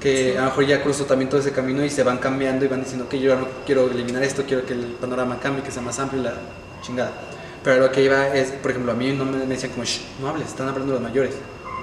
que 0.00 0.36
a 0.36 0.42
lo 0.42 0.46
mejor 0.48 0.66
ya 0.66 0.82
cruzó 0.82 1.04
también 1.06 1.30
todo 1.30 1.40
ese 1.40 1.52
camino 1.52 1.84
y 1.84 1.90
se 1.90 2.02
van 2.02 2.18
cambiando 2.18 2.64
y 2.64 2.68
van 2.68 2.80
diciendo 2.80 3.08
que 3.08 3.18
yo 3.18 3.30
ya 3.30 3.36
no 3.40 3.48
quiero 3.64 3.90
eliminar 3.90 4.22
esto, 4.22 4.44
quiero 4.46 4.66
que 4.66 4.74
el 4.74 4.96
panorama 5.00 5.40
cambie, 5.40 5.62
que 5.62 5.70
sea 5.70 5.82
más 5.82 5.98
amplio 5.98 6.20
y 6.20 6.24
la 6.24 6.34
chingada. 6.82 7.12
Pero 7.62 7.80
lo 7.80 7.90
que 7.90 8.02
iba 8.02 8.28
es, 8.28 8.50
por 8.50 8.70
ejemplo, 8.70 8.92
a 8.92 8.94
mí 8.94 9.12
no 9.12 9.24
me, 9.24 9.38
me 9.38 9.46
decían 9.46 9.72
como, 9.72 9.84
Shh, 9.84 10.02
no 10.20 10.28
hables, 10.28 10.48
están 10.48 10.68
hablando 10.68 10.92
los 10.92 11.02
mayores. 11.02 11.32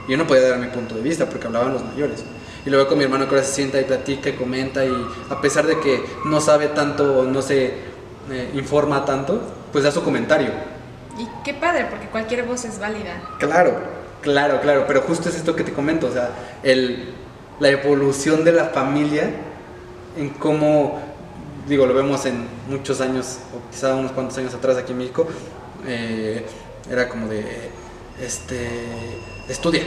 Y 0.08 0.12
yo 0.12 0.18
no 0.18 0.28
podía 0.28 0.50
dar 0.50 0.60
mi 0.60 0.68
punto 0.68 0.94
de 0.94 1.02
vista 1.02 1.28
porque 1.28 1.48
hablaban 1.48 1.74
los 1.74 1.84
mayores. 1.84 2.24
Y 2.66 2.70
luego 2.70 2.88
con 2.88 3.00
mi 3.00 3.04
hermano 3.04 3.26
que 3.26 3.36
ahora 3.36 3.44
se 3.44 3.56
sienta 3.56 3.82
y 3.82 3.86
platica 3.86 4.30
y 4.30 4.34
comenta 4.34 4.86
y 4.86 4.94
a 5.30 5.42
pesar 5.42 5.66
de 5.66 5.80
que 5.80 6.04
no 6.26 6.40
sabe 6.40 6.68
tanto 6.68 7.22
o 7.22 7.24
no 7.24 7.42
se 7.42 7.91
eh, 8.32 8.50
informa 8.54 9.06
tanto, 9.06 9.42
pues 9.72 9.84
da 9.84 9.92
su 9.92 10.04
comentario. 10.04 10.50
Y 11.18 11.28
qué 11.44 11.54
padre, 11.54 11.88
porque 11.90 12.08
cualquier 12.08 12.44
voz 12.44 12.66
es 12.66 12.80
válida. 12.80 13.22
Claro, 13.40 13.80
claro, 14.22 14.62
claro, 14.62 14.86
pero 14.88 15.02
justo 15.02 15.30
es 15.30 15.36
esto 15.36 15.56
que 15.56 15.64
te 15.64 15.74
comento, 15.74 16.08
o 16.08 16.12
sea, 16.12 16.30
el, 16.64 17.14
la 17.60 17.70
evolución 17.70 18.44
de 18.44 18.54
la 18.54 18.66
familia 18.66 19.30
en 20.18 20.30
cómo, 20.30 21.00
digo, 21.68 21.86
lo 21.86 21.94
vemos 21.94 22.26
en 22.26 22.46
muchos 22.70 23.02
años, 23.02 23.40
o 23.56 23.72
quizá 23.72 23.96
unos 23.96 24.12
cuantos 24.12 24.38
años 24.38 24.54
atrás 24.54 24.78
aquí 24.78 24.94
en 24.94 24.98
México, 24.98 25.28
eh, 25.86 26.46
era 26.90 27.08
como 27.08 27.28
de, 27.28 27.70
este, 28.22 28.70
estudia. 29.48 29.84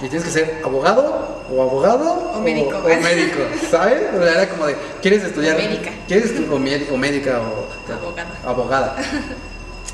Y 0.00 0.08
tienes 0.08 0.24
que 0.24 0.30
ser 0.30 0.60
abogado 0.64 1.44
o 1.50 1.62
abogado 1.62 2.32
O 2.36 2.40
médico. 2.40 2.76
o, 2.78 2.88
médico, 3.02 3.38
¿sabes? 3.70 4.02
O 4.16 4.22
sea, 4.22 4.32
era 4.42 4.48
como 4.48 4.66
de, 4.66 4.76
¿quieres 5.02 5.24
estudiar? 5.24 5.56
O 5.56 5.58
médica. 5.58 5.90
¿Quieres 6.06 6.34
estu- 6.34 6.50
o, 6.52 6.58
médi- 6.58 6.86
o 6.92 6.96
médica 6.96 7.40
o 7.40 7.92
Abogada. 7.92 8.30
abogada. 8.44 8.96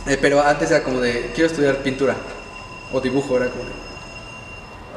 Eh, 0.07 0.19
pero 0.21 0.39
antes 0.43 0.71
era 0.71 0.83
como 0.83 1.01
de, 1.01 1.31
quiero 1.35 1.49
estudiar 1.49 1.77
pintura 1.79 2.15
o 2.93 3.01
dibujo, 3.01 3.39
era 3.39 3.49
como 3.49 3.65
de, 3.65 3.71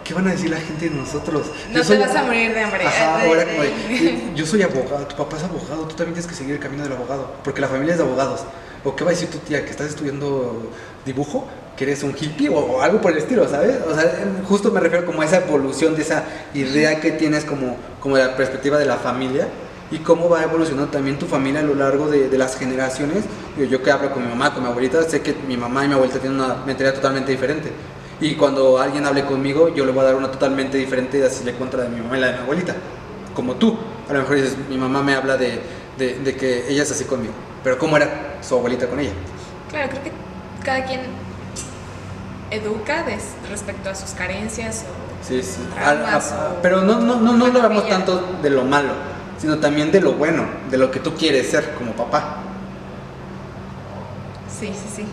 ¿qué 0.03 0.13
van 0.13 0.27
a 0.27 0.31
decir 0.31 0.49
la 0.49 0.57
gente 0.59 0.89
de 0.89 0.95
nosotros? 0.95 1.47
No 1.71 1.81
te 1.81 1.97
vas 1.97 2.13
a 2.13 2.23
morir 2.23 2.53
de 2.53 2.59
hambre. 2.59 2.85
Ajá, 2.85 3.25
era 3.25 3.45
como 3.45 3.61
de- 3.63 4.31
yo 4.35 4.45
soy 4.45 4.63
abogado, 4.63 5.05
tu 5.07 5.15
papá 5.15 5.37
es 5.37 5.43
abogado, 5.43 5.83
tú 5.83 5.95
también 5.95 6.13
tienes 6.15 6.27
que 6.27 6.35
seguir 6.35 6.55
el 6.55 6.59
camino 6.59 6.83
del 6.83 6.91
abogado, 6.91 7.31
porque 7.41 7.61
la 7.61 7.69
familia 7.69 7.93
es 7.93 7.99
de 7.99 8.03
abogados. 8.03 8.41
¿O 8.83 8.97
qué 8.97 9.05
va 9.05 9.11
a 9.11 9.13
decir 9.13 9.29
tu 9.31 9.37
tía 9.37 9.63
que 9.63 9.71
estás 9.71 9.87
estudiando 9.87 10.71
dibujo? 11.05 11.47
¿Que 11.77 11.83
eres 11.83 12.03
un 12.03 12.15
hippie 12.19 12.49
o, 12.49 12.57
o 12.57 12.81
algo 12.81 12.99
por 12.99 13.11
el 13.11 13.19
estilo, 13.19 13.47
¿sabes? 13.47 13.75
O 13.87 13.93
sea, 13.93 14.11
justo 14.47 14.71
me 14.71 14.79
refiero 14.79 15.05
como 15.05 15.21
a 15.21 15.25
esa 15.25 15.37
evolución 15.37 15.95
de 15.95 16.01
esa 16.01 16.25
idea 16.53 16.99
que 16.99 17.11
tienes 17.11 17.45
como, 17.45 17.77
como 18.01 18.17
de 18.17 18.25
la 18.25 18.35
perspectiva 18.35 18.77
de 18.79 18.85
la 18.85 18.97
familia 18.97 19.47
y 19.91 19.99
cómo 19.99 20.27
va 20.27 20.43
evolucionando 20.43 20.91
también 20.91 21.17
tu 21.17 21.27
familia 21.27 21.61
a 21.61 21.63
lo 21.63 21.75
largo 21.75 22.09
de, 22.09 22.29
de 22.29 22.37
las 22.37 22.57
generaciones. 22.57 23.25
Yo, 23.57 23.65
yo 23.65 23.83
que 23.83 23.91
hablo 23.91 24.11
con 24.11 24.23
mi 24.23 24.29
mamá, 24.29 24.53
con 24.53 24.63
mi 24.63 24.69
abuelita, 24.69 25.03
sé 25.03 25.21
que 25.21 25.35
mi 25.47 25.55
mamá 25.55 25.85
y 25.85 25.87
mi 25.87 25.93
abuelita 25.93 26.19
tienen 26.19 26.41
una 26.41 26.55
mentalidad 26.65 26.95
totalmente 26.95 27.31
diferente. 27.31 27.71
Y 28.19 28.33
cuando 28.35 28.79
alguien 28.79 29.05
hable 29.05 29.23
conmigo, 29.25 29.73
yo 29.73 29.85
le 29.85 29.91
voy 29.91 30.01
a 30.01 30.05
dar 30.05 30.15
una 30.15 30.31
totalmente 30.31 30.77
diferente 30.77 31.23
así 31.23 31.43
le 31.43 31.53
contra 31.53 31.83
de 31.83 31.89
mi 31.89 32.01
mamá 32.01 32.17
y 32.17 32.21
la 32.21 32.27
de 32.27 32.33
mi 32.33 32.39
abuelita. 32.39 32.75
Como 33.35 33.55
tú. 33.55 33.77
A 34.09 34.13
lo 34.13 34.19
mejor 34.21 34.37
dices, 34.37 34.57
mi 34.69 34.77
mamá 34.77 35.03
me 35.03 35.13
habla 35.13 35.37
de, 35.37 35.61
de, 35.97 36.19
de 36.19 36.35
que 36.35 36.67
ella 36.69 36.81
es 36.81 36.91
así 36.91 37.03
conmigo. 37.03 37.33
Pero 37.63 37.77
¿cómo 37.77 37.97
era 37.97 38.37
su 38.41 38.55
abuelita 38.55 38.87
con 38.87 38.99
ella? 38.99 39.11
Claro, 39.69 39.89
creo 39.89 40.03
que 40.03 40.11
cada 40.63 40.83
quien 40.85 41.01
educa 42.51 43.05
respecto 43.49 43.89
a 43.89 43.95
sus 43.95 44.11
carencias 44.11 44.83
o 44.83 45.07
Sí, 45.27 45.41
sí. 45.43 45.59
Traumas 45.73 46.31
Al- 46.31 46.39
a- 46.39 46.47
o- 46.49 46.61
pero 46.61 46.81
no, 46.81 46.99
no, 46.99 47.19
no, 47.19 47.33
no 47.33 47.47
lo 47.47 47.83
tanto 47.83 48.37
de 48.41 48.49
lo 48.49 48.63
malo, 48.63 48.93
sino 49.39 49.57
también 49.57 49.91
de 49.91 49.99
lo 50.01 50.13
bueno, 50.13 50.45
de 50.69 50.77
lo 50.77 50.91
que 50.91 50.99
tú 50.99 51.15
quieres 51.15 51.49
ser 51.49 51.73
como 51.73 51.91
papá. 51.93 52.37
Sí, 54.59 54.67
sí, 54.67 54.89
sí. 54.97 55.05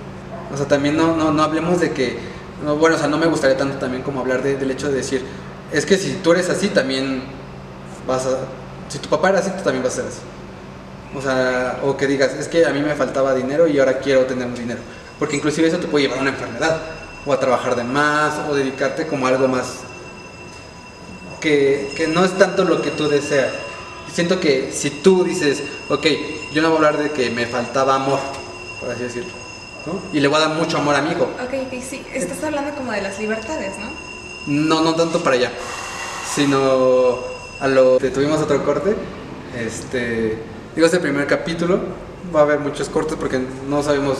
O 0.52 0.56
sea, 0.56 0.66
también 0.66 0.96
no, 0.96 1.16
no, 1.16 1.32
no 1.32 1.42
hablemos 1.42 1.80
de 1.80 1.92
que, 1.92 2.18
no, 2.64 2.76
bueno, 2.76 2.96
o 2.96 2.98
sea, 2.98 3.08
no 3.08 3.18
me 3.18 3.26
gustaría 3.26 3.56
tanto 3.56 3.76
también 3.78 4.02
como 4.02 4.20
hablar 4.20 4.42
de- 4.42 4.56
del 4.56 4.70
hecho 4.70 4.88
de 4.88 4.94
decir, 4.94 5.24
es 5.72 5.84
que 5.86 5.96
si 5.98 6.12
tú 6.22 6.32
eres 6.32 6.48
así, 6.50 6.68
también 6.68 7.22
vas 8.06 8.26
a, 8.26 8.38
si 8.88 8.98
tu 8.98 9.08
papá 9.08 9.30
era 9.30 9.38
así, 9.40 9.50
tú 9.50 9.62
también 9.64 9.82
vas 9.82 9.94
a 9.94 9.96
ser 9.96 10.04
así. 10.06 10.20
O 11.16 11.20
sea, 11.22 11.78
o 11.82 11.96
que 11.96 12.06
digas, 12.06 12.32
es 12.34 12.48
que 12.48 12.64
a 12.66 12.70
mí 12.70 12.80
me 12.80 12.94
faltaba 12.94 13.34
dinero 13.34 13.66
y 13.66 13.78
ahora 13.78 13.98
quiero 13.98 14.24
tener 14.26 14.52
dinero. 14.54 14.80
Porque 15.18 15.36
inclusive 15.36 15.68
eso 15.68 15.78
te 15.78 15.86
puede 15.86 16.04
llevar 16.04 16.18
a 16.18 16.22
una 16.22 16.30
enfermedad, 16.30 16.76
o 17.26 17.32
a 17.32 17.40
trabajar 17.40 17.76
de 17.76 17.84
más, 17.84 18.34
o 18.48 18.54
dedicarte 18.54 19.06
como 19.06 19.26
a 19.26 19.30
algo 19.30 19.48
más 19.48 19.66
que, 21.40 21.90
que 21.96 22.06
no 22.06 22.24
es 22.24 22.32
tanto 22.38 22.64
lo 22.64 22.80
que 22.80 22.90
tú 22.90 23.08
deseas. 23.08 23.52
Siento 24.12 24.40
que 24.40 24.72
si 24.72 24.90
tú 24.90 25.24
dices, 25.24 25.62
ok, 25.88 26.06
yo 26.52 26.62
no 26.62 26.70
voy 26.70 26.76
a 26.76 26.88
hablar 26.88 27.02
de 27.02 27.10
que 27.10 27.30
me 27.30 27.46
faltaba 27.46 27.96
amor, 27.96 28.18
por 28.80 28.90
así 28.90 29.02
decirlo, 29.02 29.32
¿no? 29.86 30.00
Y 30.12 30.20
le 30.20 30.28
voy 30.28 30.38
a 30.38 30.48
dar 30.48 30.56
mucho 30.56 30.78
amor 30.78 30.94
a 30.94 31.02
mi 31.02 31.10
hijo. 31.10 31.24
Ok, 31.24 31.54
ok, 31.66 31.82
sí. 31.82 32.04
Estás 32.12 32.42
hablando 32.44 32.74
como 32.74 32.92
de 32.92 33.02
las 33.02 33.18
libertades, 33.18 33.72
¿no? 33.78 33.90
No, 34.46 34.82
no 34.82 34.94
tanto 34.94 35.22
para 35.22 35.36
allá, 35.36 35.52
sino 36.34 37.18
a 37.60 37.68
lo 37.68 37.98
que 37.98 38.10
tuvimos 38.10 38.40
otro 38.40 38.64
corte. 38.64 38.94
Este, 39.58 40.38
digo, 40.74 40.86
este 40.86 40.98
primer 40.98 41.26
capítulo 41.26 41.80
va 42.34 42.40
a 42.40 42.42
haber 42.44 42.58
muchos 42.60 42.88
cortes 42.88 43.16
porque 43.18 43.40
no 43.68 43.82
sabemos, 43.82 44.18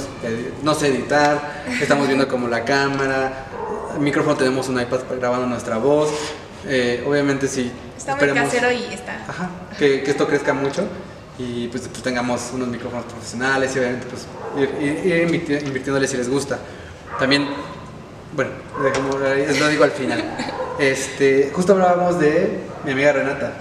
no 0.63 0.75
sé 0.75 0.89
editar, 0.89 1.65
estamos 1.81 2.07
viendo 2.07 2.27
como 2.29 2.49
la 2.49 2.65
cámara, 2.65 3.47
el 3.95 4.01
micrófono 4.01 4.37
tenemos 4.37 4.69
un 4.69 4.81
iPad 4.81 5.01
grabando 5.19 5.47
nuestra 5.47 5.79
voz. 5.79 6.11
eh, 6.67 7.05
obviamente 7.07 7.47
sí, 7.47 7.71
Está 7.97 8.17
muy 8.17 8.29
casero 8.35 8.71
y 8.73 8.85
está. 8.93 9.15
Ajá, 9.29 9.51
que, 9.79 10.03
que 10.03 10.11
esto 10.11 10.27
crezca 10.27 10.53
mucho 10.55 10.87
y 11.39 11.69
pues, 11.69 11.89
pues 11.89 12.03
tengamos 12.03 12.51
unos 12.55 12.69
micrófonos 12.69 13.05
profesionales 13.07 13.75
y 13.75 13.79
obviamente 13.79 14.07
pues 14.07 14.27
ir, 14.57 14.71
ir- 14.81 15.05
ir 15.07 15.29
invirti- 15.29 15.67
invirtiéndole 15.67 16.07
si 16.09 16.17
les 16.17 16.29
gusta. 16.29 16.59
También, 17.19 17.47
bueno, 18.35 18.51
lo 19.59 19.69
digo 19.69 19.85
al 19.85 19.91
final. 19.93 20.23
Este, 20.77 21.53
justo 21.55 21.73
hablábamos 21.75 22.19
de 22.19 22.59
mi 22.85 22.91
amiga 22.91 23.13
Renata. 23.13 23.53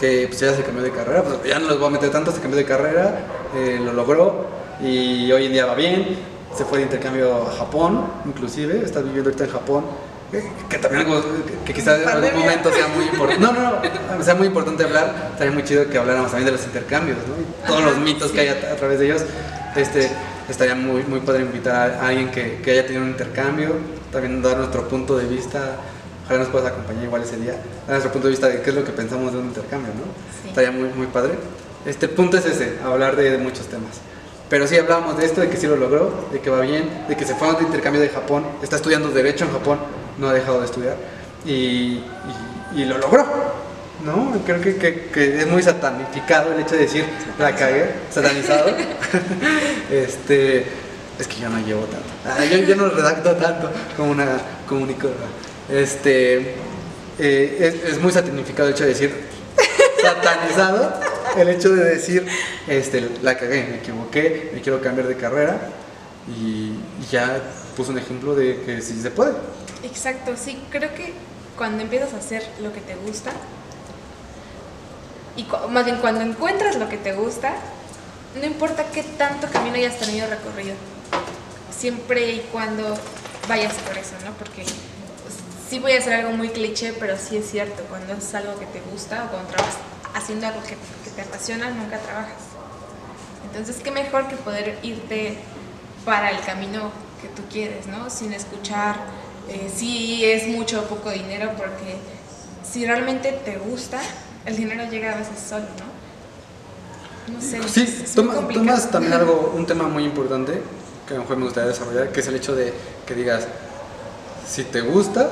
Que 0.00 0.26
pues 0.28 0.40
ella 0.40 0.56
se 0.56 0.62
cambió 0.62 0.82
de 0.82 0.90
carrera, 0.90 1.22
pues 1.22 1.44
ya 1.44 1.58
no 1.58 1.68
los 1.68 1.78
voy 1.78 1.88
a 1.88 1.90
meter 1.90 2.10
tanto, 2.10 2.32
se 2.32 2.40
cambió 2.40 2.56
de 2.56 2.64
carrera, 2.64 3.20
eh, 3.54 3.78
lo 3.84 3.92
logró 3.92 4.46
y 4.80 5.30
hoy 5.30 5.44
en 5.44 5.52
día 5.52 5.66
va 5.66 5.74
bien, 5.74 6.16
se 6.56 6.64
fue 6.64 6.78
de 6.78 6.84
intercambio 6.84 7.46
a 7.46 7.52
Japón, 7.52 8.06
inclusive, 8.24 8.82
está 8.82 9.00
viviendo 9.00 9.28
ahorita 9.28 9.44
en 9.44 9.50
Japón, 9.50 9.84
eh, 10.32 10.42
que 10.70 10.78
también 10.78 11.06
algo 11.06 11.22
que, 11.22 11.66
que 11.66 11.74
quizás 11.74 12.00
en 12.00 12.08
algún 12.08 12.40
momento 12.40 12.72
sea 12.72 12.88
muy 12.88 13.04
importante, 13.04 13.40
no, 13.40 13.52
no, 13.52 13.72
no, 14.16 14.24
sea 14.24 14.34
muy 14.34 14.46
importante 14.46 14.84
hablar, 14.84 15.32
estaría 15.32 15.52
muy 15.52 15.64
chido 15.64 15.86
que 15.88 15.98
habláramos 15.98 16.30
también 16.30 16.46
de 16.46 16.52
los 16.52 16.64
intercambios, 16.64 17.18
¿no? 17.18 17.34
Y 17.34 17.66
todos 17.66 17.80
Ajá, 17.82 17.90
los 17.90 17.98
mitos 17.98 18.32
que 18.32 18.40
hay 18.40 18.48
a, 18.48 18.72
a 18.72 18.76
través 18.76 18.98
de 18.98 19.04
ellos, 19.04 19.22
este, 19.76 20.10
estaría 20.48 20.74
muy, 20.74 21.02
muy 21.02 21.20
padre 21.20 21.42
invitar 21.42 21.98
a 22.00 22.08
alguien 22.08 22.30
que, 22.30 22.60
que 22.62 22.70
haya 22.70 22.86
tenido 22.86 23.02
un 23.02 23.10
intercambio, 23.10 23.74
también 24.10 24.40
dar 24.40 24.56
nuestro 24.56 24.88
punto 24.88 25.18
de 25.18 25.26
vista, 25.26 25.76
ojalá 26.30 26.44
nos 26.44 26.48
puedas 26.52 26.70
acompañar 26.70 27.02
igual 27.04 27.22
ese 27.22 27.36
día, 27.38 27.52
dar 27.86 27.88
nuestro 27.90 28.12
punto 28.12 28.28
de 28.28 28.30
vista 28.30 28.46
de 28.48 28.62
qué 28.62 28.70
es 28.70 28.76
lo 28.76 28.84
que 28.84 28.92
pensamos 28.92 29.32
de 29.32 29.38
un 29.38 29.46
intercambio, 29.46 29.92
¿no? 29.94 30.04
Sí. 30.42 30.48
Estaría 30.48 30.70
muy, 30.70 30.88
muy 30.90 31.06
padre. 31.08 31.32
Este 31.84 32.06
el 32.06 32.12
punto 32.12 32.36
es 32.38 32.46
ese, 32.46 32.74
hablar 32.84 33.16
de, 33.16 33.30
de 33.32 33.38
muchos 33.38 33.66
temas. 33.66 33.96
Pero 34.48 34.66
sí 34.68 34.76
hablábamos 34.78 35.18
de 35.18 35.26
esto, 35.26 35.40
de 35.40 35.48
que 35.48 35.56
sí 35.56 35.66
lo 35.66 35.76
logró, 35.76 36.28
de 36.32 36.40
que 36.40 36.50
va 36.50 36.60
bien, 36.60 36.88
de 37.08 37.16
que 37.16 37.24
se 37.24 37.34
fue 37.34 37.48
a 37.48 37.54
un 37.54 37.62
intercambio 37.64 38.00
de 38.00 38.08
Japón, 38.10 38.44
está 38.62 38.76
estudiando 38.76 39.08
Derecho 39.10 39.44
en 39.44 39.52
Japón, 39.52 39.78
no 40.18 40.28
ha 40.28 40.32
dejado 40.32 40.60
de 40.60 40.66
estudiar, 40.66 40.96
y, 41.44 41.50
y- 41.52 42.02
y 42.76 42.84
lo 42.84 42.98
logró, 42.98 43.24
¿no? 44.04 44.32
Creo 44.44 44.60
que, 44.60 44.76
que- 44.76 45.06
que 45.12 45.40
es 45.40 45.46
muy 45.48 45.62
satanificado 45.62 46.52
el 46.52 46.60
hecho 46.60 46.74
de 46.76 46.82
decir, 46.82 47.04
la 47.38 47.54
cagué, 47.56 47.90
satanizado. 48.10 48.70
este, 49.90 50.66
es 51.18 51.26
que 51.28 51.40
yo 51.40 51.48
no 51.48 51.58
llevo 51.60 51.82
tanto, 51.84 52.06
Ah, 52.26 52.44
yo, 52.44 52.58
yo 52.58 52.76
no 52.76 52.88
redacto 52.88 53.32
tanto 53.36 53.70
como 53.96 54.10
una 54.12 54.26
comunicadora. 54.68 55.16
Este, 55.72 56.54
eh, 57.18 57.82
es, 57.86 58.00
muy 58.00 58.10
satanificado 58.10 58.68
el 58.68 58.74
hecho 58.74 58.84
de 58.84 58.90
decir, 58.90 59.14
satanizado 60.02 60.92
el 61.36 61.48
hecho 61.48 61.70
de 61.70 61.84
decir, 61.84 62.26
este, 62.66 63.08
la 63.22 63.36
cagué, 63.36 63.66
me 63.68 63.76
equivoqué, 63.76 64.50
me 64.52 64.60
quiero 64.60 64.80
cambiar 64.80 65.06
de 65.06 65.16
carrera 65.16 65.60
y, 66.28 66.72
ya 67.10 67.40
puso 67.76 67.92
un 67.92 67.98
ejemplo 67.98 68.34
de 68.34 68.62
que 68.62 68.82
sí 68.82 69.00
se 69.00 69.10
puede. 69.10 69.32
Exacto, 69.84 70.32
sí, 70.36 70.60
creo 70.70 70.92
que 70.94 71.12
cuando 71.56 71.82
empiezas 71.82 72.14
a 72.14 72.18
hacer 72.18 72.44
lo 72.60 72.72
que 72.72 72.80
te 72.80 72.96
gusta, 72.96 73.30
y 75.36 75.46
más 75.70 75.84
bien 75.84 75.98
cuando 75.98 76.20
encuentras 76.20 76.76
lo 76.76 76.88
que 76.88 76.96
te 76.96 77.12
gusta, 77.12 77.54
no 78.38 78.44
importa 78.44 78.84
qué 78.92 79.02
tanto 79.02 79.46
camino 79.48 79.76
hayas 79.76 79.98
tenido 79.98 80.26
recorrido, 80.28 80.74
siempre 81.76 82.32
y 82.32 82.40
cuando 82.52 82.98
vayas 83.48 83.74
por 83.74 83.96
eso, 83.96 84.14
¿no? 84.24 84.32
Porque 84.32 84.64
sí 85.70 85.78
voy 85.78 85.92
a 85.92 85.98
hacer 85.98 86.12
algo 86.14 86.32
muy 86.32 86.48
cliché, 86.48 86.92
pero 86.98 87.16
sí 87.16 87.36
es 87.36 87.48
cierto, 87.48 87.84
cuando 87.88 88.12
es 88.14 88.34
algo 88.34 88.58
que 88.58 88.66
te 88.66 88.80
gusta 88.90 89.24
o 89.24 89.28
cuando 89.30 89.48
trabajas 89.50 89.76
haciendo 90.14 90.48
algo 90.48 90.60
que, 90.62 90.70
que 91.04 91.10
te 91.14 91.22
apasiona, 91.22 91.70
nunca 91.70 91.98
trabajas. 91.98 92.42
Entonces, 93.46 93.76
qué 93.82 93.90
mejor 93.92 94.26
que 94.28 94.36
poder 94.36 94.78
irte 94.82 95.38
para 96.04 96.30
el 96.30 96.40
camino 96.40 96.90
que 97.22 97.28
tú 97.28 97.42
quieres, 97.50 97.86
¿no? 97.86 98.10
Sin 98.10 98.32
escuchar 98.32 98.96
eh, 99.48 99.70
si 99.74 100.24
es 100.24 100.48
mucho 100.48 100.80
o 100.80 100.84
poco 100.84 101.10
dinero, 101.10 101.52
porque 101.56 101.96
si 102.68 102.84
realmente 102.86 103.32
te 103.44 103.56
gusta, 103.58 104.00
el 104.46 104.56
dinero 104.56 104.84
llega 104.90 105.12
a 105.12 105.16
veces 105.18 105.38
solo, 105.48 105.64
¿no? 107.28 107.34
no 107.34 107.40
sé. 107.40 107.60
Sí, 107.68 108.02
es 108.04 108.14
toma- 108.14 108.34
tomas 108.48 108.90
también 108.90 109.12
algo, 109.12 109.52
un 109.56 109.66
tema 109.66 109.88
muy 109.88 110.04
importante 110.04 110.60
que 111.06 111.14
a 111.14 111.16
lo 111.16 111.22
mejor 111.22 111.36
me 111.38 111.44
gustaría 111.44 111.68
desarrollar, 111.70 112.10
que 112.10 112.20
es 112.20 112.26
el 112.28 112.36
hecho 112.36 112.54
de 112.54 112.72
que 113.06 113.14
digas, 113.14 113.46
si 114.48 114.64
te 114.64 114.80
gusta, 114.80 115.30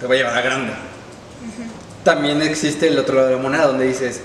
te 0.00 0.06
va 0.06 0.14
a 0.14 0.16
llevar 0.16 0.36
a 0.36 0.40
grande. 0.42 0.72
También 2.04 2.40
existe 2.42 2.88
el 2.88 2.98
otro 2.98 3.16
lado 3.16 3.28
de 3.28 3.36
la 3.36 3.42
moneda 3.42 3.66
donde 3.66 3.86
dices, 3.86 4.20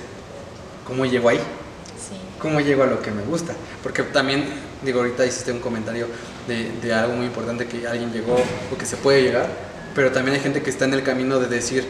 ¿cómo 0.86 1.06
llego 1.06 1.30
ahí? 1.30 1.38
Sí. 1.38 2.16
¿Cómo 2.40 2.60
llego 2.60 2.84
a 2.84 2.88
lo 2.88 3.02
que 3.02 3.12
me 3.12 3.24
gusta? 3.24 3.54
Porque 3.82 4.04
también, 4.04 4.46
digo, 4.84 5.00
ahorita 5.00 5.26
hiciste 5.26 5.52
un 5.52 5.60
comentario 5.60 6.08
de, 6.48 6.72
de 6.82 6.94
algo 6.94 7.14
muy 7.14 7.26
importante 7.26 7.66
que 7.66 7.88
alguien 7.88 8.12
llegó 8.12 8.36
o 8.72 8.78
que 8.78 8.86
se 8.86 8.98
puede 8.98 9.24
llegar, 9.24 9.48
pero 9.96 10.12
también 10.12 10.36
hay 10.36 10.44
gente 10.44 10.62
que 10.62 10.70
está 10.70 10.86
en 10.86 10.94
el 10.94 11.04
camino 11.04 11.40
de 11.40 11.48
decir, 11.48 11.88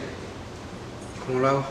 ¿cómo 1.26 1.40
lo 1.40 1.48
hago? 1.48 1.64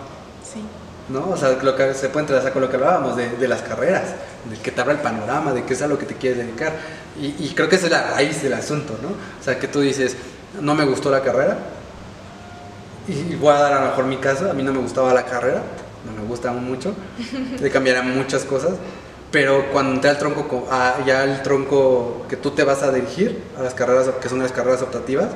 Sí. 0.43 0.62
¿no? 1.09 1.30
O 1.30 1.38
sea, 1.38 1.57
lo 1.62 1.76
que 1.76 1.93
se 1.93 2.09
puede 2.09 2.24
entrelazar 2.24 2.53
con 2.53 2.62
lo 2.62 2.70
que 2.70 2.76
hablábamos 2.76 3.18
de, 3.18 3.30
de 3.30 3.47
las 3.47 3.62
carreras, 3.62 4.09
de 4.49 4.57
que 4.57 4.72
te 4.72 4.82
abra 4.82 4.93
el 4.93 4.99
panorama, 4.99 5.53
de 5.53 5.64
que 5.64 5.74
es 5.74 5.82
a 5.82 5.88
lo 5.88 5.97
que 5.97 6.05
te 6.05 6.16
quieres 6.16 6.39
dedicar. 6.39 6.74
Y, 7.20 7.36
y 7.45 7.53
creo 7.55 7.68
que 7.70 7.76
esa 7.76 7.86
es 7.86 7.91
la 7.91 8.12
raíz 8.12 8.41
del 8.41 8.53
asunto, 8.53 8.97
¿no? 9.01 9.09
O 9.09 9.43
sea, 9.43 9.59
que 9.59 9.68
tú 9.68 9.82
dices, 9.82 10.16
no 10.59 10.76
me 10.76 10.86
gustó 10.86 11.12
la 11.12 11.22
carrera, 11.22 11.57
y 13.08 13.36
voy 13.36 13.54
a 13.54 13.60
dar 13.60 13.74
a 13.74 13.82
lo 13.82 13.88
mejor 13.91 14.06
mi 14.06 14.18
caso, 14.18 14.49
a 14.49 14.54
mí 14.54 14.64
no 14.64 14.72
me 14.74 14.80
gustaba 14.80 15.14
la 15.14 15.26
carrera, 15.26 15.62
no 16.06 16.22
me 16.22 16.28
gustaba 16.28 16.60
mucho, 16.60 16.93
le 17.60 17.70
cambiarían 17.70 18.16
muchas 18.18 18.43
cosas, 18.43 18.74
pero 19.32 19.72
cuando 19.72 19.93
entré 19.93 20.10
al 20.10 20.18
tronco, 20.20 20.47
co- 20.47 20.68
a- 20.72 20.97
ya 21.06 21.24
el 21.24 21.41
tronco 21.41 22.26
que 22.30 22.36
tú 22.38 22.52
te 22.52 22.64
vas 22.64 22.84
a 22.84 22.91
dirigir, 22.91 23.41
a 23.58 23.64
las 23.64 23.74
carreras, 23.74 24.10
que 24.22 24.30
son 24.30 24.39
las 24.39 24.52
carreras 24.52 24.82
optativas, 24.82 25.30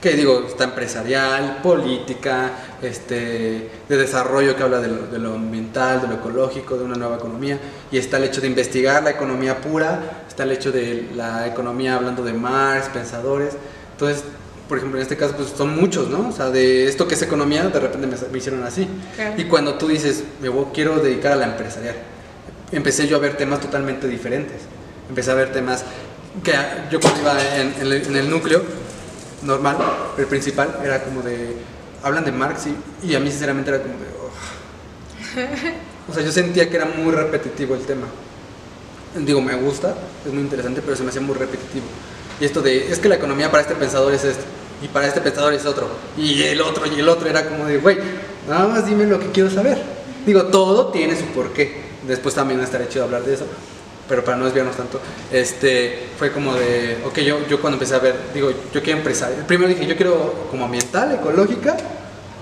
que 0.00 0.10
digo, 0.14 0.44
está 0.46 0.62
empresarial, 0.62 1.58
política, 1.60 2.52
este, 2.82 3.68
de 3.88 3.96
desarrollo 3.96 4.54
que 4.54 4.62
habla 4.62 4.78
de 4.78 4.86
lo, 4.86 5.06
de 5.08 5.18
lo 5.18 5.34
ambiental, 5.34 6.00
de 6.00 6.06
lo 6.06 6.14
ecológico, 6.14 6.76
de 6.78 6.84
una 6.84 6.94
nueva 6.94 7.16
economía, 7.16 7.58
y 7.90 7.98
está 7.98 8.18
el 8.18 8.24
hecho 8.24 8.40
de 8.40 8.46
investigar 8.46 9.02
la 9.02 9.10
economía 9.10 9.60
pura, 9.60 10.22
está 10.28 10.44
el 10.44 10.52
hecho 10.52 10.70
de 10.70 11.08
la 11.16 11.48
economía 11.48 11.96
hablando 11.96 12.22
de 12.22 12.32
Marx, 12.32 12.88
pensadores, 12.90 13.54
entonces, 13.90 14.22
por 14.68 14.78
ejemplo, 14.78 14.98
en 14.98 15.02
este 15.02 15.16
caso, 15.16 15.34
pues 15.34 15.48
son 15.56 15.74
muchos, 15.74 16.08
¿no? 16.08 16.28
O 16.28 16.32
sea, 16.32 16.50
de 16.50 16.86
esto 16.88 17.08
que 17.08 17.14
es 17.14 17.22
economía, 17.22 17.64
de 17.68 17.80
repente 17.80 18.06
me, 18.06 18.16
me 18.30 18.38
hicieron 18.38 18.62
así. 18.64 18.86
Claro. 19.16 19.40
Y 19.40 19.44
cuando 19.44 19.74
tú 19.74 19.88
dices, 19.88 20.24
me 20.42 20.48
voy- 20.48 20.66
quiero 20.74 20.98
dedicar 21.00 21.32
a 21.32 21.36
la 21.36 21.46
empresarial, 21.46 21.96
empecé 22.72 23.06
yo 23.08 23.16
a 23.16 23.20
ver 23.20 23.36
temas 23.36 23.60
totalmente 23.60 24.06
diferentes. 24.06 24.56
Empecé 25.08 25.30
a 25.30 25.34
ver 25.34 25.52
temas 25.52 25.84
que 26.44 26.52
yo 26.90 27.00
cuando 27.00 27.20
iba 27.20 27.56
en, 27.56 27.74
en 27.80 27.86
el, 27.86 27.92
en 27.92 28.16
el 28.16 28.30
núcleo 28.30 28.62
normal, 29.42 29.76
el 30.18 30.26
principal, 30.26 30.78
era 30.84 31.02
como 31.02 31.22
de, 31.22 31.54
hablan 32.02 32.24
de 32.24 32.32
Marx 32.32 32.66
y, 32.66 33.06
y 33.08 33.14
a 33.14 33.20
mí 33.20 33.30
sinceramente 33.30 33.70
era 33.70 33.80
como 33.80 33.94
de, 33.94 34.04
o 36.10 36.14
sea, 36.14 36.22
yo 36.22 36.32
sentía 36.32 36.68
que 36.68 36.76
era 36.76 36.86
muy 36.86 37.12
repetitivo 37.12 37.74
el 37.74 37.82
tema. 37.82 38.06
Digo, 39.16 39.40
me 39.40 39.54
gusta, 39.56 39.94
es 40.26 40.32
muy 40.32 40.42
interesante, 40.42 40.82
pero 40.84 40.96
se 40.96 41.02
me 41.02 41.08
hacía 41.10 41.22
muy 41.22 41.34
repetitivo. 41.34 41.86
Y 42.40 42.44
esto 42.44 42.60
de, 42.60 42.90
es 42.92 42.98
que 42.98 43.08
la 43.08 43.16
economía 43.16 43.50
para 43.50 43.62
este 43.62 43.74
pensador 43.74 44.12
es 44.12 44.24
esto, 44.24 44.44
y 44.82 44.88
para 44.88 45.06
este 45.06 45.20
pensador 45.20 45.52
es 45.54 45.66
otro, 45.66 45.88
y 46.16 46.42
el 46.42 46.60
otro, 46.60 46.84
y 46.86 47.00
el 47.00 47.08
otro, 47.08 47.28
era 47.28 47.48
como 47.48 47.66
de, 47.66 47.78
güey, 47.78 47.98
nada 48.48 48.68
más 48.68 48.86
dime 48.86 49.06
lo 49.06 49.18
que 49.18 49.30
quiero 49.30 49.50
saber. 49.50 49.78
Digo, 50.24 50.44
todo 50.44 50.88
tiene 50.88 51.16
su 51.16 51.24
porqué. 51.26 51.88
Después 52.06 52.34
también 52.34 52.60
estaré 52.60 52.88
chido 52.88 53.04
hablar 53.04 53.22
de 53.22 53.34
eso, 53.34 53.46
pero 54.08 54.24
para 54.24 54.36
no 54.36 54.44
desviarnos 54.44 54.76
tanto, 54.76 55.00
este, 55.32 56.08
fue 56.18 56.32
como 56.32 56.54
de, 56.54 56.98
ok, 57.04 57.18
yo, 57.18 57.46
yo 57.48 57.60
cuando 57.60 57.76
empecé 57.76 57.94
a 57.94 57.98
ver, 57.98 58.14
digo, 58.32 58.50
yo 58.72 58.82
quiero 58.82 58.98
empresario. 58.98 59.38
Primero 59.46 59.68
dije, 59.68 59.86
yo 59.86 59.96
quiero 59.96 60.46
como 60.50 60.64
ambiental, 60.64 61.12
ecológica, 61.12 61.76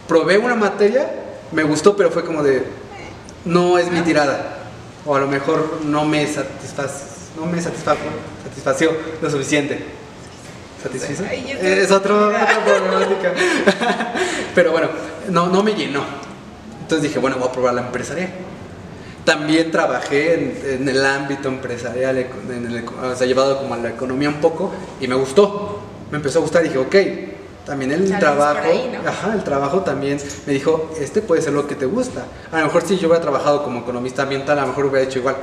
probé 0.07 0.39
una 0.39 0.55
materia, 0.55 1.11
me 1.53 1.63
gustó, 1.63 1.97
pero 1.97 2.11
fue 2.11 2.25
como 2.25 2.43
de, 2.43 2.65
no 3.45 3.79
es 3.79 3.91
mi 3.91 4.01
tirada. 4.01 4.59
O 5.05 5.15
a 5.15 5.21
lo 5.21 5.29
mejor 5.29 5.81
no 5.85 6.05
me 6.05 6.27
satisfaz, 6.27 7.31
no 7.37 7.47
me 7.47 7.63
satisfajo, 7.63 8.03
satisfació 8.45 8.91
lo 9.23 9.31
suficiente. 9.31 9.85
¿Satisfizo? 10.83 11.25
Ay, 11.29 11.59
Es 11.61 11.91
otro, 11.91 12.29
otra 12.29 12.65
problemática. 12.65 13.33
Pero 14.55 14.73
bueno, 14.73 14.89
no, 15.31 15.49
no 15.49 15.63
me 15.63 15.75
llenó. 15.75 16.03
Entonces 16.83 17.03
dije, 17.09 17.19
bueno, 17.19 17.37
voy 17.39 17.49
a 17.49 17.53
probar 17.53 17.75
la 17.75 17.83
empresarial. 17.83 18.31
También 19.25 19.73
trabajé 19.73 20.35
en, 20.35 20.83
en 20.83 20.89
el 20.89 21.05
ámbito 21.05 21.49
empresarial, 21.49 22.17
en 22.19 22.67
el 22.67 22.85
o 22.87 23.17
sea, 23.17 23.27
llevado 23.27 23.59
como 23.59 23.75
a 23.75 23.77
la 23.79 23.89
economía 23.89 24.29
un 24.29 24.41
poco, 24.41 24.73
y 25.01 25.09
me 25.09 25.17
gustó. 25.17 25.81
Me 26.13 26.19
empezó 26.19 26.39
a 26.39 26.43
gustar 26.43 26.65
y 26.65 26.69
dije, 26.69 26.79
ok, 26.79 26.97
también 27.67 27.91
el 27.91 28.09
Tal 28.09 28.21
trabajo, 28.21 28.61
por 28.61 28.67
ahí, 28.67 28.91
¿no? 28.95 29.09
ajá, 29.09 29.35
el 29.35 29.43
trabajo 29.43 29.81
también 29.81 30.19
me 30.47 30.53
dijo, 30.53 30.93
este 31.01 31.21
puede 31.21 31.43
ser 31.43 31.53
lo 31.53 31.67
que 31.67 31.75
te 31.75 31.85
gusta. 31.87 32.25
A 32.53 32.61
lo 32.61 32.67
mejor 32.67 32.83
si 32.87 32.97
yo 32.97 33.09
hubiera 33.09 33.21
trabajado 33.21 33.65
como 33.65 33.81
economista 33.81 34.23
ambiental, 34.23 34.57
a 34.61 34.63
lo 34.63 34.69
mejor 34.69 34.87
hubiera 34.87 35.05
hecho 35.05 35.19
igual. 35.19 35.37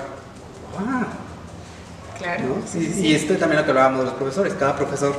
Claro. 2.24 2.42
¿no? 2.44 2.56
sí, 2.68 2.80
y, 2.80 2.82
sí, 2.86 2.90
y 3.00 3.04
sí. 3.10 3.16
este 3.16 3.36
también 3.36 3.60
lo 3.60 3.66
que 3.66 3.72
hablábamos 3.72 4.00
de 4.00 4.06
los 4.06 4.14
profesores, 4.16 4.54
cada 4.58 4.76
profesor 4.76 5.14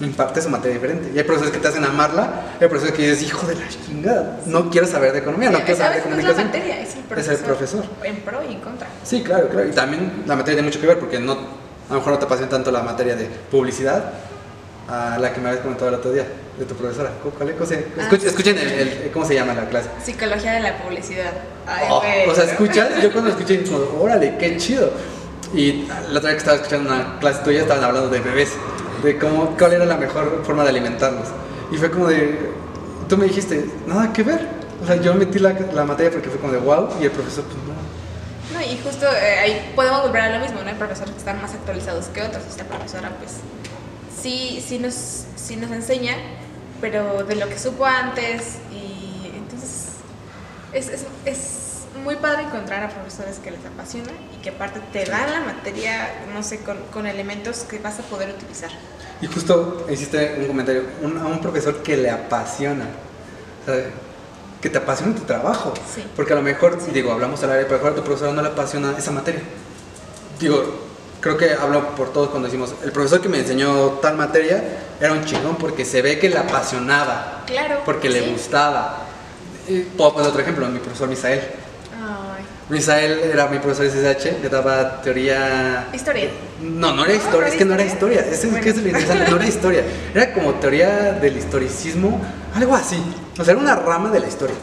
imparte 0.00 0.42
su 0.42 0.50
materia 0.50 0.74
diferente. 0.74 1.10
Y 1.14 1.18
hay 1.18 1.24
profesores 1.24 1.52
que 1.54 1.58
te 1.60 1.68
hacen 1.68 1.82
amarla, 1.84 2.42
hay 2.60 2.68
profesores 2.68 2.94
que 2.94 3.02
dices, 3.10 3.22
hijo 3.22 3.46
de 3.46 3.54
la 3.54 3.66
chingada, 3.68 4.40
no 4.46 4.68
quiero 4.70 4.86
saber 4.86 5.12
de 5.12 5.20
economía, 5.20 5.50
no 5.50 5.60
quiero 5.60 5.76
saber 5.76 5.96
de 5.96 6.02
¿sabes? 6.02 6.14
No 6.14 6.18
es 6.20 6.24
la 6.26 6.32
comunicación. 6.34 6.46
materia, 6.46 6.80
es 6.82 6.92
el 6.94 6.98
Es 7.00 7.06
profesor. 7.06 7.34
el 7.34 7.44
profesor. 7.44 7.84
En 8.04 8.16
pro 8.16 8.40
y 8.48 8.52
en 8.52 8.60
contra. 8.60 8.86
Sí, 9.02 9.22
claro, 9.22 9.48
claro. 9.48 9.66
Y 9.66 9.72
también 9.72 10.22
la 10.26 10.36
materia 10.36 10.56
tiene 10.58 10.68
mucho 10.68 10.80
que 10.80 10.86
ver 10.86 10.98
porque 10.98 11.18
no, 11.18 11.32
a 11.32 11.92
lo 11.92 11.98
mejor 12.00 12.12
no 12.12 12.18
te 12.18 12.26
apasiona 12.26 12.50
tanto 12.50 12.70
la 12.70 12.82
materia 12.82 13.16
de 13.16 13.24
publicidad 13.50 14.04
a 14.88 15.18
la 15.18 15.32
que 15.32 15.40
me 15.40 15.48
habías 15.48 15.62
comentado 15.62 15.88
el 15.88 15.94
otro 15.96 16.12
día 16.12 16.26
de 16.58 16.64
tu 16.66 16.74
profesora. 16.74 17.10
¿Cu- 17.22 17.30
¿Cuál 17.30 17.48
es? 17.48 17.54
Escuchen, 17.56 17.84
Ah, 17.98 18.02
escuchen, 18.02 18.28
escuchen 18.28 18.58
el, 18.58 18.68
el- 18.68 19.10
¿cómo 19.12 19.24
se 19.24 19.34
llama 19.34 19.54
la 19.54 19.66
clase? 19.68 19.88
Psicología 20.04 20.52
de 20.52 20.60
la 20.60 20.76
publicidad. 20.78 21.32
Ay, 21.66 21.86
Oh, 21.90 22.02
o 22.30 22.34
sea, 22.34 22.44
escuchas, 22.44 22.90
yo 23.02 23.10
cuando 23.12 23.30
escuché, 23.30 23.64
órale, 23.98 24.36
qué 24.38 24.56
chido. 24.58 24.90
Y 25.54 25.86
la 26.10 26.18
otra 26.18 26.30
vez 26.30 26.32
que 26.32 26.38
estaba 26.38 26.56
escuchando 26.56 26.92
una 26.92 27.18
clase 27.18 27.42
tuya, 27.44 27.62
estaban 27.62 27.84
hablando 27.84 28.08
de 28.10 28.20
bebés, 28.20 28.52
de 29.02 29.18
cómo, 29.18 29.56
cuál 29.56 29.74
era 29.74 29.86
la 29.86 29.96
mejor 29.96 30.42
forma 30.44 30.64
de 30.64 30.70
alimentarlos. 30.70 31.28
Y 31.72 31.76
fue 31.76 31.90
como 31.90 32.06
de, 32.08 32.50
tú 33.08 33.16
me 33.16 33.26
dijiste, 33.26 33.68
nada 33.86 34.12
que 34.12 34.22
ver. 34.22 34.48
O 34.82 34.86
sea, 34.86 34.96
yo 34.96 35.14
metí 35.14 35.38
la, 35.38 35.52
la 35.72 35.84
materia 35.84 36.12
porque 36.12 36.28
fue 36.28 36.38
como 36.38 36.52
de 36.52 36.58
wow, 36.58 36.88
y 37.00 37.04
el 37.04 37.10
profesor, 37.10 37.44
pues 37.44 37.56
no. 37.56 37.76
No, 38.52 38.60
y 38.64 38.78
justo 38.78 39.06
eh, 39.06 39.38
ahí 39.38 39.72
podemos 39.74 40.02
volver 40.02 40.22
a 40.22 40.38
lo 40.38 40.44
mismo, 40.44 40.60
¿no? 40.62 40.68
Hay 40.68 40.76
profesores 40.76 41.12
que 41.12 41.18
están 41.18 41.40
más 41.40 41.52
actualizados 41.54 42.06
que 42.06 42.22
otros. 42.22 42.44
Esta 42.48 42.64
profesora, 42.64 43.10
pues, 43.18 43.32
sí, 44.20 44.62
sí 44.66 44.78
nos, 44.78 45.24
sí 45.36 45.56
nos 45.56 45.70
enseña, 45.70 46.14
pero 46.80 47.24
de 47.24 47.36
lo 47.36 47.48
que 47.48 47.58
supo 47.58 47.84
antes. 47.84 48.58
Y 48.72 49.32
entonces, 49.36 49.88
es, 50.72 50.88
es, 50.88 51.06
es 51.24 51.65
muy 52.06 52.14
padre 52.16 52.42
encontrar 52.44 52.84
a 52.84 52.88
profesores 52.88 53.38
que 53.42 53.50
les 53.50 53.64
apasiona 53.66 54.12
y 54.32 54.40
que 54.40 54.50
aparte 54.50 54.80
te 54.92 55.04
dan 55.04 55.28
la 55.32 55.40
materia, 55.40 56.08
no 56.32 56.40
sé, 56.44 56.60
con, 56.60 56.76
con 56.92 57.04
elementos 57.06 57.64
que 57.68 57.80
vas 57.80 57.98
a 57.98 58.02
poder 58.04 58.30
utilizar. 58.30 58.70
Y 59.20 59.26
justo 59.26 59.86
hiciste 59.90 60.36
un 60.38 60.46
comentario, 60.46 60.84
un- 61.02 61.18
a 61.18 61.26
un 61.26 61.40
profesor 61.40 61.82
que 61.82 61.96
le 61.96 62.08
apasiona, 62.10 62.84
o 63.62 63.64
sea, 63.66 63.84
que 64.60 64.70
te 64.70 64.78
apasiona 64.78 65.16
tu 65.16 65.22
trabajo. 65.22 65.74
Sí. 65.92 66.04
Porque 66.14 66.32
a 66.32 66.36
lo 66.36 66.42
mejor, 66.42 66.80
digo, 66.92 67.10
hablamos 67.12 67.42
al 67.42 67.50
área, 67.50 67.64
pero 67.66 67.74
a 67.74 67.78
lo 67.78 67.84
mejor 67.84 67.92
a 67.92 68.02
tu 68.02 68.06
profesor 68.06 68.32
no 68.34 68.40
le 68.42 68.48
apasiona 68.48 68.94
esa 68.96 69.10
materia. 69.10 69.42
Digo, 70.38 70.62
creo 71.20 71.36
que 71.36 71.54
hablo 71.54 71.88
por 71.96 72.12
todos 72.12 72.28
cuando 72.30 72.46
decimos, 72.46 72.72
el 72.84 72.92
profesor 72.92 73.20
que 73.20 73.28
me 73.28 73.38
enseñó 73.40 73.98
tal 74.00 74.16
materia 74.16 74.62
era 75.00 75.12
un 75.12 75.24
chingón 75.24 75.56
porque 75.56 75.84
se 75.84 76.02
ve 76.02 76.20
que 76.20 76.28
le 76.28 76.38
apasionaba, 76.38 77.42
Claro. 77.46 77.80
porque 77.84 78.08
le 78.08 78.22
sí. 78.22 78.30
gustaba. 78.30 78.98
Puedo 79.96 80.12
poner 80.12 80.28
otro 80.28 80.40
ejemplo, 80.40 80.68
mi 80.68 80.78
profesor 80.78 81.08
Misael. 81.08 81.40
Misael 82.68 83.20
era 83.32 83.46
mi 83.46 83.58
profesor 83.60 83.84
de 83.90 84.14
SSH, 84.14 84.42
le 84.42 84.48
daba 84.48 85.00
teoría 85.00 85.86
historia. 85.94 86.30
no, 86.60 86.92
no 86.94 87.04
era 87.04 87.14
No, 87.14 87.18
historia, 87.22 87.40
no 87.46 87.52
es 87.52 87.54
que 87.58 87.64
no 87.64 87.74
era 87.74 87.84
historia. 87.84 88.20
es 88.28 88.44
Bueno. 88.44 88.60
que 88.64 88.70
es 88.70 88.76
lo 88.78 88.88
interesante, 88.88 89.30
no 89.30 89.36
era 89.36 89.46
historia, 89.46 89.82
era 90.14 90.32
como 90.34 90.54
teoría 90.54 91.12
del 91.12 91.36
historicismo, 91.36 92.20
algo 92.54 92.74
así, 92.74 93.00
o 93.38 93.44
sea, 93.44 93.52
era 93.52 93.60
una 93.60 93.76
rama 93.76 94.10
de 94.10 94.18
la 94.20 94.26
historia. 94.26 94.56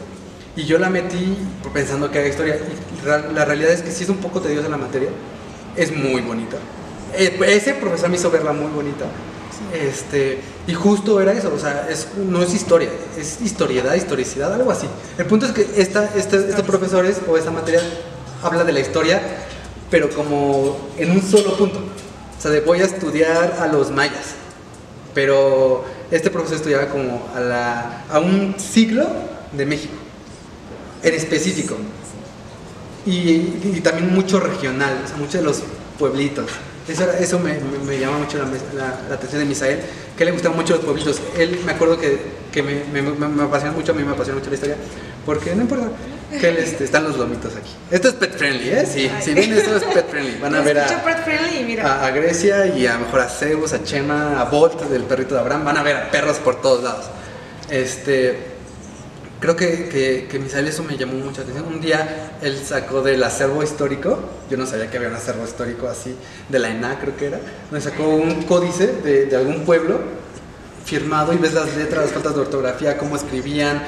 Y 0.56 0.64
yo 0.64 0.78
la 0.78 0.90
metí 0.90 1.36
pensando 1.72 2.10
que 2.10 2.18
era 2.18 2.28
historia, 2.28 2.56
y 2.58 3.06
la 3.34 3.44
realidad 3.46 3.70
es 3.72 3.80
que 3.82 3.90
sí 3.90 4.04
es 4.04 4.10
un 4.10 4.18
poco 4.18 4.40
tediosa 4.40 4.68
la 4.68 4.76
materia, 4.76 5.08
es 5.74 5.90
muy 5.96 6.20
bonita. 6.20 6.58
Eh, 7.16 7.38
Ese 7.46 7.74
profesor 7.74 8.10
me 8.10 8.16
hizo 8.16 8.30
verla 8.30 8.52
muy 8.52 8.70
bonita. 8.70 9.06
Este, 9.72 10.38
y 10.66 10.72
justo 10.74 11.20
era 11.20 11.32
eso, 11.32 11.52
o 11.54 11.58
sea, 11.58 11.86
es, 11.90 12.08
no 12.16 12.42
es 12.42 12.54
historia, 12.54 12.88
es 13.18 13.40
historiedad, 13.42 13.94
historicidad, 13.94 14.52
algo 14.54 14.70
así. 14.70 14.86
El 15.18 15.26
punto 15.26 15.46
es 15.46 15.52
que 15.52 15.68
esta, 15.76 16.10
esta- 16.16 16.36
estos 16.38 16.64
profesores 16.64 17.20
o 17.28 17.36
esta 17.36 17.50
materia 17.50 17.82
habla 18.42 18.64
de 18.64 18.72
la 18.72 18.80
historia, 18.80 19.20
pero 19.90 20.08
como 20.10 20.76
en 20.96 21.10
un 21.10 21.22
solo 21.22 21.56
punto. 21.56 21.78
O 21.78 22.40
sea, 22.42 22.50
de 22.50 22.60
voy 22.60 22.80
a 22.80 22.84
estudiar 22.84 23.56
a 23.60 23.66
los 23.68 23.90
mayas, 23.90 24.34
pero 25.14 25.84
este 26.10 26.30
profesor 26.30 26.56
estudiaba 26.56 26.88
como 26.88 27.26
a, 27.34 27.40
la, 27.40 28.04
a 28.10 28.18
un 28.18 28.54
siglo 28.58 29.06
de 29.52 29.66
México, 29.66 29.94
en 31.02 31.14
específico. 31.14 31.76
Y, 33.06 33.10
y 33.74 33.80
también 33.82 34.14
mucho 34.14 34.40
regional, 34.40 34.98
o 35.04 35.08
sea, 35.08 35.16
muchos 35.18 35.34
de 35.34 35.42
los 35.42 35.62
pueblitos. 35.98 36.46
Eso, 36.88 37.10
eso 37.18 37.38
me, 37.38 37.54
me- 37.54 37.78
me 37.84 37.98
llama 37.98 38.18
mucho 38.18 38.36
la, 38.38 38.44
la- 38.44 39.00
la 39.08 39.14
atención 39.14 39.40
de 39.40 39.46
Misael, 39.46 39.80
que 40.18 40.24
le 40.24 40.32
gustaban 40.32 40.56
mucho 40.56 40.74
los 40.76 40.84
pueblitos. 40.84 41.20
Él, 41.38 41.60
me 41.64 41.72
acuerdo 41.72 41.98
que, 41.98 42.18
que 42.52 42.62
me, 42.62 42.82
me, 42.92 43.42
apasiona 43.42 43.72
mucho, 43.74 43.92
a 43.92 43.94
mí 43.94 44.02
me 44.04 44.12
apasiona 44.12 44.38
mucho 44.38 44.50
la 44.50 44.54
historia, 44.54 44.76
porque 45.24 45.54
no 45.54 45.62
importa. 45.62 45.88
Que 46.40 46.48
este, 46.50 46.84
están 46.84 47.04
los 47.04 47.16
lomitos 47.16 47.54
aquí. 47.54 47.70
Esto 47.92 48.08
es 48.08 48.14
pet 48.14 48.36
friendly, 48.36 48.68
¿eh? 48.70 48.86
Sí, 48.92 49.08
si 49.22 49.34
ven 49.34 49.52
esto 49.52 49.76
es 49.76 49.84
pet 49.84 50.08
friendly. 50.10 50.36
Van 50.40 50.54
a 50.54 50.60
ver 50.62 50.80
a, 50.80 50.86
pet 51.04 51.22
friendly 51.24 51.58
y 51.60 51.64
mira. 51.64 51.86
a, 52.02 52.06
a 52.06 52.10
Grecia 52.10 52.66
y 52.66 52.86
a 52.88 52.98
mejor 52.98 53.20
a 53.20 53.28
Zeus, 53.28 53.72
a 53.72 53.84
Chema, 53.84 54.40
a 54.40 54.44
Bolt, 54.46 54.80
del 54.88 55.04
perrito 55.04 55.34
de 55.36 55.40
Abraham. 55.42 55.64
Van 55.64 55.76
a 55.76 55.82
ver 55.84 55.96
a 55.96 56.10
perros 56.10 56.38
por 56.38 56.60
todos 56.60 56.82
lados. 56.82 57.06
Este, 57.70 58.36
creo 59.44 59.56
que, 59.56 59.90
que, 59.90 60.26
que 60.26 60.38
Misael 60.38 60.66
eso 60.68 60.82
me 60.84 60.96
llamó 60.96 61.12
mucha 61.22 61.42
atención. 61.42 61.66
Un 61.66 61.78
día 61.78 62.38
él 62.40 62.58
sacó 62.64 63.02
del 63.02 63.22
acervo 63.22 63.62
histórico, 63.62 64.18
yo 64.50 64.56
no 64.56 64.64
sabía 64.66 64.90
que 64.90 64.96
había 64.96 65.10
un 65.10 65.16
acervo 65.16 65.44
histórico 65.44 65.86
así, 65.86 66.16
de 66.48 66.58
la 66.58 66.70
ENA 66.70 66.98
creo 66.98 67.14
que 67.14 67.26
era, 67.26 67.40
donde 67.70 67.84
sacó 67.84 68.08
un 68.08 68.44
códice 68.44 68.86
de, 68.86 69.26
de 69.26 69.36
algún 69.36 69.66
pueblo 69.66 70.00
firmado 70.86 71.34
y 71.34 71.36
ves 71.36 71.52
las 71.52 71.76
letras, 71.76 72.04
las 72.04 72.12
faltas 72.12 72.34
de 72.34 72.40
ortografía, 72.40 72.96
cómo 72.96 73.16
escribían, 73.16 73.82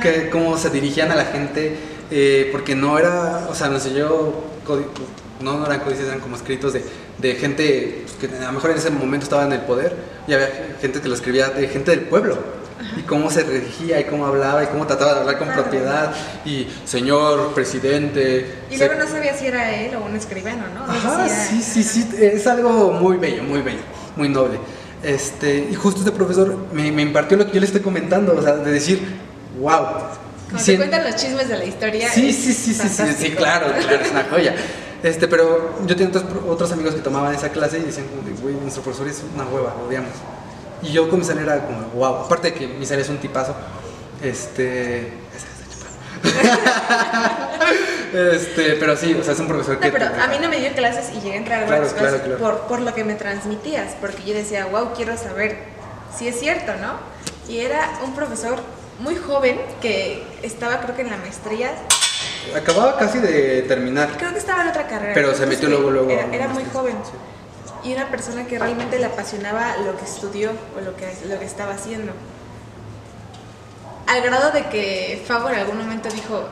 que, 0.00 0.30
cómo 0.30 0.56
se 0.56 0.70
dirigían 0.70 1.10
a 1.10 1.16
la 1.16 1.24
gente, 1.24 1.76
eh, 2.12 2.48
porque 2.52 2.76
no 2.76 2.96
era, 2.96 3.48
o 3.50 3.54
sea, 3.56 3.66
nos 3.70 3.84
enseñó, 3.84 4.08
codi- 4.64 4.86
no, 5.40 5.58
no 5.58 5.66
eran 5.66 5.80
códices, 5.80 6.06
eran 6.06 6.20
como 6.20 6.36
escritos 6.36 6.74
de, 6.74 6.84
de 7.18 7.34
gente 7.34 8.04
pues, 8.04 8.30
que 8.30 8.36
a 8.38 8.46
lo 8.46 8.52
mejor 8.52 8.70
en 8.70 8.76
ese 8.76 8.90
momento 8.90 9.24
estaba 9.24 9.46
en 9.46 9.52
el 9.52 9.62
poder 9.62 9.96
y 10.28 10.32
había 10.32 10.48
gente 10.80 11.00
que 11.00 11.08
lo 11.08 11.16
escribía 11.16 11.48
de 11.48 11.66
gente 11.66 11.90
del 11.90 12.02
pueblo. 12.02 12.61
Y 12.96 13.02
cómo 13.02 13.30
se 13.30 13.44
dirigía 13.44 14.00
y 14.00 14.04
cómo 14.04 14.26
hablaba 14.26 14.64
y 14.64 14.66
cómo 14.66 14.86
trataba 14.86 15.14
de 15.14 15.20
hablar 15.20 15.38
con 15.38 15.48
Claro. 15.48 15.62
propiedad 15.62 16.12
y 16.44 16.66
señor 16.84 17.52
presidente. 17.54 18.62
Y 18.70 18.76
se- 18.76 18.86
luego 18.86 19.02
no 19.02 19.08
sabía 19.08 19.34
si 19.36 19.46
era 19.46 19.74
él 19.74 19.94
o 19.96 20.04
un 20.04 20.16
escribano, 20.16 20.64
¿no? 20.74 20.86
No 20.86 20.92
Ajá, 20.92 21.28
sí, 21.28 21.62
sí, 21.62 21.82
sí, 21.82 22.08
es 22.20 22.46
algo 22.46 22.92
muy 22.92 23.16
bello, 23.16 23.42
muy 23.44 23.62
bello, 23.62 23.80
muy 24.16 24.28
noble. 24.28 24.58
Este, 25.02 25.68
y 25.70 25.74
justo 25.74 26.00
este 26.00 26.12
profesor 26.12 26.56
me, 26.72 26.92
me 26.92 27.02
impartió 27.02 27.36
lo 27.36 27.46
que 27.46 27.52
yo 27.54 27.60
le 27.60 27.66
estoy 27.66 27.80
comentando, 27.80 28.34
o 28.38 28.42
sea, 28.42 28.56
de 28.56 28.70
decir, 28.72 29.00
wow. 29.60 29.86
Cuando 30.50 30.64
te 30.66 30.76
cuentan 30.76 31.04
los 31.04 31.16
chismes 31.16 31.48
de 31.48 31.58
la 31.58 31.64
historia. 31.64 32.08
Sí, 32.10 32.32
sí, 32.32 32.52
sí, 32.52 32.74
sí, 32.74 32.88
sí, 32.88 33.02
sí, 33.18 33.30
claro, 33.30 33.66
claro, 33.80 34.04
es 34.04 34.10
una 34.10 34.24
joya. 34.30 34.54
Este, 35.02 35.26
pero 35.26 35.78
yo 35.86 35.96
tenía 35.96 36.08
otros, 36.16 36.24
otros 36.48 36.70
amigos 36.72 36.94
que 36.94 37.00
tomaban 37.00 37.34
esa 37.34 37.48
clase 37.48 37.78
y 37.78 37.82
decían 37.82 38.06
güey, 38.40 38.54
nuestro 38.54 38.82
profesor 38.84 39.08
es 39.08 39.22
una 39.34 39.44
hueva, 39.44 39.74
lo 39.80 39.88
odiamos. 39.88 40.10
Y 40.82 40.92
yo 40.92 41.08
con 41.08 41.20
Misael 41.20 41.38
era 41.38 41.64
como, 41.64 41.86
wow, 41.94 42.24
aparte 42.24 42.50
de 42.50 42.54
que 42.54 42.66
Misael 42.66 43.00
es 43.00 43.08
un 43.08 43.18
tipazo, 43.18 43.54
este... 44.22 45.12
este, 48.12 48.76
pero 48.78 48.96
sí, 48.96 49.14
o 49.14 49.22
sea, 49.24 49.32
es 49.34 49.40
un 49.40 49.48
profesor 49.48 49.78
que... 49.78 49.88
No, 49.88 49.92
pero 49.92 50.06
a 50.06 50.26
mí 50.28 50.36
no 50.40 50.48
me 50.48 50.58
dio 50.58 50.72
clases 50.72 51.10
y 51.10 51.20
llegué 51.20 51.34
a 51.34 51.36
entrar 51.36 51.62
a 51.62 51.66
Claro, 51.66 51.82
varias 51.82 51.94
claro, 51.94 52.08
clases 52.16 52.38
claro. 52.38 52.58
Por, 52.58 52.68
por 52.68 52.80
lo 52.80 52.94
que 52.94 53.04
me 53.04 53.14
transmitías, 53.14 53.94
porque 54.00 54.22
yo 54.24 54.34
decía, 54.34 54.66
wow, 54.66 54.92
quiero 54.94 55.16
saber 55.16 55.58
si 56.16 56.28
es 56.28 56.38
cierto, 56.38 56.72
¿no? 56.80 56.94
Y 57.48 57.60
era 57.60 57.98
un 58.04 58.14
profesor 58.14 58.58
muy 59.00 59.16
joven 59.16 59.60
que 59.80 60.22
estaba 60.42 60.80
creo 60.80 60.94
que 60.94 61.02
en 61.02 61.10
la 61.10 61.16
maestría, 61.16 61.72
Acababa 62.56 62.98
casi 62.98 63.18
de 63.18 63.62
terminar. 63.62 64.10
creo 64.18 64.32
que 64.32 64.38
estaba 64.38 64.62
en 64.62 64.68
otra 64.68 64.86
carrera. 64.86 65.14
Pero 65.14 65.34
se 65.34 65.46
metió 65.46 65.68
luego, 65.68 65.90
luego. 65.90 66.10
Era, 66.10 66.48
muy 66.48 66.64
joven. 66.72 66.96
Sí. 67.04 67.12
Y 67.84 67.92
una 67.94 68.08
persona 68.10 68.46
que 68.46 68.58
realmente 68.58 68.98
le 68.98 69.06
apasionaba 69.06 69.76
lo 69.78 69.96
que 69.96 70.04
estudió 70.04 70.50
o 70.76 70.80
lo 70.80 70.94
que, 70.96 71.12
lo 71.26 71.38
que 71.38 71.44
estaba 71.44 71.74
haciendo. 71.74 72.12
Al 74.06 74.22
grado 74.22 74.50
de 74.52 74.66
que 74.66 75.22
Fabo 75.26 75.48
en 75.50 75.56
algún 75.56 75.78
momento 75.78 76.08
dijo, 76.10 76.44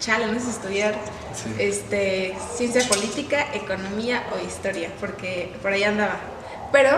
chale, 0.00 0.26
no 0.26 0.38
sé 0.40 0.50
estudiar 0.50 0.94
Sí. 1.34 1.52
este, 1.58 2.36
ciencia 2.56 2.86
política, 2.86 3.46
economía 3.54 4.22
o 4.32 4.46
historia, 4.46 4.88
porque 5.00 5.52
por 5.60 5.72
ahí 5.72 5.82
andaba. 5.82 6.16
Pero 6.70 6.90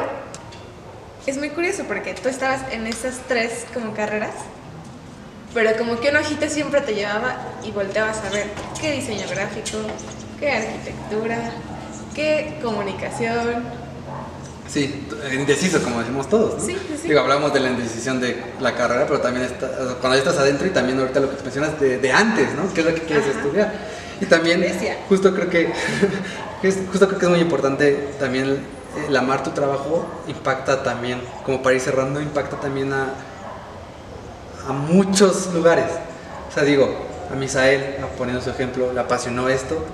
es 1.26 1.38
muy 1.38 1.48
curioso 1.50 1.84
porque 1.84 2.12
tú 2.12 2.28
estabas 2.28 2.60
en 2.70 2.86
esas 2.86 3.16
tres 3.28 3.64
como 3.72 3.94
carreras, 3.94 4.34
pero 5.54 5.74
como 5.78 5.98
que 6.00 6.10
un 6.10 6.16
ojito 6.16 6.48
siempre 6.50 6.82
te 6.82 6.94
llevaba 6.94 7.36
y 7.64 7.70
volteabas 7.70 8.18
a 8.24 8.28
ver 8.28 8.46
qué 8.78 8.92
diseño 8.92 9.26
gráfico, 9.26 9.78
qué 10.38 10.52
arquitectura, 10.52 11.38
qué 12.16 12.58
comunicación. 12.62 13.62
Sí, 14.66 15.06
indeciso, 15.32 15.80
como 15.82 16.00
decimos 16.00 16.28
todos. 16.28 16.54
¿no? 16.54 16.60
Sí, 16.60 16.76
sí. 17.00 17.08
Digo, 17.08 17.20
hablamos 17.20 17.52
de 17.52 17.60
la 17.60 17.70
indecisión 17.70 18.20
de 18.20 18.42
la 18.58 18.74
carrera, 18.74 19.06
pero 19.06 19.20
también 19.20 19.46
está, 19.46 19.68
cuando 20.00 20.14
ya 20.14 20.18
estás 20.24 20.38
adentro 20.38 20.66
y 20.66 20.70
también 20.70 20.98
ahorita 20.98 21.20
lo 21.20 21.30
que 21.30 21.36
te 21.36 21.42
mencionas 21.44 21.78
de, 21.78 21.98
de 21.98 22.12
antes, 22.12 22.54
¿no? 22.54 22.72
¿Qué 22.74 22.80
es 22.80 22.86
lo 22.86 22.94
que 22.94 23.02
quieres 23.02 23.26
Ajá. 23.28 23.38
estudiar? 23.38 23.74
Y 24.20 24.26
también, 24.26 24.64
justo 25.08 25.32
creo 25.34 25.50
que, 25.50 25.72
justo 26.90 27.06
creo 27.06 27.18
que 27.18 27.26
es 27.26 27.30
muy 27.30 27.40
importante 27.40 28.08
también 28.18 28.44
el, 28.46 28.60
el 29.08 29.16
amar 29.16 29.42
tu 29.42 29.50
trabajo 29.50 30.06
impacta 30.26 30.82
también, 30.82 31.20
como 31.44 31.62
para 31.62 31.76
ir 31.76 31.80
cerrando, 31.82 32.20
impacta 32.20 32.56
también 32.56 32.92
a, 32.92 33.10
a 34.68 34.72
muchos 34.72 35.52
lugares. 35.54 35.90
O 36.50 36.52
sea, 36.52 36.64
digo, 36.64 36.88
a 37.30 37.36
Misael, 37.36 37.96
poniendo 38.16 38.42
su 38.42 38.50
ejemplo, 38.50 38.92
le 38.92 39.00
apasionó 39.00 39.48
esto, 39.48 39.84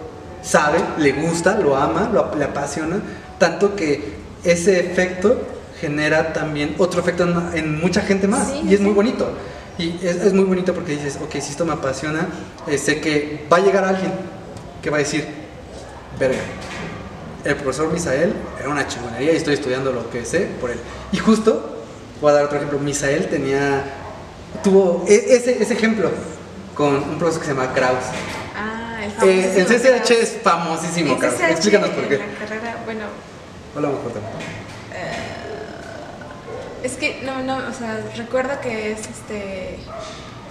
sabe, 0.43 0.79
le 0.99 1.13
gusta, 1.13 1.59
lo 1.59 1.77
ama, 1.77 2.11
lo, 2.13 2.35
le 2.37 2.45
apasiona, 2.45 3.01
tanto 3.39 3.75
que 3.77 4.15
ese 4.45 4.81
efecto 4.81 5.41
genera 5.81 6.33
también 6.33 6.75
otro 6.79 7.01
efecto 7.01 7.25
en, 7.25 7.59
en 7.59 7.81
mucha 7.81 8.01
gente 8.03 8.29
más 8.29 8.49
Sí, 8.49 8.63
y 8.69 8.73
es 8.75 8.79
sí. 8.79 8.85
muy 8.85 8.93
bonito. 8.95 9.31
Y 9.79 9.99
es, 10.03 10.17
es 10.17 10.33
muy 10.33 10.45
bonito 10.45 10.75
porque 10.75 10.93
dices, 10.93 11.19
ok, 11.23 11.31
si 11.33 11.51
esto 11.51 11.65
me 11.65 11.73
apasiona, 11.73 12.29
eh, 12.67 12.77
sé 12.79 13.01
que 13.01 13.47
va 13.53 13.57
a 13.57 13.61
llegar 13.61 13.85
alguien 13.85 14.13
que 14.83 14.91
va 14.91 14.97
a 14.97 15.01
decir, 15.01 15.27
verga, 16.19 16.39
el 17.45 17.57
profesor 17.57 17.93
Misael 17.93 18.33
era 18.61 18.69
una 18.69 18.87
chingonería 18.87 19.33
y 19.33 19.37
estoy 19.37 19.55
estudiando 19.55 19.91
lo 19.93 20.09
que 20.11 20.25
sé 20.25 20.41
por 20.61 20.71
él. 20.71 20.79
Y 21.11 21.17
justo, 21.19 21.79
voy 22.21 22.31
a 22.31 22.35
dar 22.35 22.45
otro 22.45 22.59
ejemplo, 22.59 22.79
Misael 22.79 23.29
tenía, 23.29 23.83
tuvo 24.63 25.05
e- 25.09 25.35
ese, 25.35 25.61
ese 25.63 25.73
ejemplo 25.75 26.11
con 26.75 26.95
un 26.95 27.19
profesor 27.19 27.41
que 27.43 27.49
se 27.49 27.55
llama 27.55 27.73
Kraus. 27.75 28.05
El 29.03 29.11
Eh, 29.29 29.55
el 29.59 29.67
famosísimo 29.67 29.99
CCH 29.99 30.11
es 30.11 30.39
famosísimo. 30.43 31.19
CCH 31.19 31.51
Explícanos 31.51 31.91
por 31.91 32.09
qué. 32.09 32.19
la 32.19 32.25
carrera, 32.39 32.77
bueno, 32.85 33.05
Hola, 33.75 33.89
mejor 33.89 34.13
es 36.83 36.93
que 36.95 37.23
no, 37.25 37.43
no, 37.43 37.57
o 37.59 37.73
sea, 37.73 38.01
recuerdo 38.17 38.61
que 38.61 38.93
es 38.93 39.01
este. 39.01 39.75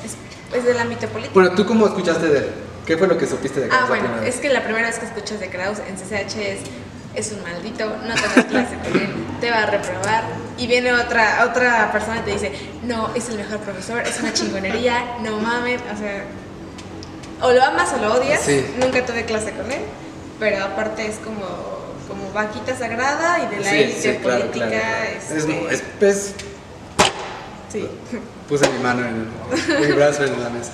Es, 0.03 0.57
es 0.57 0.63
del 0.63 0.79
ámbito 0.79 1.07
político. 1.07 1.33
Bueno, 1.33 1.55
¿tú 1.55 1.65
cómo 1.65 1.85
escuchaste 1.85 2.27
de 2.27 2.39
él? 2.39 2.51
¿Qué 2.85 2.97
fue 2.97 3.07
lo 3.07 3.17
que 3.17 3.27
supiste 3.27 3.59
de 3.59 3.67
Kraus 3.67 3.83
Ah, 3.83 3.87
bueno, 3.87 4.21
es 4.23 4.37
que 4.37 4.49
la 4.49 4.63
primera 4.63 4.87
vez 4.87 4.97
que 4.97 5.05
escuchas 5.05 5.39
de 5.39 5.49
Kraus 5.49 5.79
en 5.79 5.95
CCH 5.95 6.37
es, 6.37 6.59
es 7.15 7.31
un 7.33 7.43
maldito, 7.43 7.85
no 7.85 8.15
te 8.15 8.21
das 8.21 8.45
clase 8.45 8.75
con 8.77 8.99
él, 8.99 9.09
te 9.39 9.51
va 9.51 9.63
a 9.63 9.65
reprobar. 9.67 10.23
Y 10.57 10.67
viene 10.67 10.93
otra, 10.93 11.45
otra 11.49 11.91
persona 11.91 12.19
y 12.19 12.21
te 12.21 12.31
dice, 12.31 12.51
no, 12.83 13.13
es 13.13 13.29
el 13.29 13.37
mejor 13.37 13.59
profesor, 13.59 14.01
es 14.01 14.19
una 14.19 14.33
chingonería, 14.33 15.17
no 15.21 15.37
mames, 15.37 15.81
o 15.93 15.97
sea, 15.97 16.25
o 17.41 17.51
lo 17.51 17.63
amas 17.63 17.91
o 17.93 17.97
lo 17.97 18.13
odias, 18.13 18.41
Sí. 18.41 18.65
nunca 18.79 19.05
tuve 19.05 19.25
clase 19.25 19.51
con 19.51 19.71
él, 19.71 19.81
pero 20.39 20.63
aparte 20.65 21.05
es 21.07 21.17
como, 21.17 21.45
como 22.07 22.31
vaquita 22.33 22.75
sagrada 22.77 23.39
y 23.43 23.55
de 23.55 23.63
la 23.63 23.73
élite 23.73 24.01
sí, 24.13 24.17
claro, 24.21 24.39
política. 24.41 24.67
claro, 24.67 24.83
claro. 24.83 25.09
Es, 25.17 25.31
este, 25.31 26.09
es, 26.09 26.17
es- 26.17 26.33
sí. 27.71 27.87
puse 28.49 28.69
mi 28.69 28.79
mano 28.79 29.05
en 29.07 29.27
mi 29.81 29.91
brazo 29.93 30.23
en 30.25 30.41
la 30.43 30.49
mesa. 30.49 30.71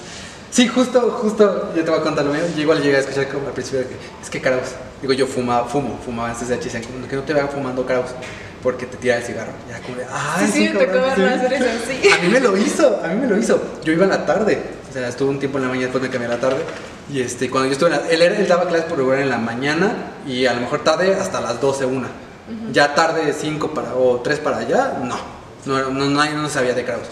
Sí, 0.49 0.68
justo, 0.68 1.11
justo, 1.22 1.74
yo 1.76 1.84
te 1.84 1.89
voy 1.91 1.99
a 1.99 2.03
contar 2.03 2.26
lo 2.26 2.34
mío. 2.34 2.41
Yo 2.55 2.61
igual 2.61 2.82
llegué 2.82 2.95
a 2.97 2.99
escuchar 3.01 3.28
como 3.28 3.47
al 3.47 3.53
principio 3.53 3.80
de 3.82 3.88
que 3.88 3.95
es 4.24 4.30
que 4.30 4.41
Kraus, 4.41 4.70
digo 5.01 5.13
yo 5.13 5.28
fumaba, 5.28 5.68
fumo, 5.68 5.99
fumaba 6.03 6.30
en 6.30 6.36
CCH, 6.36 6.82
que 7.07 7.15
no 7.15 7.24
te 7.24 7.34
vean 7.34 7.49
fumando 7.49 7.86
Kraus 7.86 8.09
porque 8.61 8.85
te 8.85 8.97
tira 8.97 9.17
el 9.17 9.23
cigarro. 9.23 9.51
Ya 9.69 9.79
como 9.81 9.97
de, 9.97 10.05
ay, 10.11 10.47
Sí, 10.47 10.51
sí, 10.51 10.73
me 10.73 10.85
tocó 10.85 11.05
hacer 11.05 11.53
eso, 11.53 11.65
sí. 11.87 12.09
A 12.09 12.17
mí 12.23 12.29
me 12.29 12.39
lo 12.39 12.57
hizo, 12.57 13.01
a 13.03 13.07
mí 13.09 13.15
me 13.21 13.27
lo 13.27 13.37
hizo. 13.37 13.61
Yo 13.83 13.93
iba 13.93 14.03
en 14.03 14.09
la 14.09 14.25
tarde, 14.25 14.61
o 14.89 14.93
sea, 14.93 15.07
estuve 15.07 15.29
un 15.29 15.39
tiempo 15.39 15.57
en 15.57 15.63
la 15.63 15.69
mañana, 15.69 15.87
después 15.87 16.03
me 16.03 16.09
cambié 16.09 16.27
a 16.27 16.35
la 16.35 16.39
tarde. 16.39 16.61
Y 17.11 17.21
este, 17.21 17.49
cuando 17.49 17.67
yo 17.67 17.73
estuve 17.73 17.89
en 17.89 18.01
la, 18.01 18.09
él, 18.09 18.21
él 18.21 18.47
daba 18.47 18.67
clases 18.67 18.85
por 18.85 18.97
lugar 18.97 19.19
en 19.19 19.29
la 19.29 19.37
mañana 19.37 20.13
y 20.27 20.45
a 20.45 20.53
lo 20.53 20.61
mejor 20.61 20.83
tarde 20.83 21.15
hasta 21.15 21.39
las 21.41 21.61
12, 21.61 21.85
una. 21.85 22.07
Ya 22.71 22.95
tarde 22.95 23.33
5 23.33 23.73
para, 23.73 23.93
o 23.95 24.21
3 24.21 24.39
para 24.39 24.57
allá, 24.57 24.99
no. 25.03 25.17
No, 25.65 25.89
no, 25.89 26.05
no, 26.09 26.25
no 26.25 26.49
sabía 26.49 26.73
de 26.73 26.85
Kraus. 26.85 27.07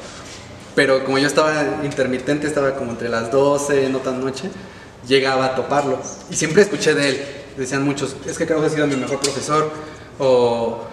Pero 0.75 1.03
como 1.03 1.17
yo 1.17 1.27
estaba 1.27 1.81
intermitente, 1.83 2.47
estaba 2.47 2.75
como 2.75 2.91
entre 2.91 3.09
las 3.09 3.31
12, 3.31 3.89
no 3.89 3.99
tan 3.99 4.23
noche, 4.23 4.49
llegaba 5.07 5.45
a 5.45 5.55
toparlo. 5.55 5.99
Y 6.29 6.35
siempre 6.35 6.61
escuché 6.61 6.93
de 6.93 7.09
él. 7.09 7.25
Decían 7.57 7.83
muchos, 7.83 8.15
es 8.25 8.37
que 8.37 8.45
Kraus 8.45 8.65
ha 8.65 8.69
sido 8.69 8.87
mi 8.87 8.95
mejor 8.95 9.19
profesor. 9.19 9.71
O 10.19 10.83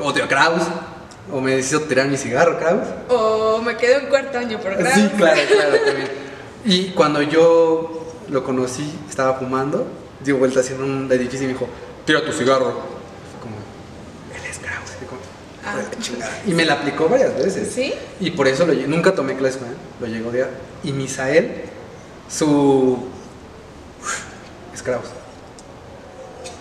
odio 0.00 0.24
a 0.24 0.28
Kraus. 0.28 0.62
O 1.32 1.40
me 1.40 1.56
hizo 1.58 1.80
tirar 1.82 2.06
mi 2.08 2.16
cigarro, 2.18 2.58
Kraus. 2.58 2.86
O 3.08 3.58
me 3.62 3.76
quedé 3.76 3.98
un 3.98 4.06
cuarto 4.10 4.38
año 4.38 4.58
por 4.60 4.76
Kraus. 4.76 4.94
Sí, 4.94 5.10
claro, 5.16 5.40
claro, 5.48 5.76
también. 5.84 6.08
Y 6.66 6.90
cuando 6.90 7.22
yo 7.22 8.06
lo 8.28 8.44
conocí, 8.44 8.92
estaba 9.08 9.34
fumando, 9.38 9.86
dio 10.22 10.36
vuelta 10.36 10.60
hacia 10.60 10.76
un 10.76 11.08
edificio 11.10 11.44
y 11.44 11.46
me 11.48 11.52
dijo, 11.54 11.68
tira 12.04 12.24
tu 12.24 12.32
cigarro. 12.32 12.72
Fue 12.72 13.40
como, 13.40 13.56
él 14.34 14.50
es 14.50 14.58
Kraus. 14.58 14.90
Y 15.02 15.06
como, 15.06 15.20
Ah. 15.64 15.72
"Joder, 15.72 15.86
qué 15.86 15.98
chingada". 15.98 16.32
Y 16.46 16.52
me 16.52 16.64
la 16.66 16.74
aplicó 16.74 17.08
varias 17.08 17.34
veces. 17.36 17.72
¿Sí? 17.74 17.94
Y 18.20 18.30
por 18.32 18.46
eso 18.46 18.66
lo, 18.66 18.74
nunca 18.74 19.14
tomé 19.14 19.34
clases 19.36 19.56
con 19.58 19.68
él, 19.68 19.76
lo 20.00 20.06
llegó 20.06 20.28
a 20.28 20.32
odiar. 20.32 20.50
Y 20.82 20.92
Misael, 20.92 21.62
su... 22.28 22.98
es 24.74 24.82
Kraus. 24.82 25.06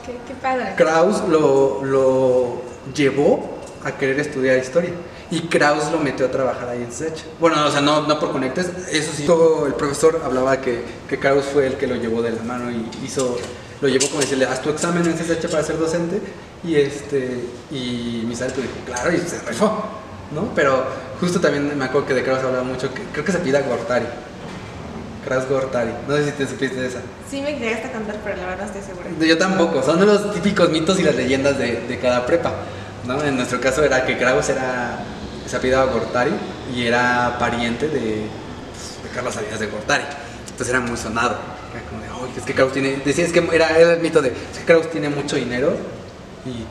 Qué, 0.06 0.14
qué 0.28 0.34
padre. 0.42 0.74
Kraus 0.78 1.22
lo, 1.28 1.84
lo 1.84 2.62
llevó 2.96 3.60
a 3.84 3.92
querer 3.92 4.20
estudiar 4.20 4.58
historia. 4.58 4.92
y 5.32 5.42
Kraus 5.42 5.92
lo 5.92 6.00
metió 6.00 6.28
a 6.28 6.32
trabajar 6.32 6.70
ahí 6.70 6.84
en 6.84 6.92
CESECH. 6.92 7.24
Bueno, 7.40 7.66
o 7.66 7.72
sea, 7.72 7.82
no, 7.82 8.08
no 8.08 8.20
por 8.20 8.32
conectes, 8.32 8.70
eso 8.92 9.12
sí. 9.16 9.26
Todo 9.26 9.66
el 9.66 9.74
profesor 9.74 10.22
hablaba 10.24 10.62
que, 10.62 10.84
que 11.10 11.18
Kraus 11.18 11.46
fue 11.46 11.66
el 11.66 11.76
que 11.76 11.88
lo 11.88 11.96
llevó 11.96 12.22
de 12.22 12.32
la 12.32 12.44
mano 12.44 12.70
y 12.72 12.88
hizo, 13.04 13.38
lo 13.82 13.88
llevó 13.88 14.08
como 14.10 14.22
decirle, 14.22 14.46
haz 14.46 14.62
tu 14.62 14.70
examen 14.70 15.06
en 15.06 15.18
CESECH 15.18 15.50
para 15.50 15.64
ser 15.64 15.80
docente. 15.80 16.22
Y 16.64 16.76
este, 16.76 17.44
y 17.72 18.24
Misael 18.28 18.54
pues 18.54 18.68
dijo, 18.68 18.78
claro, 18.86 19.12
y 19.12 19.18
se 19.18 19.40
rifó, 19.40 19.84
¿no? 20.34 20.50
Pero 20.56 20.86
justo 21.20 21.42
también 21.42 21.78
me 21.78 21.86
acuerdo 21.86 22.08
que 22.08 22.14
de 22.14 22.24
Kraus 22.24 22.44
hablaba 22.44 22.64
mucho, 22.64 22.94
que 22.94 23.02
creo 23.12 23.26
que 23.26 23.32
se 23.32 23.40
pida 23.40 23.62
Gortari. 23.62 24.06
Kraus 25.26 25.48
Gortari. 25.48 25.92
No 26.08 26.16
sé 26.18 26.26
si 26.26 26.32
te 26.32 26.48
supiste 26.48 26.80
de 26.82 26.88
esa. 26.88 27.00
Sí 27.30 27.42
me 27.42 27.58
llegaste 27.58 27.88
a 27.88 27.92
cantar, 27.92 28.16
pero 28.24 28.38
la 28.38 28.48
verdad 28.48 28.66
estoy 28.68 28.82
segura. 28.82 29.08
Yo 29.20 29.38
tampoco, 29.38 29.82
son 29.84 30.06
los 30.06 30.34
típicos 30.34 30.70
mitos 30.70 31.00
y 31.00 31.04
las 31.04 31.16
leyendas 31.16 31.58
de, 31.58 31.82
de 31.88 32.00
cada 32.00 32.26
prepa. 32.26 32.52
¿no? 33.06 33.22
En 33.24 33.36
nuestro 33.36 33.60
caso 33.60 33.84
era 33.84 34.06
que 34.06 34.18
Kraus 34.18 34.50
era, 34.50 35.00
se 35.46 35.56
apellidaba 35.58 35.92
Gortari 35.92 36.32
y 36.76 36.86
era 36.86 37.38
pariente 37.40 37.88
de, 37.88 38.26
pues, 38.72 39.04
de 39.04 39.10
Carlos 39.16 39.34
Salinas 39.34 39.60
de 39.60 39.68
Gortari. 39.68 40.04
Entonces 40.50 40.70
era 40.70 40.80
muy 40.80 40.98
sonado. 40.98 41.36
Era 41.74 41.82
como 41.90 42.02
de, 42.02 42.08
"Ay, 42.08 42.34
es 42.38 42.44
que 42.44 42.54
Kraus 42.54 42.72
tiene, 42.74 43.02
decía, 43.04 43.26
es 43.26 43.32
que 43.34 43.48
era, 43.52 43.78
era 43.78 43.94
el 43.94 44.00
mito 44.02 44.22
de, 44.22 44.30
es 44.30 44.60
que 44.60 44.66
Kraus 44.66 44.90
tiene 44.92 45.10
mucho 45.10 45.36
dinero 45.36 45.76
y 46.46 46.66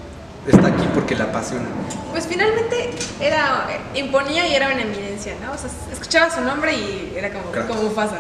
está 0.47 0.69
aquí 0.69 0.89
porque 0.95 1.15
le 1.15 1.23
apasiona. 1.23 1.67
Pues 2.11 2.27
finalmente 2.27 2.91
era, 3.21 3.69
imponía 3.95 4.47
y 4.47 4.55
era 4.55 4.69
una 4.69 4.83
eminencia, 4.83 5.35
¿no? 5.45 5.53
O 5.53 5.59
sea, 5.59 5.71
escuchaba 5.93 6.31
su 6.31 6.41
nombre 6.41 6.75
y 6.75 7.15
era 7.17 7.33
como, 7.33 7.51
Kraus. 7.51 7.69
como 7.69 7.83
Mufasa. 7.85 8.19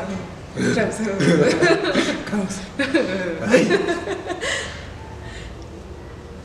Kraus. 0.75 0.95
Kraus. 2.31 2.61
Ay, 3.49 3.81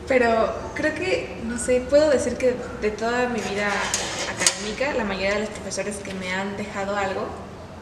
Pero 0.07 0.53
creo 0.73 0.95
que, 0.95 1.37
no 1.43 1.57
sé, 1.57 1.81
puedo 1.81 2.09
decir 2.09 2.37
que 2.37 2.55
de 2.81 2.91
toda 2.91 3.27
mi 3.27 3.41
vida 3.41 3.69
académica, 4.33 4.93
la 4.97 5.03
mayoría 5.03 5.33
de 5.33 5.41
los 5.41 5.49
profesores 5.49 5.97
que 5.97 6.13
me 6.13 6.33
han 6.33 6.55
dejado 6.55 6.95
algo 6.95 7.27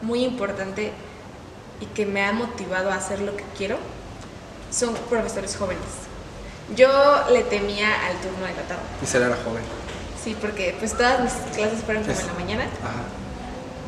muy 0.02 0.24
importante 0.24 0.90
y 1.80 1.86
que 1.86 2.04
me 2.04 2.22
han 2.22 2.36
motivado 2.36 2.90
a 2.90 2.96
hacer 2.96 3.20
lo 3.20 3.36
que 3.36 3.44
quiero 3.56 3.76
son 4.70 4.94
profesores 5.08 5.56
jóvenes. 5.56 5.84
Yo 6.74 6.88
le 7.30 7.42
temía 7.44 7.88
al 8.06 8.16
turno 8.18 8.44
de 8.46 8.54
la 8.54 8.62
tarde. 8.62 8.82
y 9.02 9.06
Sara 9.06 9.26
era 9.26 9.36
joven. 9.44 9.62
Sí, 10.22 10.36
porque 10.40 10.74
pues 10.78 10.92
todas 10.94 11.20
mis 11.20 11.32
clases 11.54 11.82
fueron 11.84 12.02
como 12.02 12.14
Es- 12.14 12.20
en 12.22 12.26
la 12.26 12.32
mañana 12.34 12.64
Ajá. 12.64 13.04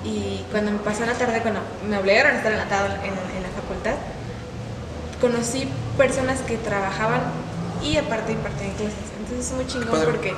y 0.04 0.44
cuando 0.52 0.70
me 0.70 0.78
pasó 0.78 1.04
la 1.04 1.14
tarde, 1.14 1.40
cuando 1.42 1.60
me 1.88 1.98
obligaron 1.98 2.32
a 2.34 2.36
estar 2.36 2.52
en 2.52 2.58
la 2.58 2.68
tarde 2.68 2.94
en, 3.02 3.10
en 3.36 3.42
la 3.42 3.48
facultad, 3.60 3.94
conocí 5.20 5.68
personas 5.96 6.38
que 6.42 6.56
trabajaban 6.58 7.20
y 7.82 7.96
aparte 7.96 8.32
impartían 8.32 8.70
clases. 8.74 8.94
Entonces 9.18 9.46
es 9.48 9.52
muy 9.52 9.66
chingón 9.66 9.90
Padre. 9.90 10.06
porque 10.06 10.34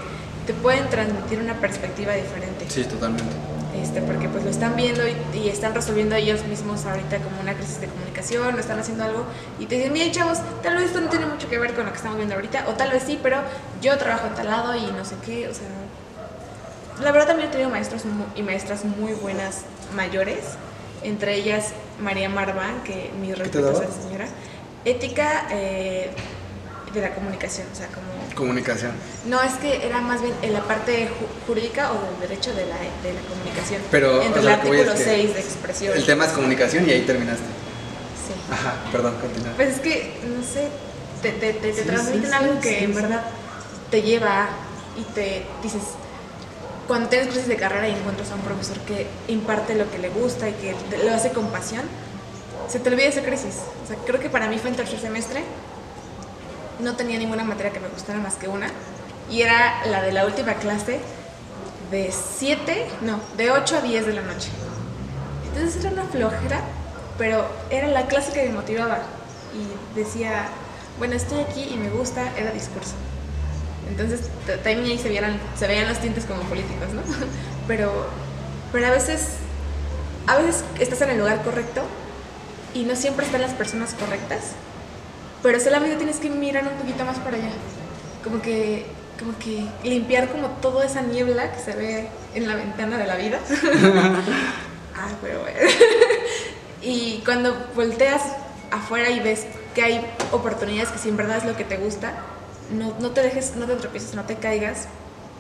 te 0.47 0.55
pueden 0.55 0.89
transmitir 0.89 1.39
una 1.41 1.55
perspectiva 1.61 2.15
diferente. 2.15 2.65
Sí, 2.71 2.85
totalmente. 2.85 3.35
Este, 3.75 4.03
porque 4.03 4.29
pues 4.29 4.43
lo 4.43 4.51
están 4.51 4.75
viendo 4.75 5.03
y, 5.07 5.15
y 5.33 5.49
están 5.49 5.75
resolviendo 5.75 6.17
ellos 6.17 6.45
mismos 6.45 6.87
ahorita 6.87 7.19
como 7.19 7.41
una 7.41 7.55
crisis 7.55 7.81
de 7.81 7.87
comunicación, 7.87 8.55
o 8.55 8.59
están 8.59 8.79
haciendo 8.79 9.05
algo 9.05 9.25
y 9.59 9.67
te 9.67 9.77
dicen, 9.77 9.93
miren 9.93 10.11
chavos, 10.11 10.39
tal 10.63 10.77
vez 10.77 10.87
esto 10.87 11.01
no 11.01 11.09
tiene 11.09 11.27
mucho 11.27 11.49
que 11.49 11.59
ver 11.59 11.75
con 11.75 11.87
lo 11.87 11.93
que 11.93 11.97
estamos 11.97 12.17
viendo 12.17 12.35
ahorita, 12.35 12.69
o 12.69 12.73
tal 12.73 12.91
vez 12.91 13.05
sí, 13.05 13.19
pero 13.23 13.39
yo 13.81 13.97
trabajo 13.97 14.27
en 14.27 14.35
tal 14.35 14.49
lado 14.49 14.75
y 14.75 14.91
no 14.91 15.05
sé 15.05 15.15
qué, 15.25 15.49
o 15.49 15.55
sea, 15.55 15.67
la 17.03 17.13
verdad 17.13 17.29
también 17.29 17.49
he 17.49 17.53
tenido 17.53 17.71
maestros 17.71 18.03
y 18.35 18.43
maestras 18.43 18.85
muy 18.85 19.13
buenas 19.13 19.63
mayores, 19.95 20.41
entre 21.03 21.37
ellas 21.37 21.69
María 22.01 22.29
Marván, 22.29 22.83
que 22.83 23.11
mi 23.21 23.33
respeto 23.33 23.69
a 23.69 23.85
esa 23.85 24.03
señora, 24.03 24.27
ética 24.85 25.47
eh, 25.51 26.11
de 26.93 27.01
la 27.01 27.15
comunicación, 27.15 27.67
o 27.73 27.77
sea, 27.77 27.87
como 27.87 28.09
Comunicación. 28.35 28.93
no, 29.27 29.43
es 29.43 29.53
que 29.55 29.87
era 29.87 30.01
más 30.01 30.23
bien 30.23 30.35
en 30.43 30.53
la 30.53 30.63
parte 30.63 31.09
ju- 31.09 31.47
jurídica 31.47 31.91
o 31.93 31.95
del 32.21 32.29
derecho 32.29 32.51
de 32.55 32.65
la, 32.67 32.77
de 32.77 33.13
la 33.13 33.21
comunicación. 33.29 33.83
Pero, 33.91 34.23
Entre 34.23 34.41
o 34.41 34.43
sea, 34.43 34.55
el 34.55 34.61
artículo 34.61 34.93
que 34.95 35.05
6 35.05 35.35
de 35.35 35.41
expresión. 35.41 35.97
El 35.97 36.07
tema 36.07 36.27
es 36.27 36.33
comunicación 36.33 36.89
y 36.89 36.93
ahí 36.93 37.03
terminaste. 37.03 37.45
Sí. 37.45 38.35
Ajá, 38.53 38.75
perdón, 38.93 39.17
continúa. 39.21 39.53
Pues 39.57 39.75
es 39.75 39.81
que, 39.81 40.21
no 40.25 40.43
sé, 40.43 40.69
te, 41.23 41.33
te, 41.33 41.53
te, 41.55 41.73
te 41.73 41.83
Sí, 41.83 41.87
transmiten 41.87 42.27
sí, 42.27 42.33
algo 42.33 42.55
sí, 42.55 42.61
que 42.61 42.85
en 42.85 42.95
verdad 42.95 43.23
te 43.91 44.03
lleva 44.03 44.49
y 44.97 45.03
te 45.13 45.43
dices, 45.63 45.83
cuando 46.87 47.09
tienes 47.09 47.29
crisis 47.29 47.47
de 47.49 47.57
carrera 47.57 47.89
y 47.89 47.93
encuentras 47.93 48.31
a 48.31 48.35
un 48.37 48.41
profesor 48.43 48.79
que 48.81 49.07
imparte 49.29 49.75
lo 49.75 49.91
que 49.91 49.99
le 49.99 50.09
gusta 50.09 50.49
y 50.49 50.53
que 50.55 50.75
lo 51.05 51.15
hace 51.15 51.31
con 51.31 51.47
pasión, 51.49 51.83
se 52.69 52.79
te 52.79 52.89
olvida 52.89 53.07
esa 53.07 53.23
crisis. 53.23 53.57
O 53.85 53.87
sea, 53.89 53.97
creo 54.07 54.21
que 54.21 54.31
para 54.31 54.49
mí 54.49 54.59
fue 54.59 54.71
en 54.71 54.77
tercer 54.77 55.01
semestre, 55.01 55.43
no 56.83 56.97
tenía 56.97 57.19
ninguna 57.19 57.45
materia 57.45 57.73
que 57.73 57.81
me 57.81 57.89
gustara 57.89 58.19
más 58.19 58.35
que 58.35 58.49
una, 58.49 58.69
y 59.31 59.43
era 59.43 59.87
la 59.87 60.03
de 60.03 60.13
la 60.13 60.27
última 60.27 60.55
clase 60.55 61.01
de 61.91 62.13
7, 62.13 62.87
no, 63.03 63.21
de 63.37 63.51
8 63.51 63.77
a 63.77 63.81
10 63.81 64.07
de 64.07 64.13
la 64.13 64.23
noche. 64.23 64.49
Entonces 65.49 65.85
era 65.85 65.93
una 65.93 66.05
flojera, 66.05 66.61
pero 67.19 67.45
era 67.71 67.89
la 67.89 68.07
clase 68.07 68.33
que 68.33 68.45
me 68.45 68.53
motivaba. 68.53 68.99
Y 69.53 69.99
decía, 69.99 70.47
bueno, 70.99 71.15
estoy 71.15 71.41
aquí 71.41 71.69
y 71.73 71.77
me 71.77 71.91
gusta, 71.91 72.23
era 72.37 72.51
discurso. 72.53 72.95
Entonces 73.89 74.21
también 74.63 74.85
ahí 74.85 74.99
se, 74.99 75.13
se 75.59 75.67
veían 75.67 75.89
los 75.89 75.99
tintes 75.99 76.25
como 76.25 76.43
políticos, 76.43 76.89
¿no? 76.95 77.03
Pero, 77.67 78.09
pero 78.73 78.89
a 78.89 78.91
veces, 78.91 79.35
a 80.27 80.39
veces 80.39 80.65
estás 80.81 81.03
en 81.03 81.11
el 81.11 81.19
lugar 81.19 81.41
correcto 81.43 81.83
y 82.75 82.83
no 82.83 82.97
siempre 82.97 83.25
están 83.25 83.43
las 83.43 83.53
personas 83.53 83.95
correctas, 83.95 84.55
pero 85.43 85.61
solamente 85.61 85.97
tienes 85.97 86.17
que 86.17 86.31
mirar 86.31 86.65
un 86.65 86.79
poquito 86.79 87.05
más 87.05 87.19
para 87.19 87.37
allá. 87.37 87.51
Como 88.23 88.43
que, 88.43 88.87
como 89.19 89.39
que 89.39 89.67
limpiar 89.89 90.29
como 90.29 90.49
toda 90.49 90.85
esa 90.85 91.03
niebla 91.03 91.53
que 91.53 91.61
se 91.61 91.75
ve 91.75 92.09
en 92.35 92.47
la 92.47 92.55
ventana 92.55 92.99
de 92.99 93.07
la 93.07 93.17
vida. 93.17 93.39
Ay, 94.95 95.17
pero 95.23 95.41
bueno. 95.41 95.59
y 96.83 97.23
cuando 97.25 97.57
volteas 97.75 98.23
afuera 98.71 99.11
y 99.11 99.21
ves 99.21 99.47
que 99.75 99.83
hay 99.83 100.07
oportunidades 100.33 100.91
que 100.91 100.99
si 100.99 101.09
en 101.09 101.17
verdad 101.17 101.39
es 101.39 101.45
lo 101.45 101.57
que 101.57 101.65
te 101.65 101.77
gusta, 101.77 102.13
no, 102.73 102.95
no 103.01 103.11
te 103.11 103.23
dejes, 103.23 103.57
no 103.57 103.67
te 103.67 103.77
tropieces, 103.77 104.15
no 104.15 104.25
te 104.25 104.37
caigas 104.37 104.89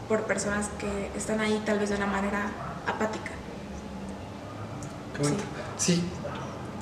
por 0.09 0.23
personas 0.23 0.69
que 0.79 1.11
están 1.17 1.41
ahí 1.41 1.63
tal 1.65 1.79
vez 1.79 1.91
de 1.91 1.97
una 1.97 2.07
manera 2.07 2.51
apática. 2.87 3.31
Qué 5.17 5.23
bonito. 5.23 5.43
Sí, 5.79 6.03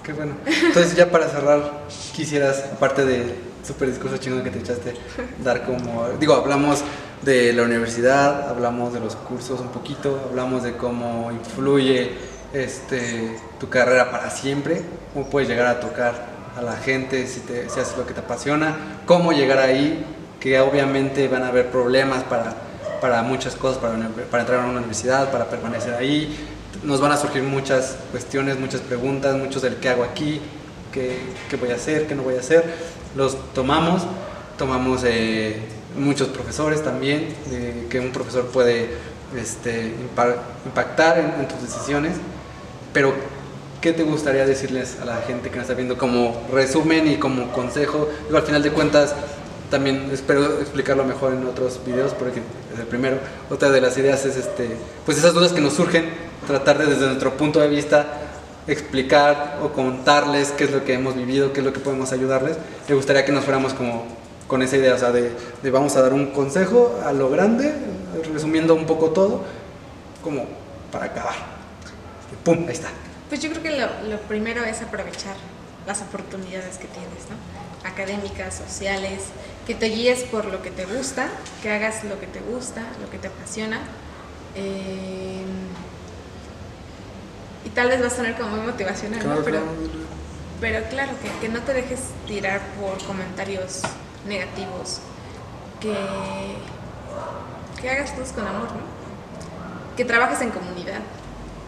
qué 0.08 0.14
bueno. 0.14 0.32
Entonces, 0.46 0.96
ya 0.96 1.10
para 1.10 1.28
cerrar, 1.28 1.84
quisieras, 2.16 2.64
aparte 2.72 3.04
de 3.04 3.34
super 3.62 3.88
discurso 3.88 4.16
chingón 4.16 4.42
que 4.42 4.50
te 4.50 4.58
echaste, 4.58 4.94
dar 5.44 5.66
como. 5.66 6.08
Digo, 6.18 6.34
hablamos 6.34 6.82
de 7.22 7.52
la 7.52 7.64
universidad, 7.64 8.48
hablamos 8.48 8.94
de 8.94 9.00
los 9.00 9.16
cursos 9.16 9.60
un 9.60 9.68
poquito, 9.68 10.28
hablamos 10.30 10.62
de 10.62 10.76
cómo 10.76 11.30
influye 11.30 12.12
este, 12.54 13.36
tu 13.60 13.68
carrera 13.68 14.10
para 14.10 14.30
siempre, 14.30 14.80
cómo 15.12 15.28
puedes 15.28 15.46
llegar 15.46 15.66
a 15.66 15.78
tocar 15.80 16.14
a 16.56 16.62
la 16.62 16.76
gente 16.76 17.26
si, 17.26 17.40
te, 17.40 17.68
si 17.68 17.78
haces 17.78 17.98
lo 17.98 18.06
que 18.06 18.14
te 18.14 18.20
apasiona, 18.20 18.76
cómo 19.04 19.32
llegar 19.32 19.58
ahí, 19.58 20.06
que 20.40 20.58
obviamente 20.58 21.28
van 21.28 21.42
a 21.42 21.48
haber 21.48 21.70
problemas 21.70 22.22
para, 22.24 22.54
para 23.02 23.22
muchas 23.22 23.56
cosas, 23.56 23.76
para 23.78 24.40
entrar 24.40 24.60
a 24.60 24.64
una 24.64 24.78
universidad, 24.78 25.30
para 25.30 25.50
permanecer 25.50 25.92
ahí, 25.92 26.34
nos 26.84 27.00
van 27.00 27.12
a 27.12 27.16
surgir 27.16 27.42
muchas 27.42 27.96
cuestiones, 28.10 28.58
muchas 28.58 28.80
preguntas, 28.80 29.36
muchos 29.36 29.62
del 29.62 29.76
qué 29.76 29.88
hago 29.88 30.04
aquí, 30.04 30.40
qué, 30.92 31.18
qué 31.50 31.56
voy 31.56 31.70
a 31.70 31.74
hacer, 31.74 32.06
qué 32.06 32.14
no 32.14 32.22
voy 32.22 32.36
a 32.36 32.40
hacer. 32.40 32.64
Los 33.16 33.36
tomamos, 33.52 34.02
tomamos 34.56 35.02
eh, 35.04 35.60
muchos 35.98 36.28
profesores 36.28 36.82
también, 36.82 37.34
eh, 37.50 37.86
que 37.90 38.00
un 38.00 38.10
profesor 38.10 38.46
puede 38.46 38.90
este, 39.36 39.92
impa- 40.16 40.36
impactar 40.64 41.18
en, 41.18 41.40
en 41.40 41.48
tus 41.48 41.62
decisiones, 41.62 42.14
pero 42.92 43.12
¿qué 43.80 43.92
te 43.92 44.02
gustaría 44.02 44.46
decirles 44.46 44.98
a 45.02 45.04
la 45.04 45.16
gente 45.16 45.50
que 45.50 45.56
nos 45.56 45.64
está 45.64 45.74
viendo 45.74 45.98
como 45.98 46.42
resumen 46.52 47.06
y 47.08 47.16
como 47.16 47.52
consejo? 47.52 48.08
Digo, 48.26 48.38
al 48.38 48.44
final 48.44 48.62
de 48.62 48.70
cuentas, 48.70 49.14
también 49.70 50.08
espero 50.12 50.60
explicarlo 50.60 51.04
mejor 51.04 51.34
en 51.34 51.46
otros 51.46 51.80
videos, 51.84 52.14
porque 52.14 52.40
es 52.72 52.80
el 52.80 52.86
primero. 52.86 53.18
Otra 53.50 53.70
de 53.70 53.80
las 53.80 53.98
ideas 53.98 54.24
es 54.24 54.36
este, 54.36 54.76
pues 55.04 55.18
esas 55.18 55.34
dudas 55.34 55.52
que 55.52 55.60
nos 55.60 55.74
surgen, 55.74 56.06
tratar 56.48 56.78
de 56.78 56.86
desde 56.86 57.06
nuestro 57.06 57.36
punto 57.36 57.60
de 57.60 57.68
vista 57.68 58.06
explicar 58.66 59.58
o 59.62 59.72
contarles 59.72 60.50
qué 60.50 60.64
es 60.64 60.72
lo 60.72 60.84
que 60.84 60.94
hemos 60.94 61.14
vivido, 61.14 61.52
qué 61.52 61.60
es 61.60 61.66
lo 61.66 61.72
que 61.72 61.80
podemos 61.80 62.12
ayudarles. 62.12 62.56
Me 62.88 62.94
gustaría 62.94 63.24
que 63.24 63.32
nos 63.32 63.44
fuéramos 63.44 63.72
como 63.74 64.06
con 64.46 64.62
esa 64.62 64.76
idea, 64.76 64.94
o 64.94 64.98
sea, 64.98 65.12
de, 65.12 65.32
vamos 65.70 65.96
a 65.96 66.02
dar 66.02 66.12
un 66.12 66.32
consejo 66.32 67.00
a 67.04 67.12
lo 67.12 67.30
grande, 67.30 67.72
resumiendo 68.32 68.74
un 68.74 68.86
poco 68.86 69.10
todo, 69.10 69.44
como 70.22 70.46
para 70.90 71.06
acabar. 71.06 71.34
¡Pum! 72.44 72.64
Ahí 72.66 72.72
está. 72.72 72.88
Pues 73.28 73.42
yo 73.42 73.50
creo 73.50 73.62
que 73.62 73.70
lo, 73.70 73.86
lo 74.08 74.18
primero 74.22 74.64
es 74.64 74.80
aprovechar 74.80 75.36
las 75.86 76.00
oportunidades 76.02 76.78
que 76.78 76.86
tienes, 76.88 77.28
¿no? 77.28 77.88
Académicas, 77.88 78.54
sociales, 78.54 79.24
que 79.66 79.74
te 79.74 79.86
guíes 79.86 80.24
por 80.24 80.46
lo 80.46 80.62
que 80.62 80.70
te 80.70 80.86
gusta, 80.86 81.28
que 81.62 81.70
hagas 81.70 82.04
lo 82.04 82.18
que 82.18 82.26
te 82.26 82.40
gusta, 82.40 82.82
lo 83.02 83.10
que 83.10 83.18
te 83.18 83.28
apasiona. 83.28 83.80
Eh, 84.54 85.44
y 87.68 87.70
tal 87.74 87.88
vez 87.88 88.00
vas 88.00 88.14
a 88.14 88.16
sonar 88.16 88.36
como 88.36 88.56
muy 88.56 88.66
motivacional, 88.66 89.28
¿no? 89.28 89.42
Pero, 89.44 89.60
pero 90.60 90.88
claro, 90.88 91.12
que, 91.22 91.46
que 91.46 91.52
no 91.52 91.60
te 91.60 91.74
dejes 91.74 92.00
tirar 92.26 92.60
por 92.80 92.96
comentarios 93.04 93.82
negativos, 94.26 95.00
que, 95.78 95.94
que 97.80 97.90
hagas 97.90 98.12
cosas 98.12 98.32
con 98.32 98.46
amor, 98.46 98.68
¿no? 98.72 98.98
que 99.96 100.04
trabajes 100.04 100.40
en 100.40 100.50
comunidad, 100.50 101.00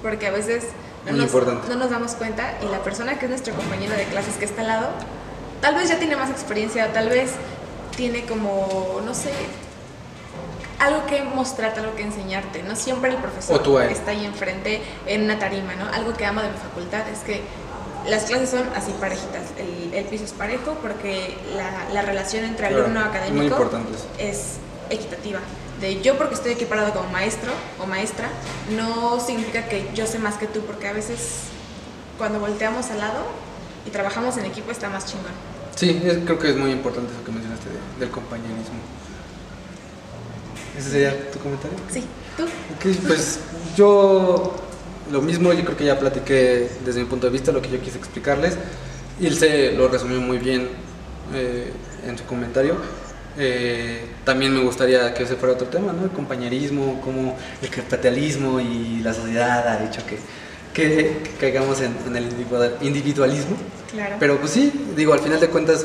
porque 0.03 0.27
a 0.27 0.31
veces 0.31 0.65
no 1.05 1.13
nos, 1.13 1.33
no 1.69 1.77
nos 1.77 1.91
damos 1.91 2.13
cuenta 2.13 2.55
y 2.63 2.69
la 2.71 2.79
persona 2.83 3.19
que 3.19 3.27
es 3.27 3.31
nuestro 3.31 3.55
compañero 3.55 3.95
de 3.95 4.05
clases 4.05 4.37
que 4.37 4.47
está 4.47 4.63
al 4.63 4.69
lado, 4.69 4.89
tal 5.61 5.75
vez 5.75 5.91
ya 5.91 5.99
tiene 5.99 6.17
más 6.17 6.31
experiencia, 6.31 6.87
o 6.87 6.89
tal 6.91 7.09
vez 7.09 7.33
tiene 7.97 8.25
como, 8.25 9.01
no 9.05 9.15
sé, 9.15 9.33
algo 10.81 11.07
que 11.07 11.23
mostrarte, 11.23 11.81
algo 11.81 11.95
que 11.95 12.03
enseñarte. 12.03 12.63
No 12.63 12.75
siempre 12.75 13.11
el 13.11 13.17
profesor 13.17 13.63
tú 13.63 13.79
está 13.93 14.11
ahí 14.11 14.25
enfrente 14.25 14.83
en 15.07 15.23
una 15.25 15.39
tarima, 15.39 15.75
¿no? 15.77 15.87
Algo 15.93 16.15
que 16.15 16.25
amo 16.27 16.41
de 16.43 16.49
mi 16.51 16.57
facultad 16.59 17.09
es 17.09 17.21
que 17.21 17.43
las 18.09 18.25
clases 18.25 18.51
son 18.51 18.63
así 18.75 18.93
parejitas. 19.01 19.43
El, 19.59 19.93
el 19.95 20.05
piso 20.07 20.25
es 20.25 20.33
parejo 20.33 20.77
porque 20.83 21.37
la, 21.55 21.93
la 21.93 22.03
relación 22.03 22.45
entre 22.45 22.69
Claro, 22.69 22.85
alumno 22.85 23.01
académico 23.01 23.71
es 24.19 24.57
equitativa. 24.89 25.39
De 25.81 26.01
yo 26.03 26.19
porque 26.19 26.35
estoy 26.35 26.53
equiparado 26.53 26.93
como 26.93 27.09
maestro 27.11 27.53
o 27.79 27.87
maestra, 27.87 28.29
no 28.77 29.19
significa 29.21 29.67
que 29.69 29.89
yo 29.95 30.07
sé 30.07 30.19
más 30.19 30.35
que 30.35 30.47
tú, 30.47 30.61
porque 30.61 30.89
a 30.89 30.93
veces 30.93 31.45
cuando 32.19 32.39
volteamos 32.41 32.91
al 32.91 32.99
lado 33.01 33.25
y 33.87 33.91
trabajamos 33.91 34.37
en 34.37 34.45
equipo 34.47 34.71
está 34.71 34.89
más 34.91 35.07
chingón. 35.07 35.33
Sí, 35.77 36.03
es- 36.05 36.19
creo 36.25 36.39
que 36.39 36.51
es 36.51 36.57
muy 36.57 36.71
importante 36.71 37.13
eso 37.15 37.25
que 37.25 37.33
mencionaste 37.33 37.69
de- 37.71 38.01
del 38.01 38.11
compañerismo. 38.11 38.79
¿Ese 40.79 40.91
sería 40.91 41.31
tu 41.31 41.39
comentario? 41.39 41.77
Sí, 41.93 42.05
tú. 42.37 42.45
Ok, 42.45 42.97
pues 43.07 43.41
yo 43.77 44.55
lo 45.11 45.21
mismo, 45.23 45.53
yo 45.53 45.65
creo 45.65 45.77
que 45.77 45.85
ya 45.85 45.99
platiqué 45.99 46.69
desde 46.85 47.01
mi 47.01 47.07
punto 47.07 47.27
de 47.27 47.33
vista 47.33 47.53
lo 47.53 47.61
que 47.61 47.71
yo 47.71 47.81
quise 47.81 47.99
explicarles. 47.99 48.57
Ilse 49.21 49.73
lo 49.73 49.89
resumió 49.89 50.21
muy 50.21 50.39
bien 50.39 50.69
eh, 51.35 51.73
en 52.07 52.17
su 52.17 52.25
comentario. 52.25 52.77
Eh, 53.39 54.07
también 54.25 54.53
me 54.55 54.63
gustaría 54.63 55.13
que 55.15 55.23
ese 55.25 55.37
fuera 55.37 55.55
otro 55.55 55.69
tema, 55.69 55.93
¿no? 55.93 56.05
El 56.05 56.11
compañerismo, 56.11 57.01
cómo 57.05 57.37
el 57.63 57.71
capitalismo 57.71 58.61
y 58.61 59.01
la 59.03 59.15
sociedad 59.15 59.67
ha 59.69 59.85
hecho 59.85 60.01
que, 60.07 60.19
que- 60.75 61.19
que 61.23 61.31
caigamos 61.39 61.81
en, 61.81 61.95
en 62.07 62.17
el 62.17 62.25
individua- 62.31 62.73
individualismo. 62.81 63.57
Claro. 63.91 64.17
Pero 64.19 64.39
pues 64.39 64.53
sí, 64.53 64.73
digo, 64.97 65.13
al 65.13 65.21
final 65.21 65.39
de 65.41 65.49
cuentas, 65.49 65.85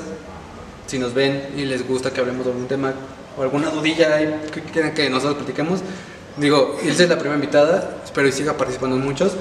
si 0.87 0.97
nos 0.99 1.13
ven 1.13 1.49
y 1.57 1.65
les 1.65 1.87
gusta 1.87 2.11
que 2.11 2.19
hablemos 2.19 2.45
de 2.45 2.51
algún 2.51 2.67
tema 2.67 2.93
o 3.37 3.41
alguna 3.41 3.69
dudilla 3.69 4.15
ahí 4.15 4.47
que 4.51 4.61
quieran 4.61 4.93
que 4.93 5.09
nosotros 5.09 5.37
platiquemos, 5.37 5.81
digo, 6.37 6.77
Ilse 6.83 7.03
es 7.03 7.09
la 7.09 7.17
primera 7.17 7.35
invitada, 7.35 7.97
espero 8.03 8.27
y 8.27 8.31
siga 8.31 8.53
participando 8.57 8.95
en 8.95 9.03
muchos. 9.03 9.33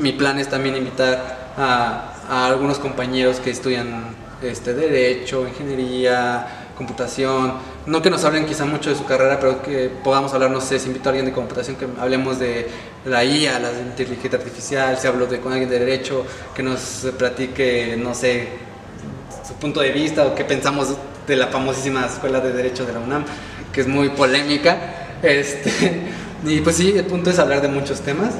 Mi 0.00 0.12
plan 0.12 0.38
es 0.38 0.48
también 0.48 0.76
invitar 0.76 1.52
a, 1.56 2.14
a 2.28 2.46
algunos 2.46 2.78
compañeros 2.78 3.40
que 3.40 3.50
estudian 3.50 4.14
este, 4.42 4.74
Derecho, 4.74 5.46
Ingeniería, 5.46 6.46
Computación. 6.76 7.54
No 7.86 8.00
que 8.02 8.10
nos 8.10 8.24
hablen 8.24 8.46
quizá 8.46 8.64
mucho 8.64 8.90
de 8.90 8.96
su 8.96 9.04
carrera, 9.04 9.40
pero 9.40 9.62
que 9.62 9.90
podamos 10.04 10.32
hablar, 10.32 10.50
no 10.50 10.60
sé, 10.60 10.78
si 10.78 10.86
invito 10.86 11.08
a 11.08 11.10
alguien 11.10 11.26
de 11.26 11.32
computación, 11.32 11.76
que 11.76 11.88
hablemos 11.98 12.38
de 12.38 12.68
la 13.04 13.24
IA, 13.24 13.58
la 13.58 13.72
inteligencia 13.72 14.38
artificial, 14.38 14.96
si 14.96 15.08
hablo 15.08 15.26
de, 15.26 15.40
con 15.40 15.52
alguien 15.52 15.68
de 15.68 15.80
Derecho, 15.80 16.24
que 16.54 16.62
nos 16.62 17.08
platique, 17.18 17.96
no 17.98 18.14
sé, 18.14 18.48
su 19.46 19.54
punto 19.54 19.80
de 19.80 19.90
vista 19.90 20.26
o 20.26 20.34
qué 20.34 20.44
pensamos 20.44 20.94
de 21.28 21.36
la 21.36 21.46
famosísima 21.48 22.06
Escuela 22.06 22.40
de 22.40 22.52
Derecho 22.52 22.84
de 22.86 22.92
la 22.94 22.98
UNAM, 23.00 23.24
que 23.72 23.82
es 23.82 23.86
muy 23.86 24.08
polémica. 24.08 25.18
Este, 25.22 26.02
y 26.46 26.60
pues 26.60 26.76
sí, 26.76 26.94
el 26.96 27.04
punto 27.04 27.30
es 27.30 27.38
hablar 27.38 27.60
de 27.62 27.68
muchos 27.68 28.00
temas 28.00 28.30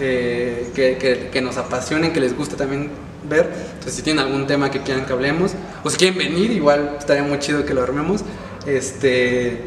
eh, 0.00 0.70
que, 0.74 1.28
que- 1.32 1.40
nos 1.40 1.56
apasionen, 1.56 2.12
que 2.12 2.20
les 2.20 2.36
guste 2.36 2.54
también 2.56 2.90
ver. 3.28 3.50
Entonces, 3.70 3.94
si 3.94 4.02
tienen 4.02 4.24
algún 4.24 4.46
tema 4.46 4.70
que 4.70 4.82
quieran 4.82 5.06
que 5.06 5.12
hablemos, 5.12 5.52
o 5.82 5.90
si 5.90 5.96
quieren 5.96 6.18
venir, 6.18 6.50
igual 6.52 6.96
estaría 6.98 7.22
muy 7.22 7.38
chido 7.38 7.64
que 7.64 7.74
lo 7.74 7.82
armemos. 7.82 8.22
Este, 8.66 9.62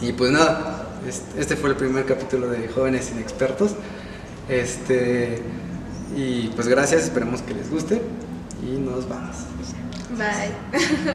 y 0.00 0.12
pues 0.12 0.30
nada, 0.30 0.88
este, 1.08 1.40
este 1.40 1.56
fue 1.56 1.70
el 1.70 1.76
primer 1.76 2.04
capítulo 2.06 2.48
de 2.48 2.68
Jóvenes 2.68 3.10
Inexpertos. 3.10 3.72
Este, 4.48 5.42
y 6.16 6.48
pues 6.48 6.68
gracias, 6.68 7.02
esperemos 7.02 7.42
que 7.42 7.54
les 7.54 7.70
guste 7.70 8.00
y 8.62 8.78
nos 8.78 9.08
vamos. 9.08 9.36
Bye. 10.16 10.80